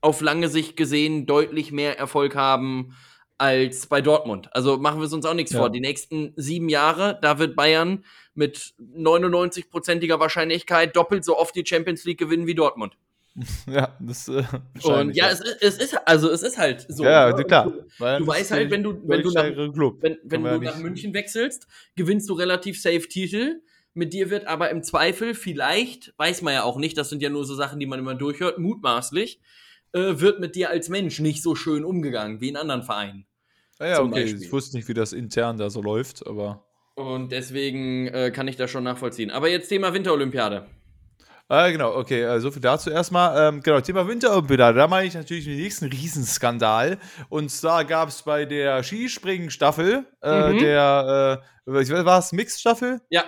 [0.00, 2.94] auf lange Sicht gesehen deutlich mehr Erfolg haben
[3.38, 4.54] als bei Dortmund.
[4.54, 5.60] Also machen wir es uns auch nichts ja.
[5.60, 5.70] vor.
[5.70, 8.04] Die nächsten sieben Jahre, da wird Bayern
[8.34, 12.96] mit 99-prozentiger Wahrscheinlichkeit doppelt so oft die Champions League gewinnen wie Dortmund.
[13.66, 14.42] Ja, das äh,
[14.82, 15.30] Und ja, ja.
[15.30, 17.04] Es, es, ist also es ist halt so.
[17.04, 17.44] Ja, ne?
[17.44, 17.70] klar.
[17.70, 21.66] Du, du weißt halt, wenn du wenn du nach, wenn, wenn du nach München wechselst,
[21.96, 23.60] gewinnst du relativ safe Titel.
[23.94, 27.30] Mit dir wird aber im Zweifel vielleicht, weiß man ja auch nicht, das sind ja
[27.30, 29.40] nur so Sachen, die man immer durchhört, mutmaßlich,
[29.92, 33.26] äh, wird mit dir als Mensch nicht so schön umgegangen wie in anderen Vereinen.
[33.80, 34.22] Ja, ja okay.
[34.22, 34.42] Beispiel.
[34.42, 36.64] Ich wusste nicht, wie das intern da so läuft, aber.
[36.94, 39.30] Und deswegen äh, kann ich das schon nachvollziehen.
[39.30, 40.66] Aber jetzt Thema Winterolympiade.
[41.50, 43.48] Äh, genau, okay, äh, so viel dazu erstmal.
[43.48, 46.98] Ähm, genau, Thema Winterolympiade, da meine ich natürlich den nächsten Riesenskandal.
[47.30, 50.58] Und zwar gab es bei der Skispringen-Staffel, äh, mhm.
[50.58, 53.00] der, äh, war es Mix-Staffel?
[53.08, 53.24] Ja.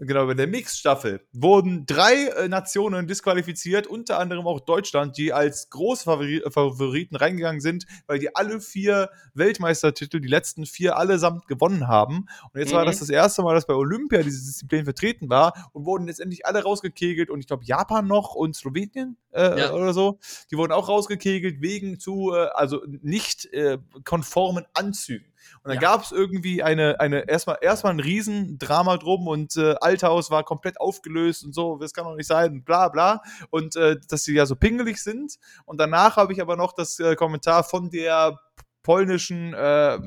[0.00, 5.70] Genau, bei der Mix-Staffel wurden drei äh, Nationen disqualifiziert, unter anderem auch Deutschland, die als
[5.70, 12.26] Großfavoriten reingegangen sind, weil die alle vier Weltmeistertitel, die letzten vier allesamt gewonnen haben.
[12.52, 12.76] Und jetzt mhm.
[12.76, 16.46] war das das erste Mal, dass bei Olympia diese Disziplin vertreten war und wurden letztendlich
[16.46, 19.72] alle rausgekegelt und ich glaube Japan noch und Slowenien äh, ja.
[19.72, 20.20] oder so,
[20.50, 25.26] die wurden auch rausgekegelt wegen zu, äh, also nicht äh, konformen Anzügen.
[25.62, 25.80] Und dann ja.
[25.80, 30.80] gab es irgendwie eine, eine erstmal, erstmal ein Riesendrama drum und äh, Althaus war komplett
[30.80, 33.22] aufgelöst und so, das kann doch nicht sein, bla bla.
[33.50, 35.38] Und äh, dass sie ja so pingelig sind.
[35.64, 38.38] Und danach habe ich aber noch das äh, Kommentar von der
[38.82, 39.98] polnischen äh,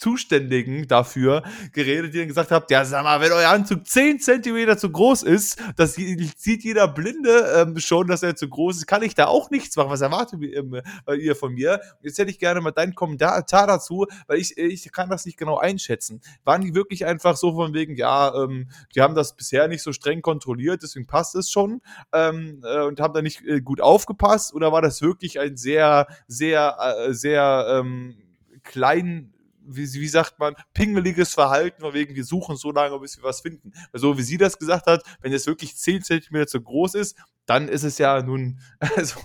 [0.00, 1.42] Zuständigen dafür
[1.72, 5.22] geredet, die dann gesagt haben, ja sag mal, wenn euer Anzug 10 Zentimeter zu groß
[5.22, 9.26] ist, das sieht jeder Blinde ähm, schon, dass er zu groß ist, kann ich da
[9.26, 9.90] auch nichts machen.
[9.90, 10.80] Was erwartet ähm,
[11.18, 11.80] ihr von mir?
[12.02, 15.58] Jetzt hätte ich gerne mal deinen Kommentar dazu, weil ich, ich kann das nicht genau
[15.58, 16.22] einschätzen.
[16.44, 19.92] Waren die wirklich einfach so von wegen, ja, ähm, die haben das bisher nicht so
[19.92, 21.82] streng kontrolliert, deswegen passt es schon
[22.14, 26.06] ähm, äh, und haben da nicht äh, gut aufgepasst oder war das wirklich ein sehr,
[26.26, 28.16] sehr, äh, sehr ähm,
[28.62, 29.34] klein
[29.76, 33.40] wie, wie sagt man, pingeliges Verhalten, von wegen, wir suchen so lange, bis wir was
[33.40, 33.72] finden.
[33.92, 37.16] Weil so wie sie das gesagt hat, wenn es wirklich 10 cm zu groß ist,
[37.46, 38.60] dann ist es ja nun.
[38.96, 39.20] Also.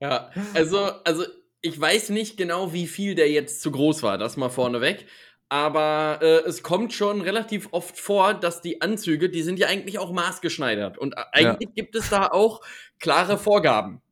[0.00, 1.24] Ja, also, also
[1.60, 5.06] ich weiß nicht genau, wie viel der jetzt zu groß war, das mal vorneweg.
[5.48, 9.98] Aber äh, es kommt schon relativ oft vor, dass die Anzüge, die sind ja eigentlich
[9.98, 10.98] auch maßgeschneidert.
[10.98, 11.74] Und eigentlich ja.
[11.84, 12.60] gibt es da auch
[12.98, 14.02] klare Vorgaben.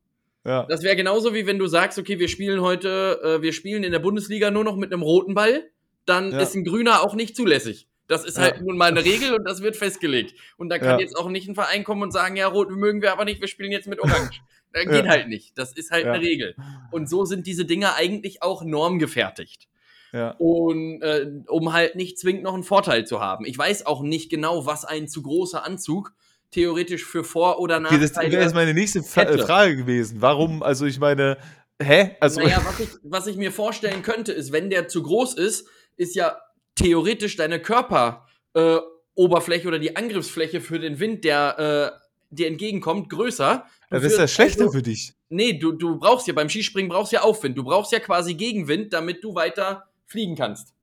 [0.45, 0.65] Ja.
[0.69, 3.91] Das wäre genauso wie wenn du sagst, okay, wir spielen heute, äh, wir spielen in
[3.91, 5.69] der Bundesliga nur noch mit einem roten Ball,
[6.05, 6.39] dann ja.
[6.39, 7.87] ist ein grüner auch nicht zulässig.
[8.07, 8.61] Das ist halt ja.
[8.61, 10.35] nun mal eine Regel und das wird festgelegt.
[10.57, 13.11] Und da kann jetzt auch nicht ein Verein kommen und sagen, ja, rot mögen wir
[13.11, 14.41] aber nicht, wir spielen jetzt mit Orange.
[14.75, 15.57] Das geht halt nicht.
[15.57, 16.53] Das ist halt eine Regel.
[16.91, 19.69] Und so sind diese Dinger eigentlich auch normgefertigt.
[20.11, 20.31] Ja.
[20.37, 23.45] Und äh, um halt nicht zwingend noch einen Vorteil zu haben.
[23.45, 26.13] Ich weiß auch nicht genau, was ein zu großer Anzug
[26.51, 28.03] theoretisch für Vor- oder Nachteile.
[28.03, 29.39] Okay, das wäre jetzt meine nächste hätte.
[29.39, 30.21] Frage gewesen.
[30.21, 31.37] Warum, also ich meine,
[31.81, 32.15] hä?
[32.19, 35.67] Also naja, was ich, was ich mir vorstellen könnte, ist, wenn der zu groß ist,
[35.97, 36.37] ist ja
[36.75, 41.91] theoretisch deine Körperoberfläche äh, oder die Angriffsfläche für den Wind, der äh,
[42.35, 43.65] dir entgegenkommt, größer.
[43.89, 45.13] Das ist ja schlechter also, für dich.
[45.29, 47.57] Nee, du, du brauchst ja beim Skispringen brauchst ja Aufwind.
[47.57, 50.73] Du brauchst ja quasi Gegenwind, damit du weiter fliegen kannst.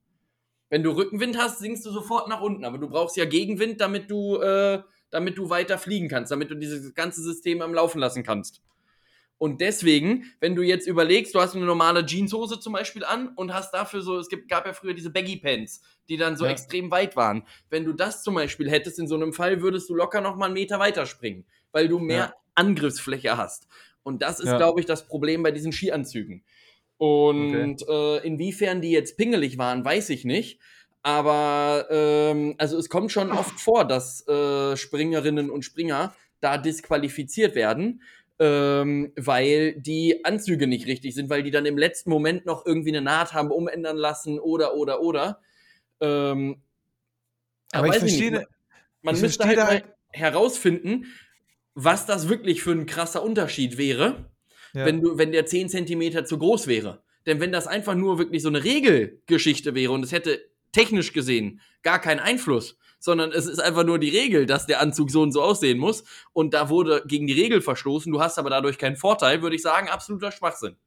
[0.69, 4.09] Wenn du Rückenwind hast, sinkst du sofort nach unten, aber du brauchst ja Gegenwind, damit
[4.09, 4.81] du äh,
[5.13, 8.61] damit du weiter fliegen kannst, damit du dieses ganze System am Laufen lassen kannst.
[9.43, 13.53] Und deswegen, wenn du jetzt überlegst, du hast eine normale Jeanshose zum Beispiel an und
[13.53, 16.51] hast dafür so, es gibt, gab ja früher diese Baggy Pants, die dann so ja.
[16.51, 17.45] extrem weit waren.
[17.69, 20.45] Wenn du das zum Beispiel hättest, in so einem Fall würdest du locker noch mal
[20.45, 22.33] einen Meter weiter springen, weil du mehr ja.
[22.55, 23.67] Angriffsfläche hast.
[24.03, 24.55] Und das ist, ja.
[24.55, 26.45] glaube ich, das Problem bei diesen Skianzügen.
[26.95, 28.19] Und okay.
[28.19, 30.61] äh, inwiefern die jetzt pingelig waren, weiß ich nicht.
[31.01, 37.55] Aber ähm, also es kommt schon oft vor, dass äh, Springerinnen und Springer da disqualifiziert
[37.55, 38.01] werden,
[38.39, 42.89] ähm, weil die Anzüge nicht richtig sind, weil die dann im letzten Moment noch irgendwie
[42.89, 45.39] eine Naht haben umändern lassen oder oder oder.
[45.99, 46.61] Ähm,
[47.71, 48.31] aber ich verstehe.
[48.31, 48.47] Nicht,
[49.01, 51.05] man, man müsste halt, halt herausfinden,
[51.75, 54.29] was das wirklich für ein krasser Unterschied wäre,
[54.73, 54.85] ja.
[54.85, 57.03] wenn, du, wenn der 10 Zentimeter zu groß wäre.
[57.25, 61.61] Denn wenn das einfach nur wirklich so eine Regelgeschichte wäre und es hätte technisch gesehen
[61.81, 65.33] gar keinen Einfluss, sondern es ist einfach nur die Regel, dass der Anzug so und
[65.33, 68.95] so aussehen muss und da wurde gegen die Regel verstoßen, du hast aber dadurch keinen
[68.95, 70.77] Vorteil, würde ich sagen, absoluter Schwachsinn.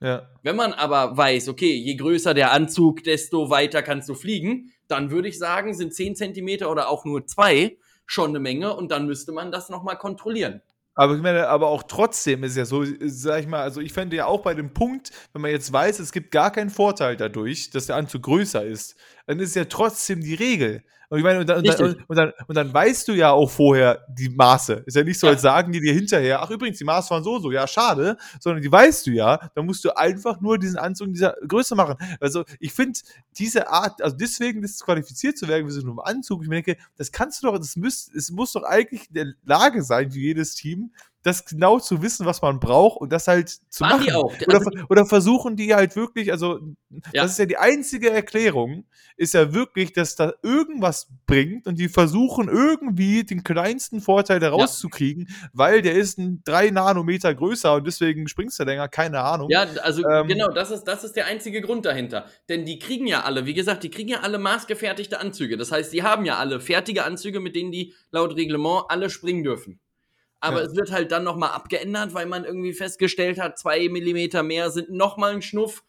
[0.00, 0.28] Ja.
[0.44, 5.10] Wenn man aber weiß, okay, je größer der Anzug, desto weiter kannst du fliegen, dann
[5.10, 9.06] würde ich sagen, sind 10 Zentimeter oder auch nur zwei schon eine Menge und dann
[9.06, 10.62] müsste man das nochmal kontrollieren.
[10.94, 14.14] Aber ich meine, aber auch trotzdem ist ja so, sag ich mal, also ich fände
[14.14, 17.70] ja auch bei dem Punkt, wenn man jetzt weiß, es gibt gar keinen Vorteil dadurch,
[17.70, 18.96] dass der Anzug größer ist,
[19.26, 20.84] dann ist ja trotzdem die Regel.
[21.10, 23.50] Und ich meine, und dann, und, dann, und, dann, und dann weißt du ja auch
[23.50, 24.82] vorher die Maße.
[24.84, 27.36] Ist ja nicht so, als sagen die dir hinterher, ach übrigens, die Maße waren so
[27.36, 30.76] und so, ja, schade, sondern die weißt du ja, dann musst du einfach nur diesen
[30.76, 31.96] Anzug in dieser Größe machen.
[32.20, 33.00] Also ich finde,
[33.38, 37.42] diese Art, also deswegen disqualifiziert zu werden, wie so einem Anzug, ich denke, das kannst
[37.42, 40.92] du doch, das muss, es muss doch eigentlich in der Lage sein, wie jedes Team,
[41.28, 44.04] das genau zu wissen, was man braucht und das halt zu Waren machen.
[44.06, 44.34] Die auch.
[44.46, 46.60] Oder, also, oder versuchen die halt wirklich, also
[47.12, 47.22] ja.
[47.22, 48.84] das ist ja die einzige Erklärung,
[49.16, 54.76] ist ja wirklich, dass da irgendwas bringt und die versuchen irgendwie den kleinsten Vorteil daraus
[54.76, 54.80] ja.
[54.80, 59.20] zu kriegen, weil der ist ein drei Nanometer größer und deswegen springst du länger, keine
[59.20, 59.50] Ahnung.
[59.50, 62.26] Ja, also ähm, genau, das ist, das ist der einzige Grund dahinter.
[62.48, 65.56] Denn die kriegen ja alle, wie gesagt, die kriegen ja alle maßgefertigte Anzüge.
[65.56, 69.42] Das heißt, die haben ja alle fertige Anzüge, mit denen die laut Reglement alle springen
[69.42, 69.80] dürfen.
[70.40, 70.66] Aber ja.
[70.66, 74.90] es wird halt dann nochmal abgeändert, weil man irgendwie festgestellt hat, zwei Millimeter mehr sind
[74.90, 75.82] nochmal ein Schnuff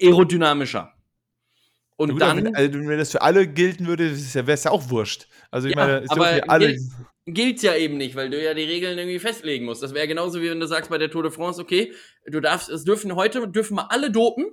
[0.00, 0.92] aerodynamischer.
[1.96, 2.44] Und Gut, dann.
[2.44, 5.28] Wenn, also, wenn das für alle gelten würde, wäre es ja auch wurscht.
[5.50, 6.66] Also ich Ja, meine, es aber ja alle.
[6.68, 6.80] gilt-
[7.26, 9.82] Gilt's ja eben nicht, weil du ja die Regeln irgendwie festlegen musst.
[9.82, 11.94] Das wäre genauso wie wenn du sagst bei der Tour de France, okay,
[12.26, 14.44] du darfst, es dürfen heute, dürfen wir alle dopen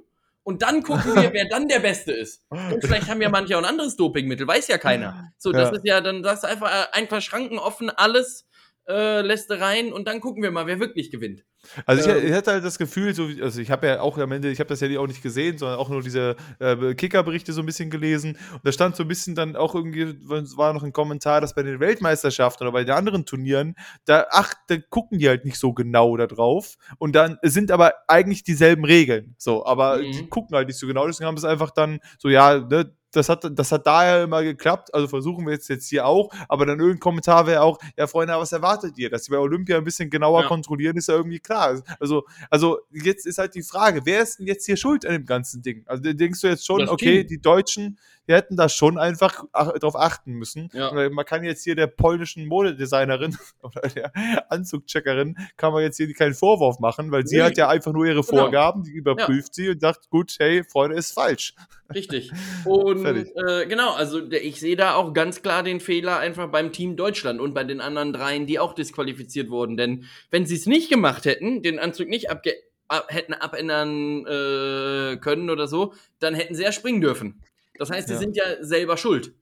[0.43, 2.45] und dann gucken wir, wer dann der Beste ist.
[2.49, 5.33] Und vielleicht haben ja manche auch ein anderes Dopingmittel, weiß ja keiner.
[5.37, 5.75] So, das Ja.
[5.75, 8.45] ist ja, dann sagst du einfach, äh, einfach Schranken offen, alles
[8.87, 11.43] äh, lässt du rein und dann gucken wir mal, wer wirklich gewinnt.
[11.85, 12.27] Also ich, Ähm.
[12.27, 14.59] ich hatte halt das Gefühl, so, wie- also ich habe ja auch am Ende, ich
[14.59, 17.91] habe das ja auch nicht gesehen, sondern auch nur diese äh, Kicker-Berichte so ein bisschen
[17.91, 18.37] gelesen.
[18.53, 20.01] Und da stand so ein bisschen dann auch irgendwie,
[20.33, 23.75] es war noch ein Kommentar, dass bei den Weltmeisterschaften oder bei den anderen Turnieren,
[24.05, 26.75] da, ach, da gucken die halt nicht so genau da drauf.
[26.97, 29.35] Und dann sind aber eigentlich dieselben Regeln.
[29.37, 30.11] So, aber Mhm.
[30.11, 31.05] die gucken halt nicht so genau.
[31.05, 34.93] Deswegen haben es einfach dann so, ja, ne, das hat, das hat daher immer geklappt,
[34.93, 38.33] also versuchen wir jetzt, jetzt hier auch, aber dann irgendein Kommentar wäre auch, ja Freunde,
[38.35, 39.09] was erwartet ihr?
[39.09, 40.47] Dass sie bei Olympia ein bisschen genauer Ja.
[40.47, 41.81] kontrollieren, ist ja irgendwie klar.
[41.99, 45.25] Also, also jetzt ist halt die Frage, wer ist denn jetzt hier schuld an dem
[45.25, 45.83] ganzen Ding?
[45.87, 47.27] Also denkst du jetzt schon, Das okay, Team.
[47.27, 47.99] die Deutschen,
[48.31, 50.69] die hätten da schon einfach ach, drauf achten müssen.
[50.73, 51.09] Ja.
[51.09, 54.11] Man kann jetzt hier der polnischen Modedesignerin oder der
[54.49, 57.43] Anzugcheckerin, kann man jetzt hier keinen Vorwurf machen, weil sie Nee.
[57.43, 58.43] hat ja einfach nur ihre Genau.
[58.43, 61.55] Vorgaben, die überprüft sie und sagt, gut, hey, Freunde, ist falsch.
[61.93, 62.31] Richtig.
[62.65, 66.95] Und äh, genau, also ich sehe da auch ganz klar den Fehler einfach beim Team
[66.95, 69.75] Deutschland und bei den anderen dreien, die auch disqualifiziert wurden.
[69.75, 72.53] Denn wenn sie es nicht gemacht hätten, den Anzug nicht abge
[72.87, 77.41] ab, hätten abändern äh, können oder so, dann hätten sie ja springen dürfen.
[77.81, 78.19] Das heißt, sie Ja.
[78.19, 79.33] sind ja selber schuld.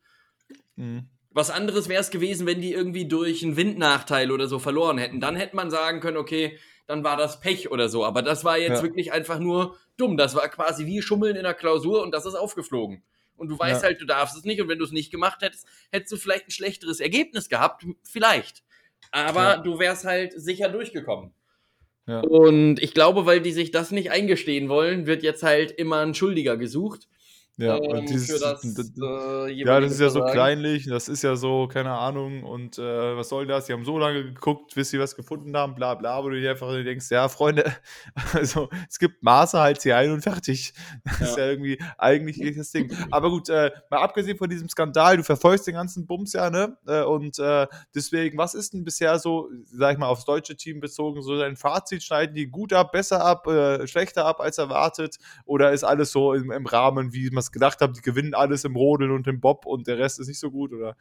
[0.78, 1.10] Mhm.
[1.32, 5.20] Was anderes wäre es gewesen, wenn die irgendwie durch einen Windnachteil oder so verloren hätten.
[5.20, 8.06] Dann hätte man sagen können, okay, dann war das Pech oder so.
[8.06, 8.84] Aber das war jetzt Ja.
[8.84, 10.16] wirklich einfach nur dumm.
[10.16, 13.04] Das war quasi wie Schummeln in der Klausur und das ist aufgeflogen.
[13.36, 13.90] Und du weißt Ja.
[13.90, 14.62] halt, du darfst es nicht.
[14.62, 17.86] Und wenn du es nicht gemacht hättest, hättest du vielleicht ein schlechteres Ergebnis gehabt.
[18.04, 18.64] Vielleicht.
[19.12, 19.58] Aber Ja.
[19.58, 21.34] du wärst halt sicher durchgekommen.
[22.08, 26.16] Und ich glaube, weil die sich das nicht eingestehen wollen, wird jetzt halt immer ein
[26.16, 27.08] Schuldiger gesucht.
[27.62, 28.64] Ja, ähm, dieses, das,
[29.01, 30.32] äh, ja, das ist ja so Versagen.
[30.34, 33.66] kleinlich, das ist ja so, keine Ahnung, und äh, was soll das?
[33.66, 36.51] Die haben so lange geguckt, bis sie was gefunden haben, bla bla, wo du dir
[36.51, 37.66] einfach denkst, ja, Freunde,
[38.34, 40.74] also es gibt Maße, halt sie ein und fertig.
[41.03, 41.43] Das ist Ja.
[41.45, 42.91] ja irgendwie eigentlich das Ding.
[43.12, 46.78] Aber gut, äh, mal abgesehen von diesem Skandal, du verfolgst den ganzen Bums ja, ne?
[46.88, 50.80] Äh, und äh, deswegen, was ist denn bisher so, sag ich mal, aufs deutsche Team
[50.80, 52.03] bezogen, so dein Fazit?
[52.03, 55.18] Schneiden die gut ab, besser ab, äh, schlechter ab als erwartet?
[55.45, 58.64] Oder ist alles so im, im Rahmen, wie man es gedacht hat, die gewinnen alles
[58.64, 60.95] im Rodeln und im Bob und der Rest ist nicht so gut, oder?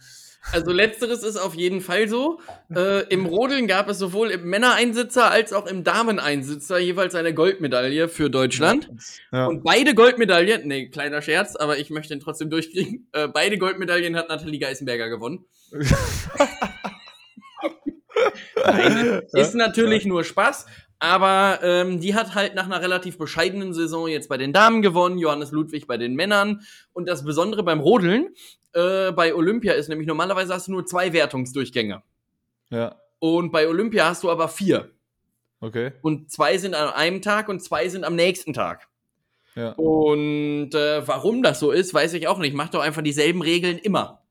[0.52, 2.40] Also letzteres ist auf jeden Fall so.
[2.74, 8.08] Äh, Im Rodeln gab es sowohl im Männereinsitzer als auch im Dameneinsitzer jeweils eine Goldmedaille
[8.08, 8.90] für Deutschland.
[9.32, 9.46] Ja.
[9.46, 13.08] Und beide Goldmedaillen, nee, kleiner Scherz, aber ich möchte ihn trotzdem durchkriegen.
[13.12, 15.44] Äh, beide Goldmedaillen hat Nathalie Geisenberger gewonnen.
[18.64, 20.66] Nein, ist natürlich nur Spaß,
[20.98, 25.18] aber ähm, die hat halt nach einer relativ bescheidenen Saison jetzt bei den Damen gewonnen,
[25.18, 26.62] Johannes Ludwig bei den Männern.
[26.92, 28.34] Und das Besondere beim Rodeln
[28.72, 32.02] äh, bei Olympia ist nämlich normalerweise hast du nur zwei Wertungsdurchgänge.
[32.70, 34.90] ja, Und bei Olympia hast du aber vier.
[35.60, 35.92] okay.
[36.02, 38.88] Und zwei sind an einem Tag und zwei sind am nächsten Tag.
[39.54, 39.72] Ja.
[39.72, 42.54] Und äh, warum das so ist, weiß ich auch nicht.
[42.54, 44.22] Mach doch einfach dieselben Regeln immer.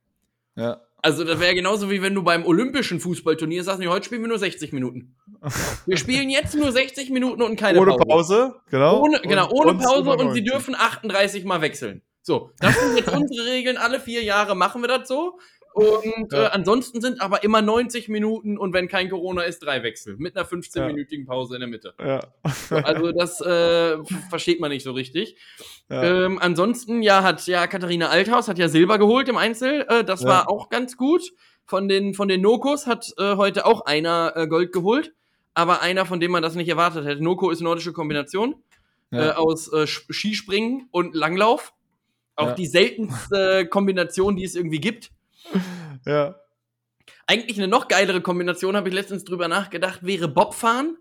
[0.55, 0.81] Ja.
[1.07, 4.27] Also das wäre genauso wie wenn du beim olympischen Fußballturnier sagst, nee, heute spielen wir
[4.27, 5.15] nur 60 Minuten.
[5.85, 8.05] Wir spielen jetzt nur 60 Minuten und keine Ohne Pause.
[8.07, 9.03] Pause, genau.
[9.03, 10.43] Ohne, genau, ohne und Pause und sie 90.
[10.43, 12.01] dürfen 38 Mal wechseln.
[12.23, 13.77] So, das sind jetzt unsere Regeln.
[13.77, 15.39] Alle vier Jahre machen wir das so.
[15.77, 16.45] Und Ja.
[16.45, 20.15] äh, ansonsten sind aber immer 90 Minuten und wenn kein Corona ist, drei Wechsel.
[20.17, 21.93] Mit einer 15-minütigen Pause in der Mitte.
[21.99, 22.19] Ja.
[22.83, 23.97] Also das äh,
[24.29, 25.37] versteht man nicht so richtig.
[25.89, 26.25] ja.
[26.25, 29.85] Ähm, ansonsten, ja, hat ja Katharina Althaus hat ja Silber geholt im Einzel.
[29.87, 30.29] Äh, das Ja.
[30.29, 31.21] war auch ganz gut.
[31.65, 35.13] Von den, von den Nokos hat äh, heute auch einer äh, Gold geholt.
[35.53, 37.23] Aber einer, von dem man das nicht erwartet hätte.
[37.23, 38.55] Noko ist nordische Kombination
[39.11, 41.73] äh, aus äh, Skispringen und Langlauf.
[42.35, 45.09] Auch die seltenste Kombination, die es irgendwie gibt.
[46.05, 46.35] ja.
[47.25, 50.97] Eigentlich eine noch geilere Kombination, habe ich letztens drüber nachgedacht, wäre Bobfahren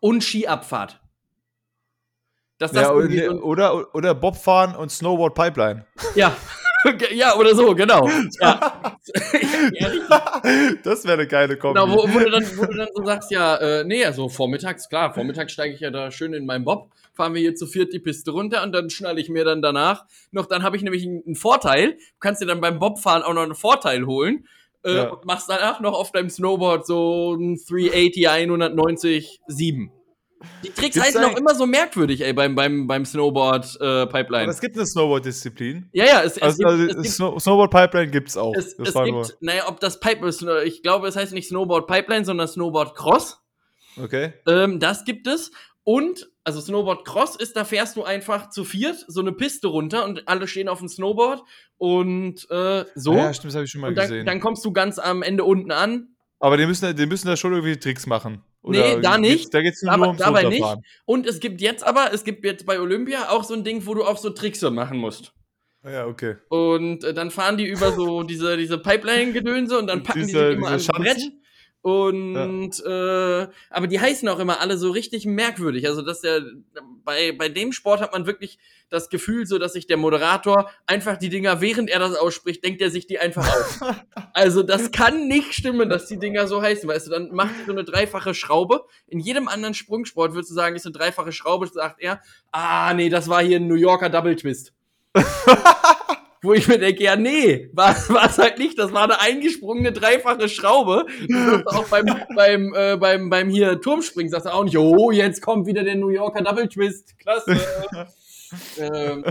[0.00, 1.00] und Skiabfahrt.
[2.58, 5.84] Das ja irgendwie oder, oder, oder Bobfahren und Snowboard Pipeline.
[6.14, 6.34] Ja.
[7.14, 8.08] ja, oder so, genau.
[8.40, 8.96] Ja.
[10.84, 11.78] das wäre eine geile Kombi.
[11.78, 14.88] genau, wo, wo, du dann, wo du dann so sagst, ja, äh, nee, also vormittags,
[14.88, 17.92] klar, vormittags steige ich ja da schön in meinen Bob, fahren wir hier zu viert
[17.92, 21.04] die Piste runter und dann schnalle ich mir dann danach noch, dann habe ich nämlich
[21.06, 24.46] einen, Vorteil, du kannst dir dann beim Bobfahren auch noch einen Vorteil holen
[24.84, 25.08] äh, Ja.
[25.10, 29.90] und machst danach noch auf deinem Snowboard so ein 380, 190, 7.
[30.62, 34.06] Die Tricks Gibt's heißen auch immer so merkwürdig, ey, beim, beim, beim Snowboard äh,
[34.48, 35.88] es gibt eine Snowboard-Disziplin.
[35.92, 38.54] ja, ja, es, es Also, gibt, also es gibt Pipeline gibt es auch.
[38.54, 42.24] es, es gibt, naja, ob das Pipe ist, ich glaube, es heißt nicht Snowboard Pipeline,
[42.26, 43.40] sondern Snowboard Cross.
[43.96, 44.04] nur.
[44.04, 44.34] Okay.
[44.46, 45.50] Ähm, das gibt es.
[45.84, 50.04] Und also Snowboard Cross ist, da fährst du einfach zu viert so eine Piste runter
[50.04, 51.42] und alle stehen auf dem Snowboard
[51.76, 53.14] und äh, so.
[53.14, 54.26] Ja, stimmt, das habe ich schon mal dann, gesehen.
[54.26, 56.08] dann kommst du ganz am Ende unten an.
[56.38, 58.42] aber die müssen, die müssen da schon irgendwie Tricks machen.
[58.62, 59.38] Nee, da nicht.
[59.38, 60.64] geht's- Da geht es nur Aber ums dabei nicht.
[61.04, 63.94] Und es gibt jetzt aber, es gibt jetzt bei Olympia auch so ein Ding, wo
[63.94, 65.32] du auch so Tricks machen musst.
[65.84, 66.34] Ja, okay.
[66.48, 70.48] Und äh, dann fahren die über so diese, diese Pipeline-Gedönse und dann packen die Diese-
[70.48, 71.32] sich immer diese ans Brett.
[71.86, 75.86] Und äh, aber die heißen auch immer alle so richtig merkwürdig.
[75.86, 76.42] Also dass der
[77.04, 78.58] bei, bei dem Sport hat man wirklich
[78.90, 82.82] das Gefühl, so dass sich der Moderator einfach die Dinger, während er das ausspricht, denkt
[82.82, 83.78] er sich die einfach aus.
[84.32, 86.88] also das kann nicht stimmen, dass die Dinger so heißen.
[86.88, 88.84] Weißt du, dann macht er so eine dreifache Schraube.
[89.06, 92.20] In jedem anderen Sprungsport würdest du sagen, ist eine dreifache Schraube, sagt er,
[92.50, 94.72] ah nee, das war hier ein New Yorker Double Twist.
[96.42, 98.78] Wo ich mir denke, ja, nee, war es halt nicht.
[98.78, 101.06] Das war eine eingesprungene dreifache Schraube.
[101.66, 105.66] Auch beim, beim, äh, beim, beim hier Turmspringen sagst du auch nicht, oh, jetzt kommt
[105.66, 107.18] wieder der New Yorker Double Twist.
[107.18, 107.58] Klasse.
[108.78, 109.24] ähm,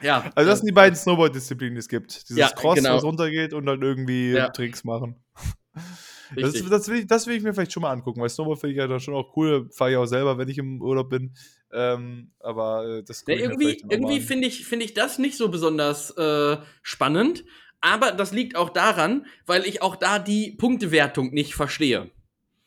[0.00, 0.30] ja.
[0.34, 2.28] Also das sind die beiden Snowboard-Disziplinen, die es gibt.
[2.28, 2.96] Dieses Ja, Cross, genau.
[2.96, 4.48] was runtergeht und dann irgendwie Ja.
[4.48, 5.16] Tricks machen.
[6.36, 8.72] Das, das, will ich, das will ich mir vielleicht schon mal angucken, weil Snowboard finde
[8.72, 9.68] ich ja dann schon auch cool.
[9.70, 11.34] Fahre ich auch selber, wenn ich im Urlaub bin.
[11.72, 16.10] Ähm, aber äh, das Ja, irgendwie irgendwie finde ich, finde ich das nicht so besonders
[16.16, 17.44] äh, spannend.
[17.80, 22.10] Aber das liegt auch daran, weil ich auch da die Punktewertung nicht verstehe.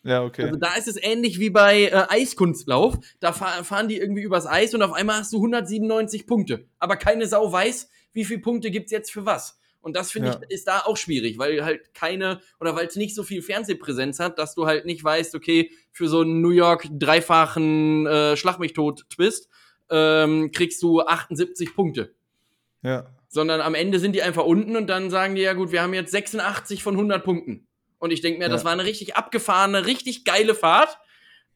[0.04, 0.44] Ja, okay.
[0.44, 2.98] Also da ist es ähnlich wie bei äh, Eiskunstlauf.
[3.22, 6.68] Da fahr, fahren die irgendwie übers Eis und auf einmal hast du 197 Punkte.
[6.78, 9.58] Aber keine Sau weiß, wie viele Punkte gibt's jetzt für was.
[9.86, 10.42] Und das finde Ja.
[10.44, 14.20] ich ist da auch schwierig, weil halt keine oder weil es nicht so viel Fernsehpräsenz
[14.20, 18.58] hat, dass du halt nicht weißt, okay, für so einen New York dreifachen äh, Schlag
[18.58, 19.48] mich tot Twist
[19.92, 22.16] ähm, kriegst du 78 Punkte.
[22.82, 23.06] ja.
[23.28, 25.94] Sondern am Ende sind die einfach unten und dann sagen die ja gut, wir haben
[25.94, 27.68] jetzt 86 von 100 Punkten.
[28.00, 28.66] Und ich denke mir, das Ja.
[28.66, 30.98] war eine richtig abgefahrene, richtig geile Fahrt.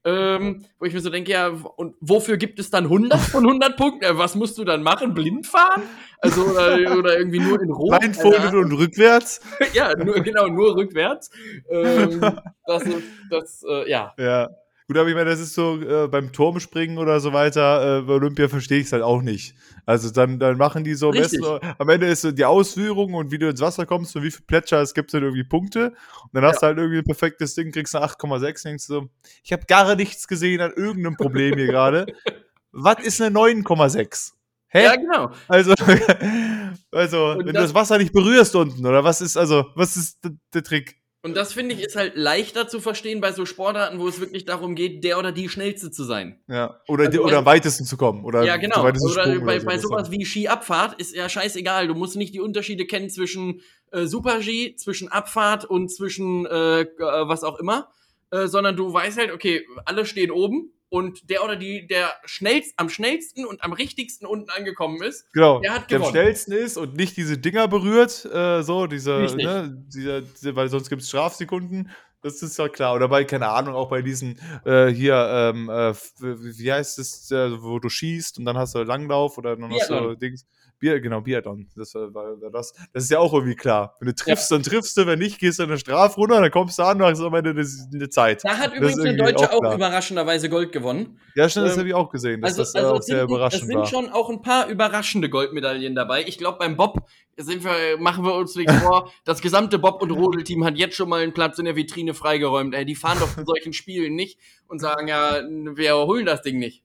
[0.05, 3.75] Ähm, wo ich mir so denke, ja, und wofür gibt es dann 100 von 100
[3.75, 4.17] Punkten?
[4.17, 5.13] Was musst du dann machen?
[5.13, 5.83] Blind fahren?
[6.19, 7.99] Also, oder, oder irgendwie nur in Rot?
[7.99, 9.41] Blindfolded und rückwärts.
[9.73, 11.29] Ja, nur, genau, nur rückwärts.
[11.69, 12.21] Ähm,
[12.65, 14.13] das ist, das, äh, ja.
[14.17, 14.49] Ja.
[14.89, 18.13] Gut, aber ich meine, das ist so äh, beim Turmspringen oder so weiter, äh, bei
[18.13, 19.53] Olympia verstehe ich es halt auch nicht.
[19.85, 21.41] Also dann, dann machen die so Richtig.
[21.41, 24.31] besten, am Ende ist so die Ausführung und wie du ins Wasser kommst und wie
[24.31, 25.89] viel Plätscher es gibt, sind irgendwie Punkte.
[26.23, 29.09] Und dann hast du halt irgendwie ein perfektes Ding, kriegst eine 8,6 denkst du so,
[29.43, 32.07] ich habe gar nichts gesehen an irgendeinem Problem hier gerade.
[32.71, 34.31] Was ist eine 9,6?
[34.69, 34.83] Hä?
[34.85, 35.29] Ja, genau.
[35.47, 35.73] Also,
[36.91, 39.95] also Und wenn du das- das Wasser nicht berührst unten, oder was ist, also, was
[39.97, 40.19] ist
[40.53, 40.98] der Trick?
[41.21, 44.45] Und das finde ich ist halt leichter zu verstehen bei so Sportarten, wo es wirklich
[44.45, 46.39] darum geht, der oder die Schnellste zu sein.
[46.47, 46.79] Ja.
[46.87, 48.23] Oder, Also, oder am weitesten zu kommen.
[48.23, 48.81] Oder Ja, genau.
[48.81, 51.87] Oder Sprung bei, so, bei sowas wie Skiabfahrt ist ja scheißegal.
[51.87, 53.61] Du musst nicht die Unterschiede kennen zwischen
[53.91, 57.89] äh, Super-G, zwischen Abfahrt und zwischen äh, äh, was auch immer,
[58.31, 62.73] äh, sondern du weißt halt, okay, alle stehen oben und der oder die, der schnellst,
[62.77, 66.15] am schnellsten und am richtigsten unten angekommen ist, Genau, Der hat der am gewonnen.
[66.15, 70.89] schnellsten ist und nicht diese Dinger berührt, äh, so, diese, ne, diese, diese, weil sonst
[70.89, 71.89] gibt es Strafsekunden.
[72.21, 72.95] Das ist ja klar.
[72.95, 75.15] Oder bei, keine Ahnung, auch bei diesen, äh, hier,
[75.55, 79.55] ähm, äh, wie heißt es, äh, wo du schießt und dann hast du Langlauf oder
[79.55, 80.15] dann hast du.
[80.15, 80.45] Dings.
[80.79, 81.67] Bier, genau, Biathlon.
[81.75, 82.73] Das, war, war, das.
[82.93, 83.95] das ist ja auch irgendwie klar.
[83.99, 86.79] Wenn du triffst, dann triffst du, wenn nicht, gehst du in eine Strafrunde, dann kommst
[86.79, 88.43] du an, du am Ende eine, Zeit.
[88.43, 91.19] da hat Das übrigens irgendwie Deutsche auch auch überraschenderweise Gold gewonnen.
[91.35, 93.17] Ja, stimmt, das Ähm, habe ich auch gesehen, Also, das äh, also auch es sehr
[93.17, 93.85] sind, es überraschend sind war.
[93.85, 96.23] schon auch ein paar überraschende Goldmedaillen dabei.
[96.25, 97.05] Ich glaube, beim Bob
[97.37, 99.11] sind wir, machen wir uns nichts vor.
[99.25, 102.73] Das gesamte Bob- und Rodelteam hat jetzt schon mal einen Platz in der Vitrine freigeräumt.
[102.73, 105.41] Ey, die fahren doch zu solchen Spielen nicht und sagen, ja,
[105.75, 106.83] wir holen das Ding nicht.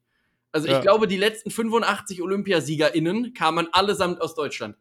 [0.55, 0.81] Also ich Ja.
[0.81, 4.77] glaube, die letzten 85 OlympiasiegerInnen kamen allesamt aus Deutschland.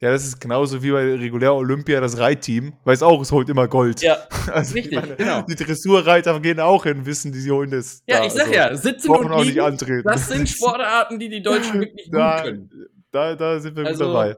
[0.00, 2.72] Ja, das ist genauso wie bei regulär Olympia das Reitteam.
[2.84, 4.00] Weiß auch, es holt immer Gold.
[4.00, 4.16] Ja,
[4.52, 5.42] Also, richtig, ich meine, genau.
[5.42, 8.02] Die Dressurreiter gehen auch hin, wissen, die sie holen das.
[8.06, 10.04] Ja, da, ich sag also, ja, sitzen und auch liegen, antreten.
[10.04, 12.70] das sind Sportarten, die die Deutschen wirklich gut da, können.
[13.10, 14.36] da, da sind wir Also, gut dabei.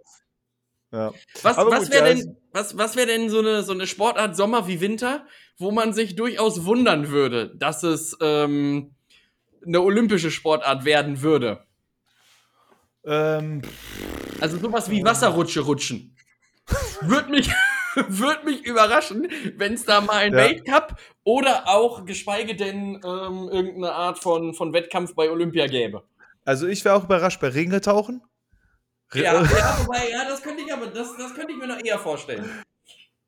[0.93, 1.13] Ja.
[1.43, 4.37] Was, Aber was gut, wäre denn, was, was wäre denn so eine, so eine Sportart
[4.37, 5.25] Sommer wie Winter,
[5.59, 8.93] wo man sich durchaus wundern würde, dass es ähm,
[9.67, 11.65] eine olympische Sportart werden würde?
[13.05, 13.63] Ähm,
[14.41, 16.17] Also sowas wie Wasserrutsche rutschen.
[17.01, 17.51] Würde mich,
[18.09, 20.45] würd mich überraschen, wenn es da mal einen Ja.
[20.45, 26.03] Weltcup oder auch geschweige denn ähm, irgendeine Art von, von Wettkampf bei Olympia gäbe.
[26.45, 28.23] also ich wäre auch überrascht bei Ringetauchen.
[29.13, 31.83] Re- Ja, ja, wobei, ja, das könnte ich aber, das, das könnte ich mir noch
[31.83, 32.49] eher vorstellen.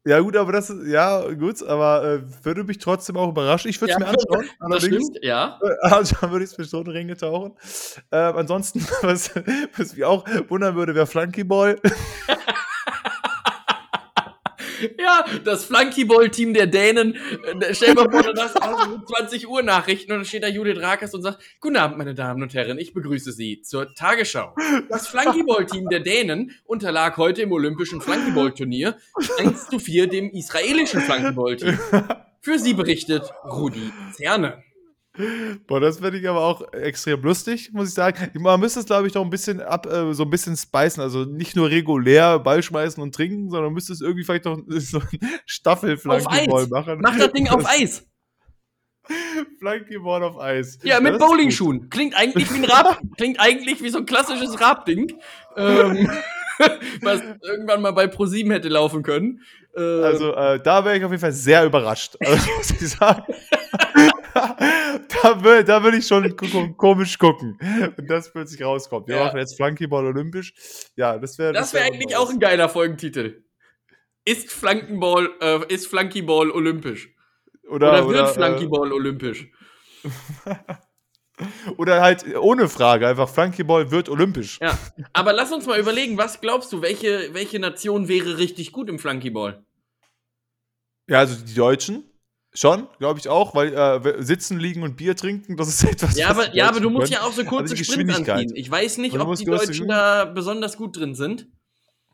[0.05, 3.71] Ja, gut, aber das ist, ja, gut, aber äh, würde mich trotzdem auch überraschen.
[3.71, 4.47] Ich würde es Ja, mir anschauen.
[4.59, 5.07] Das allerdings.
[5.07, 5.61] stimmt, ja.
[5.83, 7.53] Anschauen würde ich es mir schon Ringe tauchen.
[8.11, 9.31] Ähm, ansonsten, was,
[9.77, 11.79] was mich auch wundern würde, wäre Flunkyball.
[14.99, 17.15] Ja, das Flunkyball-Team der Dänen.
[17.61, 21.15] Äh, stell mal vor, danach also 20 Uhr Nachrichten und dann steht da Judith Rakers
[21.15, 24.55] und sagt, Guten Abend, meine Damen und Herren, ich begrüße Sie zur Tagesschau.
[24.89, 28.97] Das Flunkyball-Team der Dänen unterlag heute im olympischen Flunkyball-Turnier
[29.39, 31.79] 1 zu 4 dem israelischen Flunkyball-Team.
[32.41, 34.65] Für Sie berichtet Rudi Zerne.
[35.67, 38.31] Boah, das finde ich aber auch extrem lustig, muss ich sagen.
[38.41, 41.03] Man müsste es, glaube ich, noch ein bisschen ab, äh, so ein bisschen spicen.
[41.03, 45.01] Also nicht nur regulär Ball schmeißen und trinken, sondern müsste es irgendwie vielleicht noch so
[45.01, 47.01] ein Staffelflankeball machen.
[47.03, 48.07] Mach das Ding auf Eis.
[49.59, 50.79] Flankeball auf Eis.
[50.83, 51.91] Ja, mit Bowlingschuhen.
[51.91, 52.99] Klingt eigentlich wie ein Rab.
[53.19, 55.13] Klingt eigentlich wie so ein klassisches Rab-Ding.
[55.57, 56.11] Ähm,
[57.03, 59.43] was irgendwann mal bei ProSieben hätte laufen können.
[59.77, 62.17] Äh, also, äh, da wäre ich auf jeden Fall sehr überrascht.
[62.21, 63.25] Also, muss ich sagen.
[65.23, 66.37] da, will, da will ich schon
[66.77, 69.09] komisch gucken, wenn das plötzlich rauskommt.
[69.09, 69.25] Wir ja.
[69.25, 70.55] machen jetzt Flankyball olympisch.
[70.97, 71.53] Ja, das wäre.
[71.53, 73.45] Das wäre wär eigentlich auch ein geiler Folgentitel.
[74.25, 77.15] Ist Flankyball, äh, ist Flankyball olympisch?
[77.69, 79.51] Oder, oder wird oder, Flankyball äh, olympisch?
[81.77, 84.61] Oder halt ohne Frage, einfach Flankyball wird olympisch.
[84.61, 84.79] Ja,
[85.13, 88.99] aber lass uns mal überlegen, was glaubst du, welche, welche Nation wäre richtig gut im
[88.99, 89.65] Flankyball?
[91.09, 92.12] Ja, also die Deutschen.
[92.55, 96.17] Schon, glaube ich auch, weil äh, sitzen, liegen und Bier trinken, das ist etwas.
[96.19, 97.23] Ja, aber, ja, aber du musst können.
[97.23, 98.53] ja auch so kurze Sprints anziehen.
[98.55, 101.47] Ich weiß nicht, ob die Deutschen da besonders gut drin sind.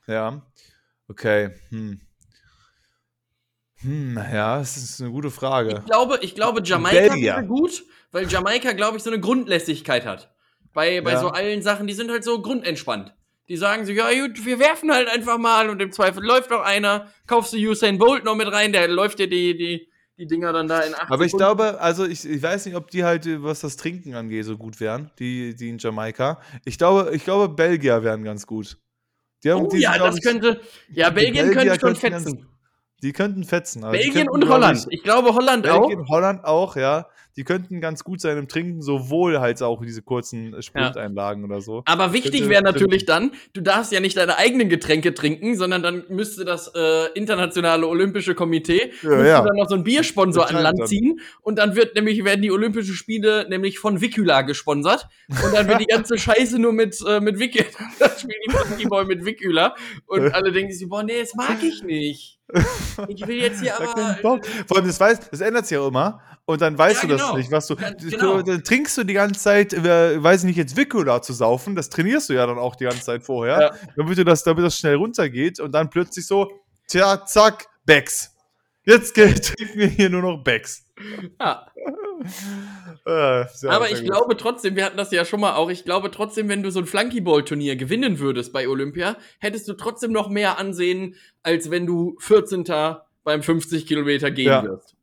[0.06, 0.42] Ja,
[1.08, 1.50] okay.
[1.70, 2.00] Hm.
[3.80, 5.78] Hm, ja, das ist eine gute Frage.
[5.78, 10.34] Ich glaube, ich glaube Jamaika wäre gut, weil Jamaika, glaube ich, so eine Grundlässigkeit hat.
[10.72, 11.20] Bei, bei ja.
[11.20, 13.14] so allen Sachen, die sind halt so grundentspannt.
[13.48, 16.60] Die sagen so, ja gut, wir werfen halt einfach mal und im Zweifel läuft noch
[16.60, 20.52] einer, kaufst du Usain Bolt noch mit rein, der läuft dir die, die, die Dinger
[20.52, 23.26] dann da in acht Aber ich glaube, also ich, ich weiß nicht, ob die halt,
[23.42, 26.40] was das Trinken angeht, so gut wären, die, die in Jamaika.
[26.64, 28.78] Ich glaube, ich glaube, Belgier wären ganz gut.
[29.44, 30.60] Die haben, oh, die ja, sind, das ich, könnte,
[30.90, 32.34] ja, Belgien könnte schon fetzen.
[32.34, 32.46] Ganz,
[33.02, 33.84] die könnten fetzen.
[33.84, 34.86] Also Belgien könnten, und Holland.
[34.90, 35.86] Ich, ich, glaube Holland Belgien, auch.
[35.86, 37.06] Belgien, Holland auch, ja
[37.38, 41.48] die könnten ganz gut sein im Trinken, sowohl halt auch diese kurzen Sprinteinlagen ja.
[41.48, 41.82] oder so.
[41.86, 46.02] Aber wichtig wäre natürlich dann, du darfst ja nicht deine eigenen Getränke trinken, sondern dann
[46.08, 49.42] müsste das äh, internationale Olympische Komitee ja, ja.
[49.42, 52.94] dann noch so einen Biersponsor an Land ziehen und dann wird nämlich werden die Olympischen
[52.94, 57.38] Spiele nämlich von Vicula gesponsert und dann wird die ganze Scheiße nur mit äh, mit
[57.38, 57.68] Vicula,
[58.00, 59.76] das spielen die Monkeyboy mit Vicula
[60.06, 62.37] und alle denken sich, boah, nee, das mag ich nicht.
[63.08, 64.20] Ich will jetzt hier aber.
[64.66, 66.20] Vor allem, das, weiß, das ändert sich ja immer.
[66.46, 67.36] Und dann weißt ja, du das genau.
[67.36, 67.76] nicht, was du.
[67.76, 68.40] Genau.
[68.40, 71.76] Dann trinkst du die ganze Zeit, äh, weiß ich nicht, jetzt Vicula zu saufen.
[71.76, 73.60] Das trainierst du ja dann auch die ganze Zeit vorher.
[73.60, 73.74] Ja.
[73.96, 75.60] Damit, du das, damit das schnell runtergeht.
[75.60, 76.50] Und dann plötzlich so,
[76.88, 78.34] tja, zack, Becks.
[78.84, 80.84] Jetzt trinken wir hier nur noch Becks.
[81.38, 81.66] Ja.
[83.06, 86.48] Äh, Aber ich glaube trotzdem, wir hatten das ja schon mal auch, ich glaube trotzdem,
[86.48, 91.14] wenn du so ein Flunkyball-Turnier gewinnen würdest bei Olympia, hättest du trotzdem noch mehr Ansehen,
[91.42, 92.64] als wenn du 14.
[93.24, 94.62] beim 50 Kilometer gehen ja.
[94.64, 94.96] wirst.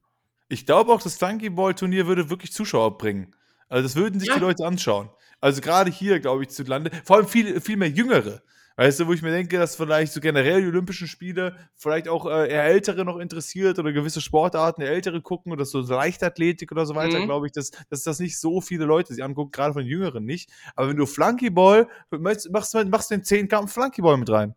[0.47, 3.35] Ich glaube auch, das Flunkyball-Turnier würde wirklich Zuschauer bringen.
[3.67, 4.35] Also das würden sich ja.
[4.35, 5.09] die Leute anschauen.
[5.41, 8.41] Also gerade hier, glaube ich, zu Lande, vor allem viel, viel mehr Jüngere.
[8.77, 12.25] Weißt du, wo ich mir denke, dass vielleicht so generell die Olympischen Spiele vielleicht auch
[12.25, 16.85] äh, eher Ältere noch interessiert oder gewisse Sportarten der Ältere gucken oder so Leichtathletik oder
[16.85, 17.25] so weiter, mhm.
[17.25, 20.49] glaube ich, dass, dass das nicht so viele Leute sich angucken, gerade von Jüngeren nicht.
[20.75, 24.55] Aber wenn du Flunkyball, machst, machst, machst du den 10 Kampf Flunkyball mit rein.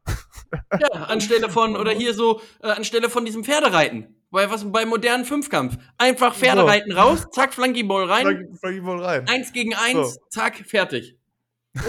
[0.80, 4.16] Ja, anstelle von, oder hier so, äh, anstelle von diesem Pferdereiten.
[4.30, 5.76] Bei was bei modernen Fünfkampf.
[5.96, 6.98] Einfach Pferdereiten so.
[6.98, 8.48] raus, zack, Flunkyball rein.
[8.58, 9.28] Flunkyball rein.
[9.28, 10.20] Eins gegen eins, so.
[10.28, 11.16] zack, fertig.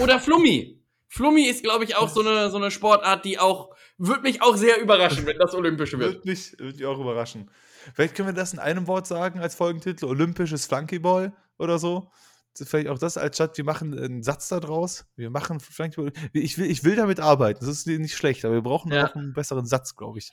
[0.00, 0.79] Oder Flummi.
[1.12, 4.56] Flummi ist, glaube ich, auch so eine, so eine Sportart, die auch, wird mich auch
[4.56, 6.14] sehr überraschen, wenn das Olympische wird.
[6.14, 7.50] Wird mich, wird mich auch überraschen.
[7.94, 12.12] Vielleicht können wir das in einem Wort sagen als Folgentitel: Olympisches Flunkyball oder so.
[12.54, 15.04] Vielleicht auch das als Stadt, wir machen einen Satz da draus.
[15.16, 16.12] Wir machen Flunkyball.
[16.32, 19.08] Ich will, ich will damit arbeiten, das ist nicht schlecht, aber wir brauchen ja.
[19.08, 20.30] auch einen besseren Satz, glaube ich.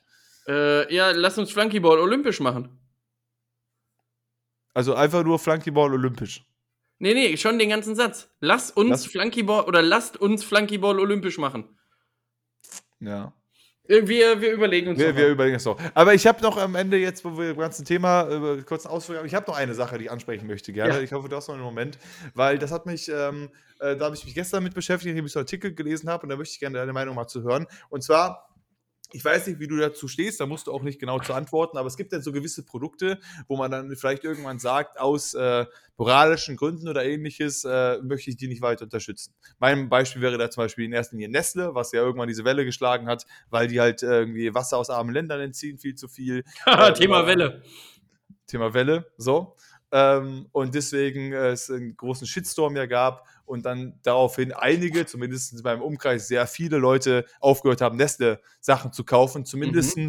[0.48, 2.80] Äh, ja, lass uns Flunkyball olympisch machen.
[4.76, 6.46] Also einfach nur Flunkyball olympisch.
[7.00, 8.30] Nee, nee, schon den ganzen Satz.
[8.40, 11.78] Lass uns Lass Flunkyball oder lasst uns Flunkyball olympisch machen.
[13.00, 13.34] Ja.
[13.88, 15.80] Wir, wir überlegen uns wir, wir überlegen es noch.
[15.94, 19.26] Aber ich habe noch am Ende jetzt, wo wir das ganze Thema äh, kurz ausführen,
[19.26, 20.96] ich habe noch eine Sache, die ich ansprechen möchte gerne.
[20.96, 21.00] Ja.
[21.00, 21.98] Ich hoffe, du hast noch einen Moment,
[22.34, 25.32] weil das hat mich, ähm, äh, da habe ich mich gestern mit beschäftigt, indem ich
[25.32, 27.66] so einen Artikel gelesen habe und da möchte ich gerne deine Meinung mal zu hören.
[27.90, 28.47] Und zwar
[29.14, 31.78] ich weiß nicht, wie du dazu stehst, da musst du auch nicht genau zu antworten,
[31.78, 35.66] aber es gibt dann so gewisse Produkte, wo man dann vielleicht irgendwann sagt, aus äh,
[35.96, 39.34] moralischen Gründen oder ähnliches äh, möchte ich die nicht weiter unterstützen.
[39.60, 42.66] Mein Beispiel wäre da zum Beispiel in erster Linie Nestle, was ja irgendwann diese Welle
[42.66, 46.44] geschlagen hat, weil die halt irgendwie Wasser aus armen Ländern entziehen, viel zu viel.
[46.66, 47.62] äh, Thema Welle.
[48.46, 49.56] Thema Welle, so.
[49.92, 55.54] Ähm, und deswegen äh, es einen großen Shitstorm ja gab und dann daraufhin einige, zumindest
[55.54, 60.04] in meinem Umkreis, sehr viele Leute aufgehört haben, Nestle-Sachen zu kaufen, zumindest mhm.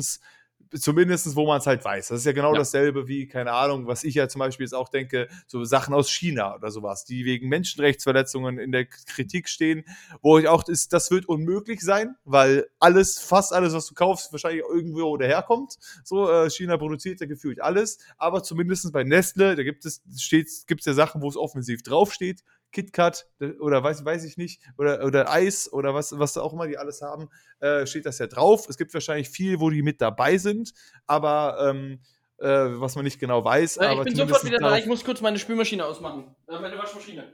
[0.75, 2.09] Zumindest wo man es halt weiß.
[2.09, 2.59] Das ist ja genau ja.
[2.59, 6.11] dasselbe wie, keine Ahnung, was ich ja zum Beispiel jetzt auch denke, so Sachen aus
[6.11, 9.85] China oder sowas, die wegen Menschenrechtsverletzungen in der Kritik stehen,
[10.23, 14.33] wo ich auch, ist, das wird unmöglich sein, weil alles, fast alles, was du kaufst,
[14.33, 15.77] wahrscheinlich irgendwo daherkommt.
[16.05, 20.49] So, äh, China produziert ja gefühlt alles, aber zumindest bei Nestle, da gibt es, steht,
[20.67, 22.43] gibt es ja Sachen, wo es offensiv draufsteht,
[22.73, 23.27] KitKat
[23.61, 27.03] oder weiß, weiß ich nicht, oder, oder Eis oder was, was auch immer die alles
[27.03, 27.29] haben,
[27.61, 28.69] äh, steht das ja drauf.
[28.69, 30.73] Es gibt wahrscheinlich viel, wo die mit dabei sind,
[31.07, 32.01] aber ähm,
[32.39, 33.77] äh, was man nicht genau weiß.
[33.77, 36.35] Ja, ich bin sofort wieder da, ich muss kurz meine Spülmaschine ausmachen.
[36.49, 37.33] Äh, meine Waschmaschine.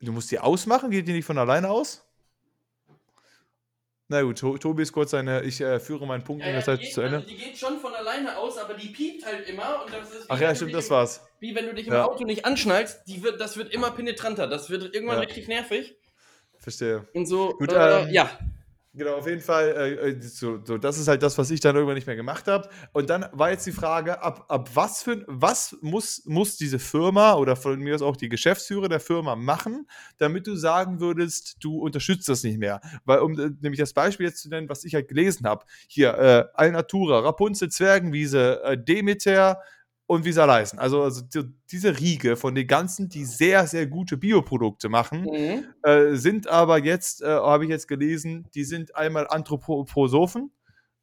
[0.00, 0.90] Du musst die ausmachen?
[0.90, 2.06] Geht die nicht von alleine aus?
[4.10, 6.84] Na gut, Tobi ist kurz seine, ich äh, führe meinen Punkt ja, in der Zeit
[6.84, 7.18] zu Ende.
[7.18, 10.26] Also die geht schon von alleine aus, aber die piept halt immer und das ist
[10.28, 11.24] Ach ja, stimmt, das war's.
[11.38, 12.06] Wie wenn du dich im ja.
[12.06, 15.22] Auto nicht anschnallst, die wird, das wird immer penetranter, das wird irgendwann ja.
[15.22, 15.94] richtig nervig.
[16.58, 17.06] Verstehe.
[17.14, 18.36] Und so, gut, äh, ähm, ja.
[18.92, 21.76] Genau, auf jeden Fall, äh, äh, so, so, das ist halt das, was ich dann
[21.76, 22.68] irgendwann nicht mehr gemacht habe.
[22.92, 27.34] Und dann war jetzt die Frage, ab, ab was für was muss, muss diese Firma
[27.34, 29.86] oder von mir aus auch die Geschäftsführer der Firma machen,
[30.18, 32.80] damit du sagen würdest, du unterstützt das nicht mehr.
[33.04, 36.14] Weil, um äh, nämlich das Beispiel jetzt zu nennen, was ich halt gelesen habe, hier,
[36.18, 39.58] äh, Alnatura, Rapunzel, Zwergenwiese, äh, Demeter,
[40.10, 40.80] und Visa leisten.
[40.80, 41.22] Also, also
[41.70, 45.64] diese Riege von den ganzen, die sehr, sehr gute Bioprodukte machen, mhm.
[45.84, 50.50] äh, sind aber jetzt, äh, habe ich jetzt gelesen, die sind einmal Anthroposophen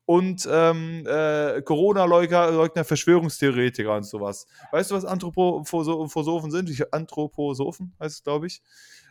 [0.04, 4.46] und ähm, äh, Corona-Leugner, Verschwörungstheoretiker und sowas.
[4.74, 6.70] Weißt du, was Anthroposophen sind?
[6.92, 8.62] Anthroposophen heißt es, glaube ich.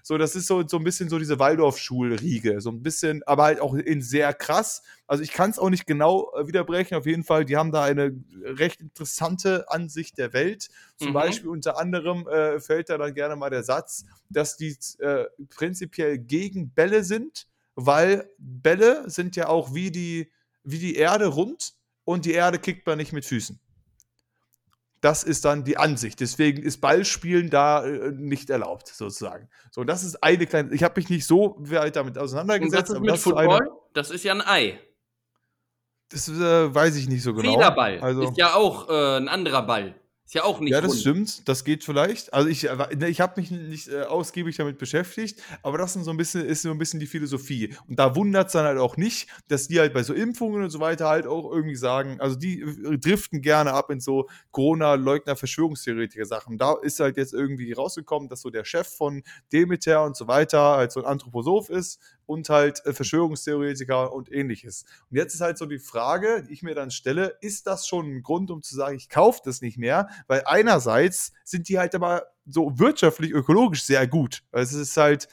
[0.09, 2.61] So, das ist so, so ein bisschen so diese Waldorf-Schulriege.
[2.61, 4.83] So ein bisschen, aber halt auch in sehr krass.
[5.09, 6.97] Also ich kann es auch nicht genau äh, widerbrechen.
[6.97, 10.69] Auf jeden Fall, die haben da eine recht interessante Ansicht der Welt.
[10.97, 11.15] Zum mhm.
[11.15, 16.19] Beispiel unter anderem äh, fällt da dann gerne mal der Satz, dass die äh, prinzipiell
[16.19, 20.31] gegen Bälle sind, weil Bälle sind ja auch wie die,
[20.63, 23.59] wie die Erde rund und die Erde kickt man nicht mit Füßen.
[25.07, 26.19] Das ist dann die Ansicht.
[26.19, 29.49] Deswegen ist Ballspielen da äh, nicht erlaubt, sozusagen.
[29.71, 30.75] So, das ist eine kleine.
[30.75, 32.91] Ich habe mich nicht so weit damit auseinandergesetzt.
[32.91, 33.61] Und das ist mit Football?
[33.61, 34.81] Eine, das ist ja ein Ei.
[36.09, 37.53] Das äh, weiß ich nicht so genau.
[37.53, 39.95] Federball also, ist ja auch äh, ein anderer Ball.
[40.27, 41.01] Ist ja auch nicht Ja, das rund.
[41.01, 42.35] stimmt, das geht vielleicht.
[42.35, 46.03] Also ich, äh, ne, ich habe mich nicht äh, ausgiebig damit beschäftigt, aber das ist
[46.05, 47.77] so ein bisschen, ist so ein bisschen die Philosophie.
[47.87, 50.71] Und da wundert es dann halt auch nicht, dass die halt bei so Impfungen und
[50.71, 55.37] so weiter halt auch irgendwie sagen, also die äh, driften gerne ab in so Corona-Leugner,
[55.37, 56.59] Verschwörungstheoretiker-Sachen.
[56.59, 59.23] Da ist halt jetzt irgendwie rausgekommen, dass so der Chef von
[59.53, 64.85] Demeter und so weiter halt so ein Anthroposoph ist und halt äh, Verschwörungstheoretiker und ähnliches.
[65.11, 68.07] Und jetzt ist halt so die Frage, die ich mir dann stelle, ist das schon
[68.07, 70.09] ein Grund, um zu sagen, ich kaufe das nicht mehr?
[70.27, 74.43] Weil einerseits sind die halt aber so wirtschaftlich, ökologisch sehr gut.
[74.53, 75.29] Also es ist halt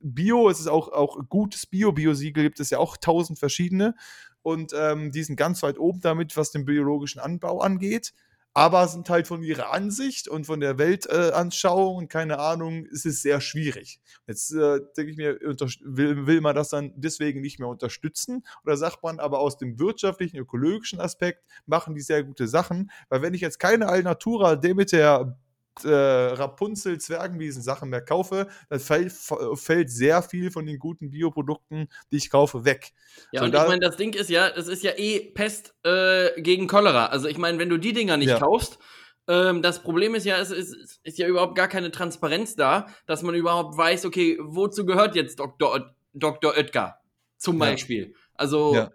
[0.00, 1.92] Bio, es ist auch, auch gutes Bio.
[1.92, 3.94] Bio-Siegel gibt es ja auch tausend verschiedene.
[4.42, 8.12] Und ähm, die sind ganz weit oben damit, was den biologischen Anbau angeht
[8.54, 13.20] aber sind halt von ihrer Ansicht und von der Weltanschauung und keine Ahnung, ist es
[13.20, 14.00] sehr schwierig.
[14.28, 18.76] Jetzt äh, denke ich mir, will, will man das dann deswegen nicht mehr unterstützen oder
[18.76, 23.34] sagt man aber aus dem wirtschaftlichen, ökologischen Aspekt machen die sehr gute Sachen, weil wenn
[23.34, 25.36] ich jetzt keine Alnatura Demeter
[25.82, 29.12] äh, Rapunzel, Zwergenwiesen Sachen mehr kaufe, dann fällt,
[29.54, 32.92] fällt, sehr viel von den guten Bioprodukten, die ich kaufe, weg.
[33.32, 36.40] Ja, so, und ich meine, das Ding ist ja, es ist ja eh Pest äh,
[36.40, 37.06] gegen Cholera.
[37.06, 38.38] Also ich meine, wenn du die Dinger nicht ja.
[38.38, 38.78] kaufst,
[39.26, 43.22] ähm, das Problem ist ja, es ist, ist, ja überhaupt gar keine Transparenz da, dass
[43.22, 45.94] man überhaupt weiß, okay, wozu gehört jetzt Dr.
[46.12, 46.52] Dr.
[46.56, 46.98] Oetker
[47.38, 48.10] zum Beispiel.
[48.10, 48.18] Ja.
[48.34, 48.90] Also ja.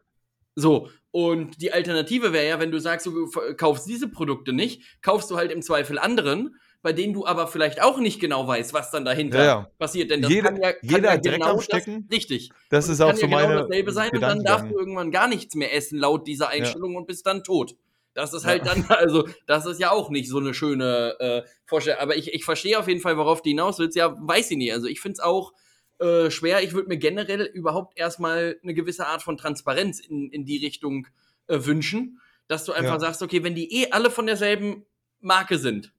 [0.56, 0.90] so.
[1.12, 5.38] Und die Alternative wäre ja, wenn du sagst, du kaufst diese Produkte nicht, kaufst du
[5.38, 9.04] halt im Zweifel anderen bei denen du aber vielleicht auch nicht genau weißt, was dann
[9.04, 9.72] dahinter ja, ja.
[9.78, 10.12] passiert.
[10.12, 12.52] Denn das jeder, kann ja, kann jeder ja genau das, richtig.
[12.70, 15.56] Das ist auch so genau meine dasselbe sein und dann darfst du irgendwann gar nichts
[15.56, 17.76] mehr essen laut dieser Einstellung und bist dann tot.
[18.14, 22.00] Das ist halt dann, also, das ist ja auch nicht so eine schöne äh, Vorstellung.
[22.00, 23.96] Aber ich, ich verstehe auf jeden Fall, worauf du hinaus willst.
[23.96, 24.74] Ja, weiß ich nicht.
[24.74, 25.54] Also, ich finde es auch
[26.00, 26.64] äh, schwer.
[26.64, 31.08] Ich würde mir generell überhaupt erstmal eine gewisse Art von Transparenz in, in die Richtung
[31.48, 34.86] äh, wünschen, dass du einfach sagst, okay, wenn die eh alle von derselben
[35.22, 35.94] Marke sind,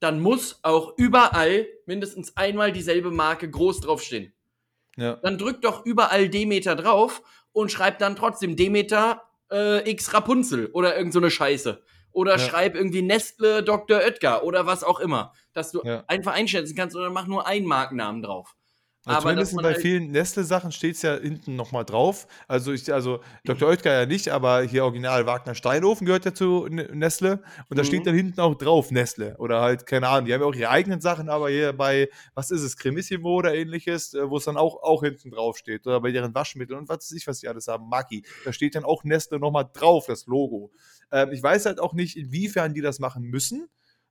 [0.00, 4.32] dann muss auch überall mindestens einmal dieselbe Marke groß draufstehen.
[4.96, 5.16] Ja.
[5.16, 7.22] Dann drück doch überall Demeter drauf
[7.52, 11.82] und schreib dann trotzdem Demeter äh, X Rapunzel oder irgend so eine Scheiße.
[12.10, 12.38] Oder ja.
[12.38, 13.98] schreib irgendwie Nestle Dr.
[13.98, 15.32] Oetker oder was auch immer.
[15.52, 16.04] Dass du ja.
[16.08, 18.56] einfach einschätzen kannst oder mach nur einen Markennamen drauf.
[19.04, 22.26] Aber zumindest bei halt vielen Nestle-Sachen steht es ja hinten nochmal drauf.
[22.46, 23.68] Also, ich, also Dr.
[23.68, 27.42] Oetker ja nicht, aber hier Original Wagner Steinofen gehört ja zu Nestle.
[27.68, 27.86] Und da mhm.
[27.86, 29.36] steht dann hinten auch drauf Nestle.
[29.38, 32.50] Oder halt, keine Ahnung, die haben ja auch ihre eigenen Sachen, aber hier bei, was
[32.50, 35.86] ist es, Cremissimo oder ähnliches, äh, wo es dann auch, auch hinten drauf steht.
[35.86, 38.24] Oder bei deren Waschmitteln und was weiß ich, was die alles haben, Maki.
[38.44, 40.70] Da steht dann auch Nestle nochmal drauf, das Logo.
[41.12, 43.68] Ähm, ich weiß halt auch nicht, inwiefern die das machen müssen.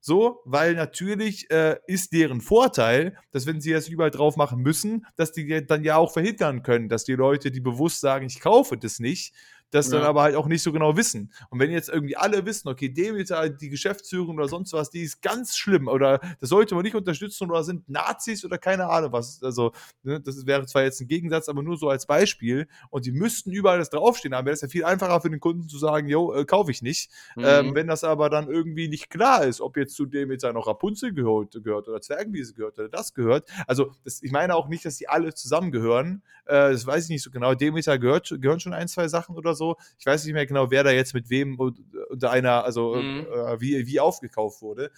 [0.08, 5.06] So, weil natürlich äh, ist deren Vorteil, dass wenn sie das überall drauf machen müssen,
[5.18, 8.78] dass die dann ja auch verhindern können, dass die Leute, die bewusst sagen, ich kaufe
[8.78, 9.34] das nicht,
[9.72, 9.98] das ja.
[9.98, 11.34] dann aber halt auch nicht so genau wissen.
[11.50, 15.22] Und wenn jetzt irgendwie alle wissen, okay, Demeter, die Geschäftsführung oder sonst was, die ist
[15.22, 19.42] ganz schlimm oder das sollte man nicht unterstützen oder sind Nazis oder keine Ahnung was.
[19.44, 19.74] Also,
[20.04, 22.68] ne, das wäre zwar jetzt ein Gegensatz, aber nur so als Beispiel.
[22.90, 24.46] Und die müssten überall das draufstehen haben.
[24.46, 27.12] Wäre es ja viel einfacher für den Kunden zu sagen, yo, äh, kaufe ich nicht.
[27.36, 27.44] Mhm.
[27.46, 31.14] Ähm, wenn das aber dann irgendwie nicht klar ist, ob jetzt zu Demeter noch Rapunzel
[31.14, 33.50] gehört, gehört oder Zwergenwiese gehört oder das gehört.
[33.68, 36.24] Also, das, ich meine auch nicht, dass die alle zusammengehören.
[36.46, 37.54] Äh, das weiß ich nicht so genau.
[37.54, 39.76] Demeter gehört, gehören schon ein, zwei Sachen oder so.
[40.00, 43.28] Ich weiß nicht mehr genau, wer da jetzt mit wem unter einer, also mhm.
[43.28, 44.92] äh, wie, wie aufgekauft wurde.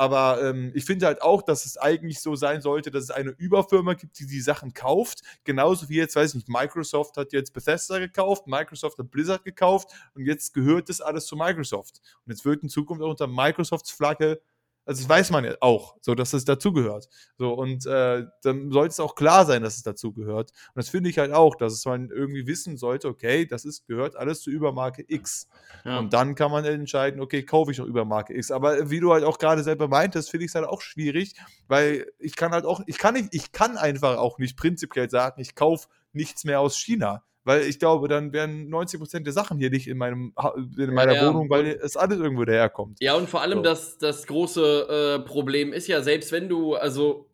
[0.00, 3.32] Aber ähm, ich finde halt auch, dass es eigentlich so sein sollte, dass es eine
[3.32, 5.20] Überfirma gibt, die die Sachen kauft.
[5.44, 9.90] Genauso wie jetzt, weiß ich nicht, Microsoft hat jetzt Bethesda gekauft, Microsoft hat Blizzard gekauft
[10.14, 12.00] und jetzt gehört das alles zu Microsoft.
[12.24, 14.40] Und jetzt wird in Zukunft auch unter Microsofts Flagge
[14.90, 17.08] also das weiß man ja auch, so dass es dazugehört.
[17.38, 20.50] So, und äh, dann sollte es auch klar sein, dass es dazugehört.
[20.50, 23.86] Und das finde ich halt auch, dass es man irgendwie wissen sollte, okay, das ist,
[23.86, 25.46] gehört alles zur Übermarke X.
[25.84, 26.00] Ja.
[26.00, 28.50] Und dann kann man entscheiden, okay, kaufe ich noch Übermarke X.
[28.50, 31.36] Aber wie du halt auch gerade selber meintest, finde ich es halt auch schwierig,
[31.68, 35.40] weil ich kann halt auch, ich kann nicht, ich kann einfach auch nicht prinzipiell sagen,
[35.40, 37.22] ich kaufe nichts mehr aus China.
[37.44, 40.34] Weil ich glaube, dann wären 90% der Sachen hier nicht in, meinem,
[40.76, 42.98] in meiner ja, Wohnung, weil es alles irgendwo daherkommt.
[43.00, 43.62] Ja, und vor allem so.
[43.64, 47.28] das, das große äh, Problem ist ja, selbst wenn du, also,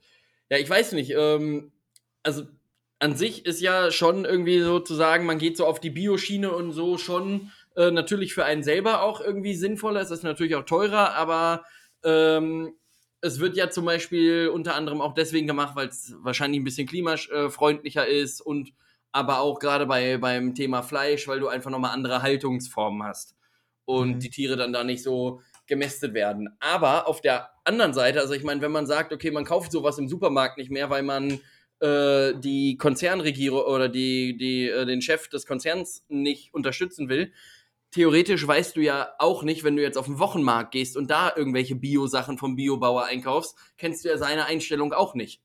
[0.49, 1.73] ja, ich weiß nicht, ähm,
[2.23, 2.45] also
[2.99, 6.99] an sich ist ja schon irgendwie sozusagen, man geht so auf die Bioschiene und so
[6.99, 10.01] schon äh, natürlich für einen selber auch irgendwie sinnvoller.
[10.01, 11.65] Es ist natürlich auch teurer, aber
[12.05, 12.75] ähm,
[13.21, 16.87] es wird ja zum Beispiel unter anderem auch deswegen gemacht, weil es wahrscheinlich ein bisschen
[16.87, 18.73] klimafreundlicher ist und
[19.17, 23.35] aber auch gerade bei, beim Thema Fleisch, weil du einfach nochmal andere Haltungsformen hast
[23.87, 24.19] und mhm.
[24.21, 26.51] die Tiere dann da nicht so gemästet werden.
[26.61, 29.97] Aber auf der anderen Seite, also ich meine, wenn man sagt, okay, man kauft sowas
[29.97, 31.41] im Supermarkt nicht mehr, weil man
[31.81, 37.33] äh, die Konzernregierung oder die, die, äh, den Chef des Konzerns nicht unterstützen will,
[37.93, 41.33] theoretisch weißt du ja auch nicht, wenn du jetzt auf den Wochenmarkt gehst und da
[41.35, 45.41] irgendwelche Bio-Sachen vom Biobauer einkaufst, kennst du ja seine Einstellung auch nicht.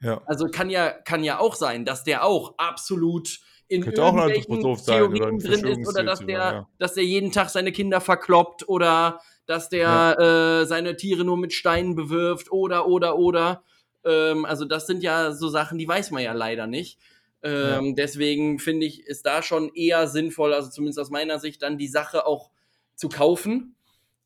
[0.00, 0.22] Ja.
[0.26, 5.38] Also kann ja, kann ja auch sein, dass der auch absolut in Könnte irgendwelchen Theorien
[5.38, 6.68] drin ist oder dass der, ja.
[6.78, 10.60] dass der jeden Tag seine Kinder verkloppt oder dass der ja.
[10.60, 13.64] äh, seine Tiere nur mit Steinen bewirft oder oder oder.
[14.04, 16.98] Ähm, also das sind ja so Sachen, die weiß man ja leider nicht.
[17.42, 17.92] Ähm, ja.
[17.96, 21.88] Deswegen finde ich, ist da schon eher sinnvoll, also zumindest aus meiner Sicht, dann die
[21.88, 22.50] Sache auch
[22.94, 23.76] zu kaufen.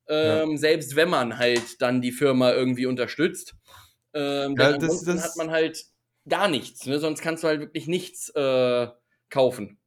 [0.09, 3.55] Ähm, selbst wenn man halt dann die Firma irgendwie unterstützt.
[4.15, 5.85] Ähm, ja, das, das hat man halt
[6.28, 6.87] gar nichts.
[6.87, 6.99] Ne?
[6.99, 8.89] Sonst kannst du halt wirklich nichts äh,
[9.28, 9.80] kaufen.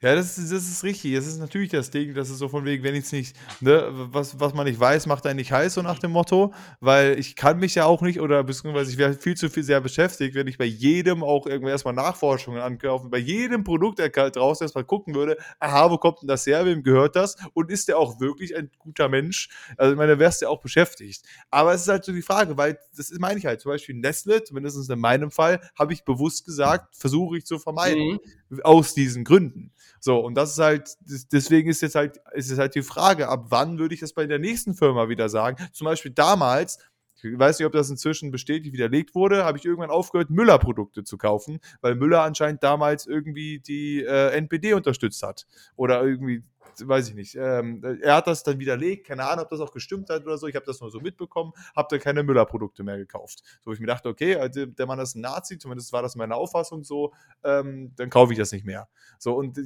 [0.00, 1.12] Ja, das ist, das ist richtig.
[1.16, 3.88] Das ist natürlich das Ding, das ist so von wegen, wenn ich es nicht, ne,
[3.90, 6.54] was, was man nicht weiß, macht einen nicht heiß, so nach dem Motto.
[6.78, 9.80] Weil ich kann mich ja auch nicht, oder beziehungsweise ich wäre viel zu viel sehr
[9.80, 14.64] beschäftigt, wenn ich bei jedem auch irgendwie erstmal Nachforschungen ankaufe, bei jedem Produkt der draußen
[14.64, 17.34] erstmal gucken würde, aha, wo kommt denn das her, wem gehört das?
[17.52, 19.48] Und ist der auch wirklich ein guter Mensch?
[19.76, 21.24] Also, ich meine, da wärst du ja auch beschäftigt.
[21.50, 23.96] Aber es ist halt so die Frage, weil das ist, meine ich halt, zum Beispiel
[23.96, 28.12] Nestle, zumindest in meinem Fall, habe ich bewusst gesagt, versuche ich zu vermeiden.
[28.12, 28.20] Mhm.
[28.62, 29.72] Aus diesen Gründen.
[30.00, 30.96] So, und das ist halt,
[31.32, 34.26] deswegen ist jetzt halt, ist es halt die Frage, ab wann würde ich das bei
[34.26, 35.56] der nächsten Firma wieder sagen?
[35.72, 36.78] Zum Beispiel damals,
[37.22, 41.18] ich weiß nicht, ob das inzwischen bestätigt, widerlegt wurde, habe ich irgendwann aufgehört, Müller-Produkte zu
[41.18, 45.46] kaufen, weil Müller anscheinend damals irgendwie die äh, NPD unterstützt hat.
[45.74, 46.44] Oder irgendwie
[46.86, 47.34] weiß ich nicht.
[47.34, 50.46] Ähm, er hat das dann widerlegt, keine Ahnung, ob das auch gestimmt hat oder so.
[50.46, 53.42] Ich habe das nur so mitbekommen, habe dann keine Müller-Produkte mehr gekauft.
[53.62, 56.34] So, ich mir dachte, okay, also der Mann ist ein Nazi, zumindest war das meine
[56.34, 57.12] Auffassung so,
[57.44, 58.88] ähm, dann kaufe ich das nicht mehr.
[59.18, 59.58] So, und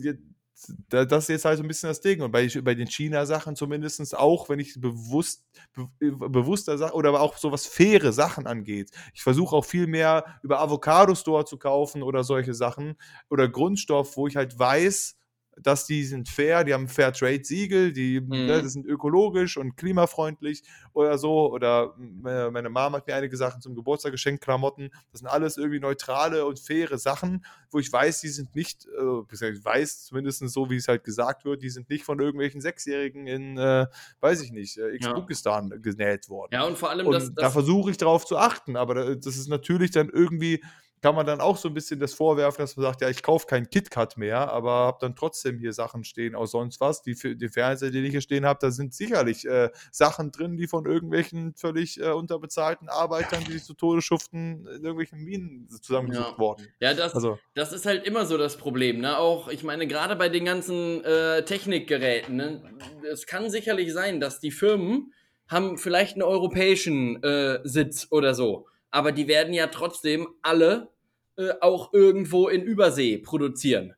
[0.89, 2.21] das ist jetzt halt so ein bisschen das Ding.
[2.23, 5.45] Und bei, bei den China-Sachen zumindest auch, wenn ich bewusst,
[5.75, 8.91] be, bewusster Sachen oder auch so was faire Sachen angeht.
[9.15, 12.97] Ich versuche auch viel mehr über Avocado-Store zu kaufen oder solche Sachen
[13.29, 15.17] oder Grundstoff, wo ich halt weiß,
[15.57, 18.47] dass die sind fair, die haben Fair Trade Siegel, die mhm.
[18.47, 20.63] ne, sind ökologisch und klimafreundlich
[20.93, 21.53] oder so.
[21.53, 24.91] Oder meine Mama hat mir einige Sachen zum Geburtstag geschenkt, Klamotten.
[25.11, 29.51] Das sind alles irgendwie neutrale und faire Sachen, wo ich weiß, die sind nicht, äh,
[29.51, 33.27] ich weiß zumindest so, wie es halt gesagt wird, die sind nicht von irgendwelchen Sechsjährigen
[33.27, 33.87] in, äh,
[34.21, 35.77] weiß ich nicht, äh, X-Bukistan ja.
[35.77, 36.51] genäht worden.
[36.53, 39.37] Ja, und vor allem, und das, das da versuche ich darauf zu achten, aber das
[39.37, 40.63] ist natürlich dann irgendwie
[41.03, 43.47] kann man dann auch so ein bisschen das vorwerfen, dass man sagt, ja, ich kaufe
[43.47, 47.03] kein KitKat mehr, aber habe dann trotzdem hier Sachen stehen aus sonst was.
[47.03, 50.69] Die, die Fernseher, die ich hier stehen habe, da sind sicherlich äh, Sachen drin, die
[50.69, 56.33] von irgendwelchen völlig äh, unterbezahlten Arbeitern, die sich zu Tode schuften, in irgendwelchen Minen zusammengesucht
[56.33, 56.39] Ja.
[56.39, 56.73] worden.
[56.81, 59.19] Ja, das, Also, das ist halt immer so das Problem, ne?
[59.19, 62.63] Auch, ich meine, gerade bei den ganzen äh, Technikgeräten, ne?
[63.11, 65.13] Es kann sicherlich sein, dass die Firmen
[65.49, 70.91] haben vielleicht einen europäischen äh, Sitz oder so, aber die werden ja trotzdem alle
[71.37, 73.95] äh, auch irgendwo in Übersee produzieren.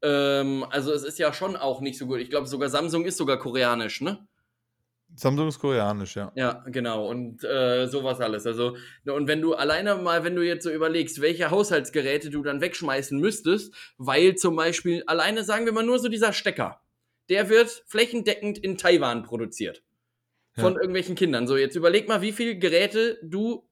[0.00, 2.20] Ähm, also es ist ja schon auch nicht so gut.
[2.20, 4.26] Ich glaube, sogar Samsung ist sogar koreanisch, ne?
[5.16, 6.30] Samsung ist koreanisch, ja.
[6.36, 7.08] Ja, genau.
[7.08, 8.46] Und äh, sowas alles.
[8.46, 12.42] Also, ne, und wenn du alleine mal, wenn du jetzt so überlegst, welche Haushaltsgeräte du
[12.42, 16.80] dann wegschmeißen müsstest, weil zum Beispiel, alleine sagen wir mal nur so dieser Stecker,
[17.30, 19.82] der wird flächendeckend in Taiwan produziert.
[20.54, 20.80] Von Ja.
[20.80, 21.46] irgendwelchen Kindern.
[21.46, 23.67] So, jetzt überleg mal, wie viele Geräte du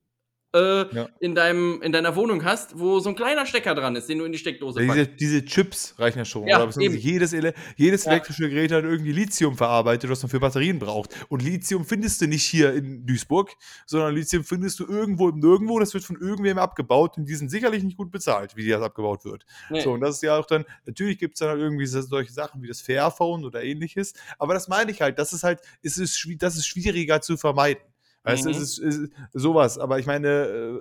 [0.54, 1.08] äh, Ja.
[1.20, 4.24] in, deinem, in deiner Wohnung hast, wo so ein kleiner Stecker dran ist, den du
[4.24, 6.46] in die Steckdose Ja, diese, diese Chips reichen ja schon.
[6.46, 8.12] Ja, jedes, Ele jedes Ja.
[8.12, 11.10] elektrische Gerät hat irgendwie Lithium verarbeitet, was man für Batterien braucht.
[11.28, 13.52] Und Lithium findest du nicht hier in Duisburg,
[13.86, 15.78] sondern Lithium findest du irgendwo und nirgendwo.
[15.78, 19.24] Das wird von irgendwem abgebaut und die sind sicherlich nicht gut bezahlt, wie das abgebaut
[19.24, 19.44] wird.
[19.70, 19.80] Nee.
[19.82, 22.32] So, und das ist ja auch dann, natürlich gibt es dann halt irgendwie so- solche
[22.32, 24.14] Sachen wie das Fairphone oder ähnliches.
[24.38, 27.36] Aber das meine ich halt, das ist halt, es ist, schwi- das ist schwieriger zu
[27.36, 27.82] vermeiden.
[28.26, 28.54] Weißt du, Mhm.
[28.56, 29.78] es ist, es ist sowas.
[29.78, 30.80] Aber ich meine, äh,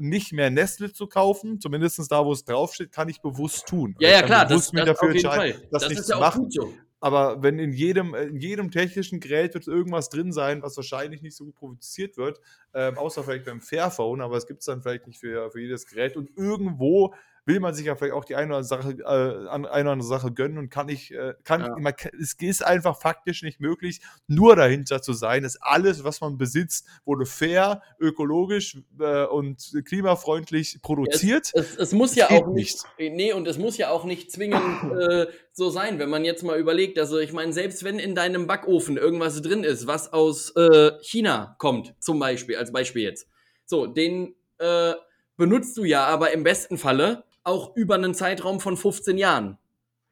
[0.00, 3.94] nicht mehr Nestle zu kaufen, zumindest da, wo es draufsteht, kann ich bewusst tun.
[3.98, 5.68] ja, ja, kann klar, das, bewusst mich das dafür entscheiden, Fall.
[5.70, 6.42] das, Das nicht ist zu ja machen.
[6.48, 6.74] gut.
[7.00, 11.36] Aber wenn in jedem, in jedem technischen Gerät wird irgendwas drin sein, was wahrscheinlich nicht
[11.36, 12.40] so gut produziert wird,
[12.74, 15.84] ähm, außer vielleicht beim Fairphone, aber es gibt es dann vielleicht nicht für, für jedes
[15.86, 16.16] Gerät.
[16.16, 17.12] Und irgendwo
[17.44, 20.08] will man sich ja vielleicht auch die eine oder andere Sache, äh, eine oder andere
[20.08, 21.76] Sache gönnen und kann nicht, äh, kann, Ja.
[21.78, 26.38] man, es ist einfach faktisch nicht möglich, nur dahinter zu sein, dass alles, was man
[26.38, 31.50] besitzt, wurde fair, ökologisch äh, und klimafreundlich produziert.
[31.54, 33.12] Es, es muss Es ja geht auch nicht, nicht.
[33.14, 34.62] nee, und es muss ja auch nicht zwingend
[35.00, 38.46] äh, so sein, wenn man jetzt mal überlegt, also ich meine, selbst wenn in deinem
[38.46, 43.26] Backofen irgendwas drin ist, was aus äh, China kommt, zum Beispiel, als Beispiel jetzt,
[43.64, 44.92] so, den äh,
[45.36, 49.58] benutzt du ja aber im besten Falle auch über einen Zeitraum von 15 Jahren.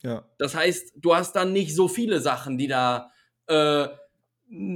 [0.03, 0.25] ja.
[0.39, 3.11] Das heißt, du hast dann nicht so viele Sachen, die da,
[3.47, 3.89] äh,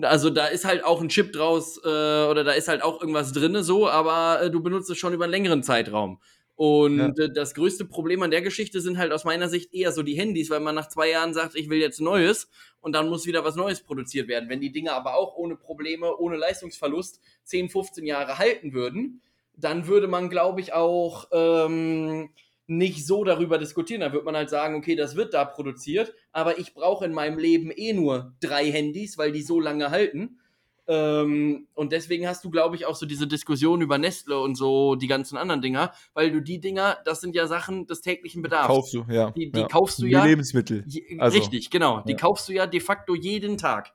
[0.02, 3.32] also da ist halt auch ein Chip draus äh, oder da ist halt auch irgendwas
[3.32, 6.20] drinne so, aber äh, du benutzt es schon über einen längeren Zeitraum.
[6.56, 10.04] Und äh, das größte Problem an der Geschichte sind halt aus meiner Sicht eher so
[10.04, 12.48] die Handys, weil man nach zwei Jahren sagt, ich will jetzt Neues
[12.80, 14.48] und dann muss wieder was Neues produziert werden.
[14.48, 19.20] Wenn die Dinge aber auch ohne Probleme, ohne Leistungsverlust 10, 15 Jahre halten würden,
[19.56, 22.30] dann würde man, glaube ich, auch ähm,
[22.66, 24.00] nicht so darüber diskutieren.
[24.00, 27.38] Da wird man halt sagen, okay, das wird da produziert, aber ich brauche in meinem
[27.38, 30.38] Leben eh nur drei Handys, weil die so lange halten.
[30.86, 34.96] Ähm, und deswegen hast du, glaube ich, auch so diese Diskussion über Nestle und so
[34.96, 38.66] die ganzen anderen Dinger, weil du die Dinger, das sind ja Sachen des täglichen Bedarfs.
[38.66, 39.30] Kaufst du, ja.
[39.30, 39.66] Die- die ja.
[39.68, 40.84] kaufst du Wie ja- Lebensmittel.
[40.86, 42.00] Je, Also, richtig, genau.
[42.00, 42.18] Die ja.
[42.18, 43.94] kaufst du ja de facto jeden Tag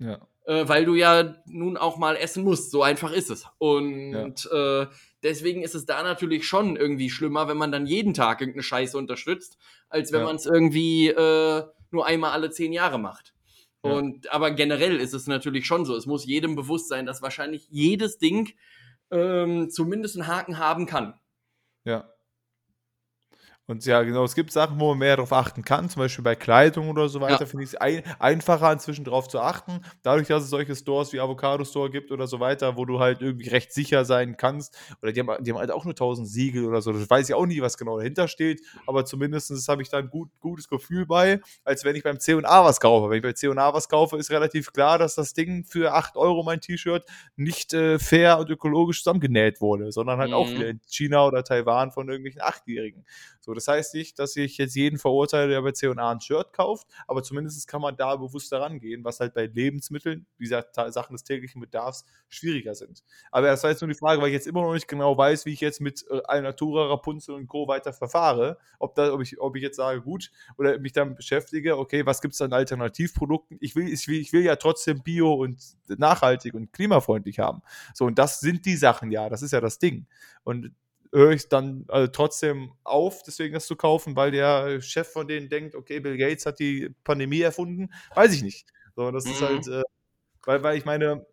[0.00, 0.18] Ja.
[0.44, 2.70] Äh, weil du ja nun auch mal essen musst.
[2.70, 3.46] So einfach ist es.
[3.58, 4.86] Und äh,
[5.22, 8.96] deswegen ist es da natürlich schon irgendwie schlimmer, wenn man dann jeden Tag irgendeine Scheiße
[8.98, 9.58] unterstützt,
[9.88, 10.26] als wenn Ja.
[10.26, 13.34] man es irgendwie äh, nur einmal alle zehn Jahre macht.
[13.84, 13.92] Ja.
[13.92, 15.94] Und aber generell ist es natürlich schon so.
[15.96, 18.52] Es muss jedem bewusst sein, dass wahrscheinlich jedes Ding
[19.10, 21.14] ähm, zumindest einen Haken haben kann.
[21.84, 22.08] Ja.
[23.66, 26.34] Und ja, genau, es gibt Sachen, wo man mehr darauf achten kann, zum Beispiel bei
[26.34, 27.46] Kleidung oder so weiter, Ja.
[27.46, 29.80] finde ich es ein, einfacher inzwischen darauf zu achten.
[30.02, 33.22] Dadurch, dass es solche Stores wie Avocado Store gibt oder so weiter, wo du halt
[33.22, 34.76] irgendwie recht sicher sein kannst.
[35.00, 36.92] Oder die haben, die haben halt auch nur 1000 Siegel oder so.
[36.92, 40.10] Das weiß ich auch nie, was genau dahinter steht, aber zumindest habe ich da ein
[40.10, 43.08] gut, gutes Gefühl bei, als wenn ich beim C&A was kaufe.
[43.08, 46.42] Wenn ich bei C&A was kaufe, ist relativ klar, dass das Ding für 8 Euro,
[46.42, 47.04] mein T-Shirt,
[47.36, 50.54] nicht äh, fair und ökologisch zusammengenäht wurde, sondern halt auch Mhm.
[50.54, 53.06] wieder in China oder Taiwan von irgendwelchen Achtjährigen.
[53.40, 56.86] So, das heißt nicht, dass ich jetzt jeden verurteile, der bei C&A ein Shirt kauft,
[57.06, 61.24] aber zumindest kann man da bewusst daran gehen, was halt bei Lebensmitteln, wie Sachen des
[61.24, 63.02] täglichen Bedarfs schwieriger sind.
[63.30, 65.46] Aber das war jetzt nur die Frage, weil ich jetzt immer noch nicht genau weiß,
[65.46, 67.68] wie ich jetzt mit äh, Alnatura, Rapunzel und Co.
[67.68, 68.58] weiter verfahre.
[68.78, 72.20] Ob, da, ob, ich, ob ich jetzt sage, gut, oder mich damit beschäftige, okay, was
[72.20, 73.58] gibt es an Alternativprodukten?
[73.60, 75.58] Ich will, ich, will, ich will ja trotzdem bio und
[75.88, 77.62] nachhaltig und klimafreundlich haben.
[77.94, 80.06] So, und das sind die Sachen ja, das ist ja das Ding.
[80.42, 80.72] Und
[81.14, 85.48] höre ich dann also trotzdem auf, deswegen das zu kaufen, weil der Chef von denen
[85.48, 88.66] denkt, okay, Bill Gates hat die Pandemie erfunden, weiß ich nicht.
[88.96, 89.46] So, das ist Mhm.
[89.46, 89.82] halt, äh,
[90.46, 91.26] weil, weil ich meine,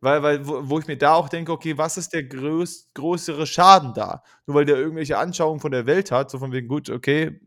[0.00, 3.46] weil, weil, wo, wo ich mir da auch denke, okay, was ist der größ, größere
[3.46, 4.22] Schaden da?
[4.46, 7.40] Nur weil der irgendwelche Anschauungen von der Welt hat, so von wegen, gut, okay,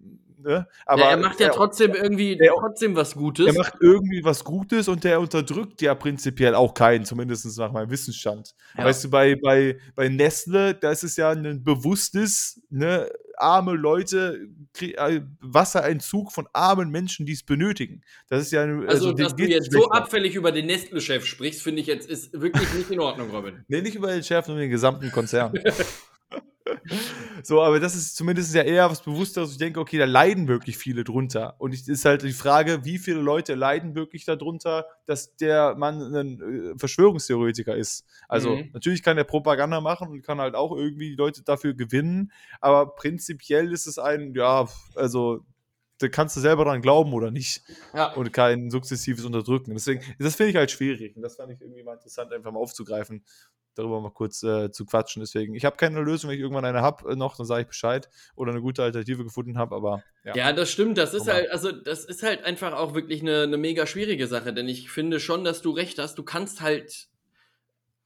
[0.44, 0.68] Ne?
[0.86, 3.48] Aber ja, er macht ja er, trotzdem irgendwie er, trotzdem was Gutes.
[3.48, 7.90] Er macht irgendwie was Gutes und der unterdrückt ja prinzipiell auch keinen, zumindest nach meinem
[7.90, 8.54] Wissensstand.
[8.78, 8.86] Ja.
[8.86, 14.48] Weißt du, bei, bei, bei Nestle, da ist es ja ein bewusstes, ne, arme Leute,
[14.80, 18.02] äh, Wassereinzug von armen Menschen, die es benötigen.
[18.30, 21.62] Das ist ja eine, also, also dass du jetzt so abfällig über den Nestle-Chef sprichst,
[21.62, 23.64] finde ich jetzt ist wirklich nicht in Ordnung, Robin.
[23.68, 25.54] nee, nicht über den Chef, sondern den gesamten Konzern.
[27.46, 29.52] so, aber das ist zumindest ja eher was Bewussteres.
[29.52, 31.56] Ich denke, okay, da leiden wirklich viele drunter.
[31.60, 36.16] Und es ist halt die Frage, wie viele Leute leiden wirklich darunter, dass der Mann
[36.16, 38.06] ein äh, Verschwörungstheoretiker ist.
[38.28, 38.70] Also, mhm.
[38.74, 42.32] natürlich kann er Propaganda machen und kann halt auch irgendwie die Leute dafür gewinnen.
[42.62, 45.46] Aber prinzipiell ist es ein, ja, also
[46.00, 47.64] da kannst du selber dran glauben oder nicht.
[47.94, 48.14] Ja.
[48.14, 49.74] Und kein sukzessives Unterdrücken.
[49.74, 51.16] Deswegen, das finde ich halt schwierig.
[51.16, 53.24] Und das fand ich irgendwie mal interessant, einfach mal aufzugreifen
[53.76, 55.22] darüber mal kurz äh, zu quatschen.
[55.22, 57.68] Deswegen, ich habe keine Lösung, wenn ich irgendwann eine habe äh, noch, dann sage ich
[57.68, 60.36] Bescheid oder eine gute Alternative gefunden habe, aber ja.
[60.36, 60.98] Ja, das stimmt.
[60.98, 64.54] Das ist halt, also das ist halt einfach auch wirklich eine, eine mega schwierige Sache,
[64.54, 66.18] denn ich finde schon, dass du recht hast.
[66.18, 67.08] Du kannst halt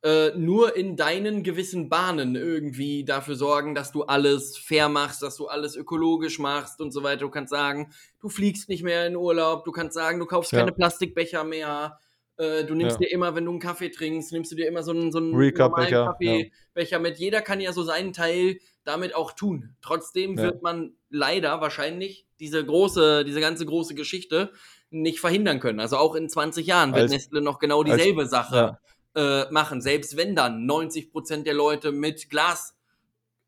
[0.04, 5.36] äh, nur in deinen gewissen Bahnen irgendwie dafür sorgen, dass du alles fair machst, dass
[5.38, 7.22] du alles ökologisch machst und so weiter.
[7.22, 10.60] Du kannst sagen, du fliegst nicht mehr in Urlaub, du kannst sagen, du kaufst ja.
[10.60, 12.00] keine Plastikbecher mehr
[12.38, 13.08] äh, du nimmst ja.
[13.08, 15.32] dir immer, wenn du einen Kaffee trinkst, nimmst du dir immer so einen, so einen
[15.32, 15.54] normalen
[15.90, 16.52] Kaffeebecher
[16.92, 17.00] ja.
[17.00, 17.18] mit.
[17.18, 19.76] Jeder kann ja so seinen Teil damit auch tun.
[19.82, 24.52] Trotzdem wird man leider wahrscheinlich diese große, diese ganze große Geschichte
[24.90, 25.80] nicht verhindern können.
[25.80, 28.78] Also auch in 20 Jahren wird als, Nestle noch genau dieselbe als, Sache
[29.16, 29.82] äh, machen.
[29.82, 32.77] Selbst wenn dann 90 Prozent der Leute mit Glas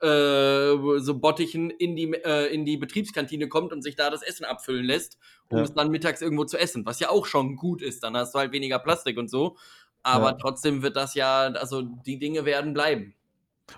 [0.02, 4.46] äh, so Bottichen in die, äh, in die Betriebskantine kommt und sich da das Essen
[4.46, 5.18] abfüllen lässt,
[5.50, 5.64] um ja.
[5.64, 8.04] es dann mittags irgendwo zu essen, was ja auch schon gut ist.
[8.04, 9.58] Dann hast du halt weniger Plastik und so.
[10.02, 10.34] Aber ja.
[10.34, 13.16] trotzdem wird das ja, also die Dinge werden bleiben.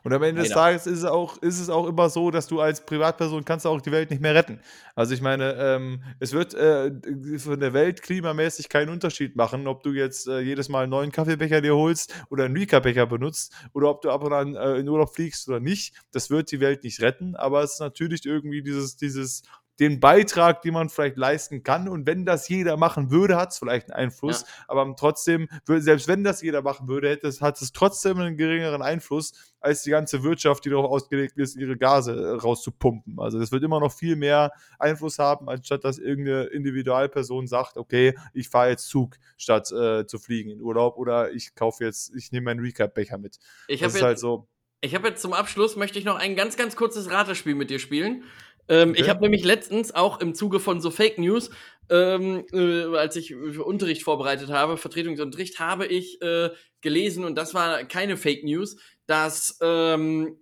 [0.03, 2.59] Und am Ende des Tages ist es, auch, ist es auch immer so, dass du
[2.59, 4.59] als Privatperson kannst auch die Welt nicht mehr retten.
[4.95, 6.91] Also ich meine, ähm, es wird äh,
[7.38, 11.11] von der Welt klimamäßig keinen Unterschied machen, ob du jetzt äh, jedes Mal einen neuen
[11.11, 14.88] Kaffeebecher dir holst oder einen Rika-Becher benutzt oder ob du ab und an äh, in
[14.88, 15.95] Urlaub fliegst oder nicht.
[16.11, 19.43] Das wird die Welt nicht retten, aber es ist natürlich irgendwie dieses, dieses
[19.81, 21.89] den Beitrag, den man vielleicht leisten kann.
[21.89, 24.41] Und wenn das jeder machen würde, hat es vielleicht einen Einfluss.
[24.41, 24.47] Ja.
[24.67, 28.83] Aber trotzdem, selbst wenn das jeder machen würde, hätte es, hat es trotzdem einen geringeren
[28.83, 33.19] Einfluss als die ganze Wirtschaft, die darauf ausgelegt ist, ihre Gase äh, rauszupumpen.
[33.19, 38.15] Also es wird immer noch viel mehr Einfluss haben, anstatt dass irgendeine Individualperson sagt, okay,
[38.33, 42.31] ich fahre jetzt Zug, statt äh, zu fliegen in Urlaub oder ich kaufe jetzt, ich
[42.31, 43.39] nehme meinen Recap-Becher mit.
[43.67, 44.47] Ich habe jetzt, halt so.
[44.81, 47.79] Ich habe jetzt zum Abschluss, möchte ich noch ein ganz, ganz kurzes Ratespiel mit dir
[47.79, 48.23] spielen.
[48.67, 49.01] Ähm, okay.
[49.01, 51.49] Ich habe nämlich letztens auch im Zuge von so Fake News,
[51.89, 56.49] ähm, äh, als ich für Unterricht vorbereitet habe, Vertretungsunterricht, habe ich äh,
[56.81, 60.38] gelesen, und das war keine Fake News, dass, ähm,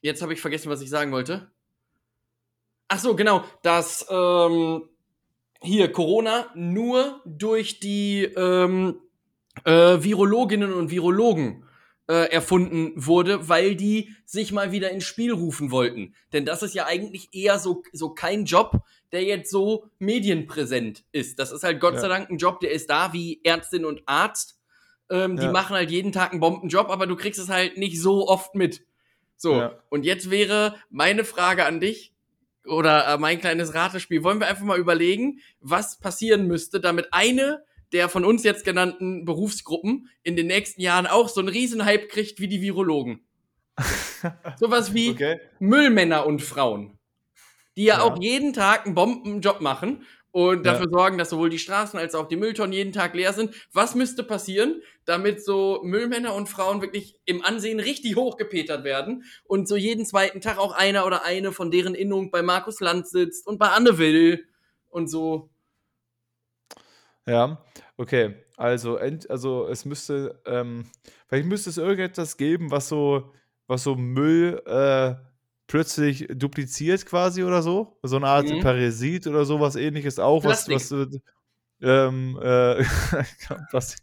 [0.00, 1.50] jetzt habe ich vergessen, was ich sagen wollte.
[2.88, 4.88] Ach so, genau, dass ähm,
[5.62, 9.00] hier Corona nur durch die ähm,
[9.64, 11.64] äh, Virologinnen und Virologen
[12.12, 16.14] äh, erfunden wurde, weil die sich mal wieder ins Spiel rufen wollten.
[16.34, 18.82] Denn das ist ja eigentlich eher so, so kein Job,
[19.12, 21.38] der jetzt so medienpräsent ist.
[21.38, 22.00] Das ist halt Gott ja.
[22.00, 24.60] sei Dank ein Job, der ist da wie Ärztin und Arzt.
[25.08, 25.46] Ähm, ja.
[25.46, 28.54] Die machen halt jeden Tag einen Bombenjob, aber du kriegst es halt nicht so oft
[28.54, 28.84] mit.
[29.38, 29.78] So, ja.
[29.88, 32.12] und jetzt wäre meine Frage an dich
[32.66, 34.22] oder äh, mein kleines Ratespiel.
[34.22, 39.24] Wollen wir einfach mal überlegen, was passieren müsste, damit eine der von uns jetzt genannten
[39.24, 43.20] Berufsgruppen in den nächsten Jahren auch so einen Riesenhype kriegt wie die Virologen.
[44.58, 45.40] Sowas wie okay.
[45.58, 46.98] Müllmänner und Frauen,
[47.76, 50.90] die ja, ja, auch jeden Tag einen Bombenjob machen und dafür ja.
[50.90, 53.54] sorgen, dass sowohl die Straßen als auch die Mülltonnen jeden Tag leer sind.
[53.72, 59.68] Was müsste passieren, damit so Müllmänner und Frauen wirklich im Ansehen richtig hochgepetert werden und
[59.68, 63.46] so jeden zweiten Tag auch einer oder eine von deren Innung bei Markus Land sitzt
[63.46, 64.46] und bei Anne Will
[64.88, 65.50] und so.
[67.26, 67.64] Ja,
[67.96, 68.34] okay.
[68.56, 70.86] Also, ent, also es müsste, ähm,
[71.26, 73.32] vielleicht müsste es irgendetwas geben, was so,
[73.66, 75.14] was so Müll äh,
[75.66, 77.98] plötzlich dupliziert quasi oder so.
[78.02, 78.60] So eine Art mhm.
[78.60, 80.92] Parasit oder sowas ähnliches auch, was, was
[81.80, 82.84] ähm, äh,
[83.72, 83.96] was,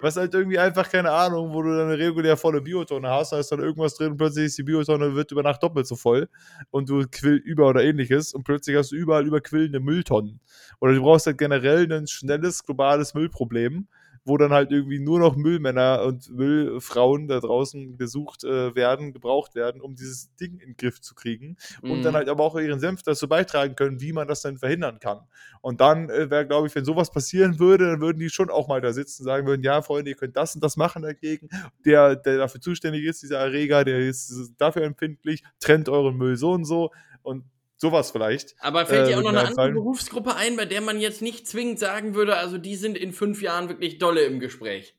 [0.00, 3.38] was halt irgendwie einfach, keine Ahnung, wo du dann eine regulär volle Biotonne hast, da
[3.38, 6.28] ist dann irgendwas drin und plötzlich ist die Biotonne wird über Nacht doppelt so voll
[6.70, 10.40] und du quillt über oder ähnliches und plötzlich hast du überall überquillende Mülltonnen.
[10.80, 13.88] Oder du brauchst halt generell ein schnelles globales Müllproblem
[14.24, 19.54] wo dann halt irgendwie nur noch Müllmänner und Müllfrauen da draußen gesucht äh, werden, gebraucht
[19.54, 21.90] werden, um dieses Ding in den Griff zu kriegen mhm.
[21.90, 22.16] und dann mhm.
[22.18, 25.20] halt aber auch ihren Senf dazu beitragen können, wie man das dann verhindern kann.
[25.60, 28.68] Und dann äh, wäre, glaube ich, wenn sowas passieren würde, dann würden die schon auch
[28.68, 31.48] mal da sitzen und sagen würden, ja, Freunde, ihr könnt das und das machen dagegen.
[31.84, 36.52] Der, der dafür zuständig ist, dieser Erreger, der ist dafür empfindlich, trennt euren Müll so
[36.52, 36.90] und so
[37.22, 37.44] und
[37.82, 38.54] sowas vielleicht.
[38.60, 41.46] Aber fällt dir äh, auch noch eine andere Berufsgruppe ein, bei der man jetzt nicht
[41.46, 44.94] zwingend sagen würde, also die sind in fünf Jahren wirklich dolle im Gespräch?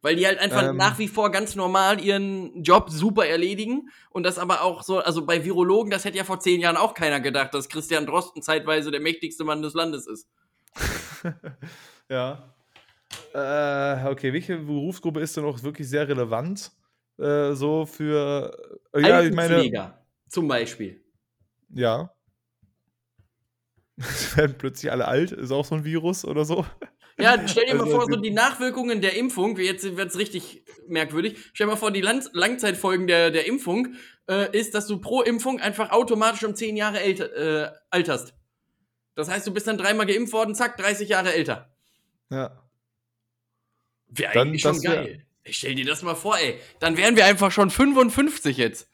[0.00, 4.24] Weil die halt einfach ähm, nach wie vor ganz normal ihren Job super erledigen und
[4.24, 7.20] das aber auch so, also bei Virologen, das hätte ja vor zehn Jahren auch keiner
[7.20, 10.28] gedacht, dass Christian Drosten zeitweise der mächtigste Mann des Landes ist.
[12.08, 12.52] ja.
[13.34, 16.72] Äh, okay, welche Berufsgruppe ist denn auch wirklich sehr relevant?
[17.18, 18.56] Äh, so für.
[18.94, 19.94] Äh, ja, ich meine.
[20.28, 21.01] Zum Beispiel.
[21.72, 22.14] Ja.
[24.36, 26.66] werden plötzlich alle alt, ist auch so ein Virus oder so.
[27.18, 30.64] Ja, stell dir mal also, vor, so die Nachwirkungen der Impfung, jetzt wird es richtig
[30.88, 33.94] merkwürdig, stell dir mal vor, die Lang Langzeitfolgen der, der Impfung
[34.28, 38.34] äh, ist, dass du pro Impfung einfach automatisch um 10 Jahre älter, äh, alterst.
[39.14, 41.74] Das heißt, du bist dann dreimal geimpft worden, zack, 30 Jahre älter.
[42.30, 42.62] Ja.
[44.08, 45.26] Wäre eigentlich schon geil.
[45.44, 46.58] Ich stell dir das mal vor, ey.
[46.80, 48.88] Dann wären wir einfach schon 55 jetzt.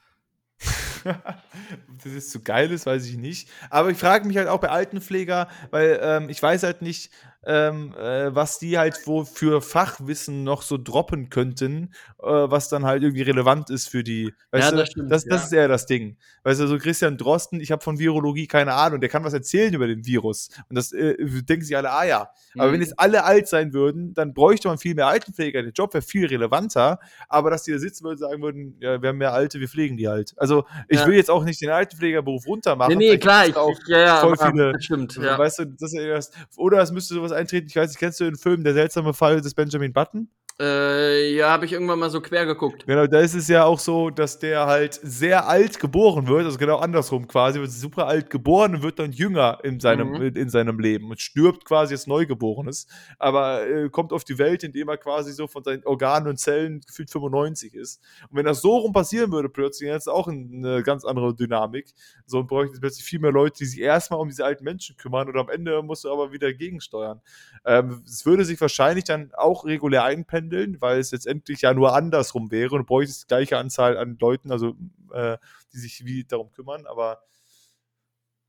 [1.04, 3.48] das ist zu geil ist, weiß ich nicht.
[3.70, 7.10] Aber ich frage mich halt auch bei Altenpfleger, weil ähm, ich weiß halt nicht,
[7.46, 12.84] ähm, äh, was die halt wo für Fachwissen noch so droppen könnten, äh, was dann
[12.84, 14.34] halt irgendwie relevant ist für die.
[14.50, 15.46] Weißt ja, das, du, stimmt, das, das ja.
[15.46, 16.16] ist eher das Ding.
[16.42, 19.72] Weißt du, so Christian Drosten, ich habe von Virologie keine Ahnung, der kann was erzählen
[19.72, 20.48] über den Virus.
[20.68, 22.30] Und das äh, denken sich alle, ah ja.
[22.54, 22.60] Mhm.
[22.60, 25.62] Aber wenn jetzt alle alt sein würden, dann bräuchte man viel mehr Altenpfleger.
[25.62, 26.98] Der Job wäre viel relevanter.
[27.28, 29.68] Aber dass die da sitzen würden und sagen würden, ja, wir haben mehr Alte, wir
[29.68, 30.34] pflegen die halt.
[30.36, 31.06] Also ich ja.
[31.06, 32.96] will jetzt auch nicht den Altenpflegerberuf runtermachen.
[32.96, 35.16] Nee, nee, klar, ich, auch ja, ja, voll viele, stimmt.
[35.16, 35.38] Ja.
[35.38, 38.36] Weißt du, das ist oder es müsste sowas eintreten, ich weiß nicht, kennst du den
[38.36, 40.30] Film Der seltsame Fall des Benjamin Button?
[40.60, 42.84] Äh, ja, habe ich irgendwann mal so quer geguckt.
[42.84, 46.58] Genau, da ist es ja auch so, dass der halt sehr alt geboren wird, also
[46.58, 50.34] genau andersrum quasi, wird super alt geboren und wird dann jünger in seinem, mhm.
[50.34, 52.88] in seinem Leben und stirbt quasi als Neugeborenes,
[53.20, 56.80] aber äh, kommt auf die Welt, indem er quasi so von seinen Organen und Zellen
[56.80, 58.02] gefühlt 95 ist.
[58.28, 61.94] Und wenn das so rum passieren würde plötzlich, dann ist auch eine ganz andere Dynamik.
[62.26, 65.28] So und bräuchte plötzlich viel mehr Leute, die sich erstmal um diese alten Menschen kümmern
[65.28, 67.20] und am Ende musst du aber wieder gegensteuern.
[67.64, 72.50] Ähm, es würde sich wahrscheinlich dann auch regulär einpendeln, weil es letztendlich ja nur andersrum
[72.50, 74.74] wäre und du bräuchtest die gleiche Anzahl an Leuten, also
[75.12, 75.38] äh,
[75.72, 77.22] die sich wie darum kümmern, aber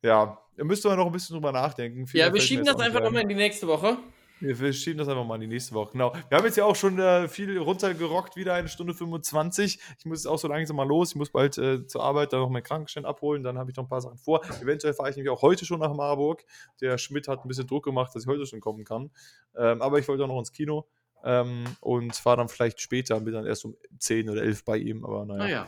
[0.01, 2.07] ja, da müsste man noch ein bisschen drüber nachdenken.
[2.07, 3.97] Viel ja, wir schieben das einfach nochmal in die nächste Woche.
[4.41, 5.91] Wir schieben das einfach mal in die nächste Woche.
[5.91, 6.13] Genau.
[6.29, 9.79] Wir haben jetzt ja auch schon äh, viel runtergerockt, wieder eine Stunde 25.
[9.97, 11.09] Ich muss jetzt auch so langsam mal los.
[11.09, 13.43] Ich muss bald äh, zur Arbeit dann noch meinen Krankenschein abholen.
[13.43, 14.41] Dann habe ich noch ein paar Sachen vor.
[14.61, 16.45] Eventuell fahre ich nämlich auch heute schon nach Marburg.
[16.79, 19.11] Der Schmidt hat ein bisschen Druck gemacht, dass ich heute schon kommen kann.
[19.57, 20.87] Ähm, aber ich wollte auch noch ins Kino
[21.23, 23.19] ähm, und fahre dann vielleicht später.
[23.19, 25.05] Bin dann erst um 10 oder 11 bei ihm.
[25.05, 25.43] Aber naja.
[25.43, 25.67] naja.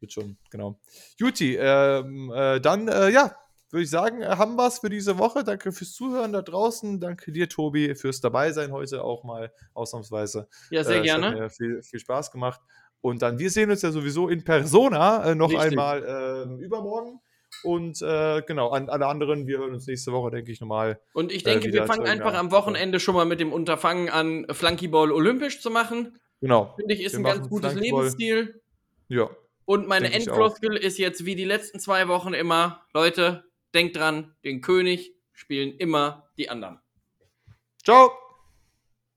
[0.00, 0.80] Wird schon, genau.
[1.18, 3.36] Juti, ähm, äh, dann, äh, ja,
[3.70, 5.44] würde ich sagen, haben wir es für diese Woche.
[5.44, 6.98] Danke fürs Zuhören da draußen.
[7.00, 10.48] Danke dir, Tobi, fürs Dabeisein heute auch mal ausnahmsweise.
[10.70, 11.50] Ja, sehr äh, gerne.
[11.50, 12.60] Viel, viel Spaß gemacht.
[13.00, 15.70] Und dann, wir sehen uns ja sowieso in Persona äh, noch Richtig.
[15.70, 16.02] einmal
[16.58, 17.20] äh, übermorgen.
[17.62, 21.00] Und äh, genau, an alle anderen, wir hören uns nächste Woche, denke ich, nochmal.
[21.12, 25.12] Und ich denke, wir fangen einfach am Wochenende schon mal mit dem Unterfangen an, Flunkyball
[25.12, 26.18] olympisch zu machen.
[26.40, 26.74] Genau.
[26.76, 28.62] Finde ich, ist wir ein ganz gutes Lebensstil.
[29.08, 29.30] Ja.
[29.64, 34.62] Und meine Endfloskel ist jetzt wie die letzten zwei Wochen immer, Leute, denkt dran, den
[34.62, 36.80] König spielen immer die anderen.
[37.84, 38.10] Ciao!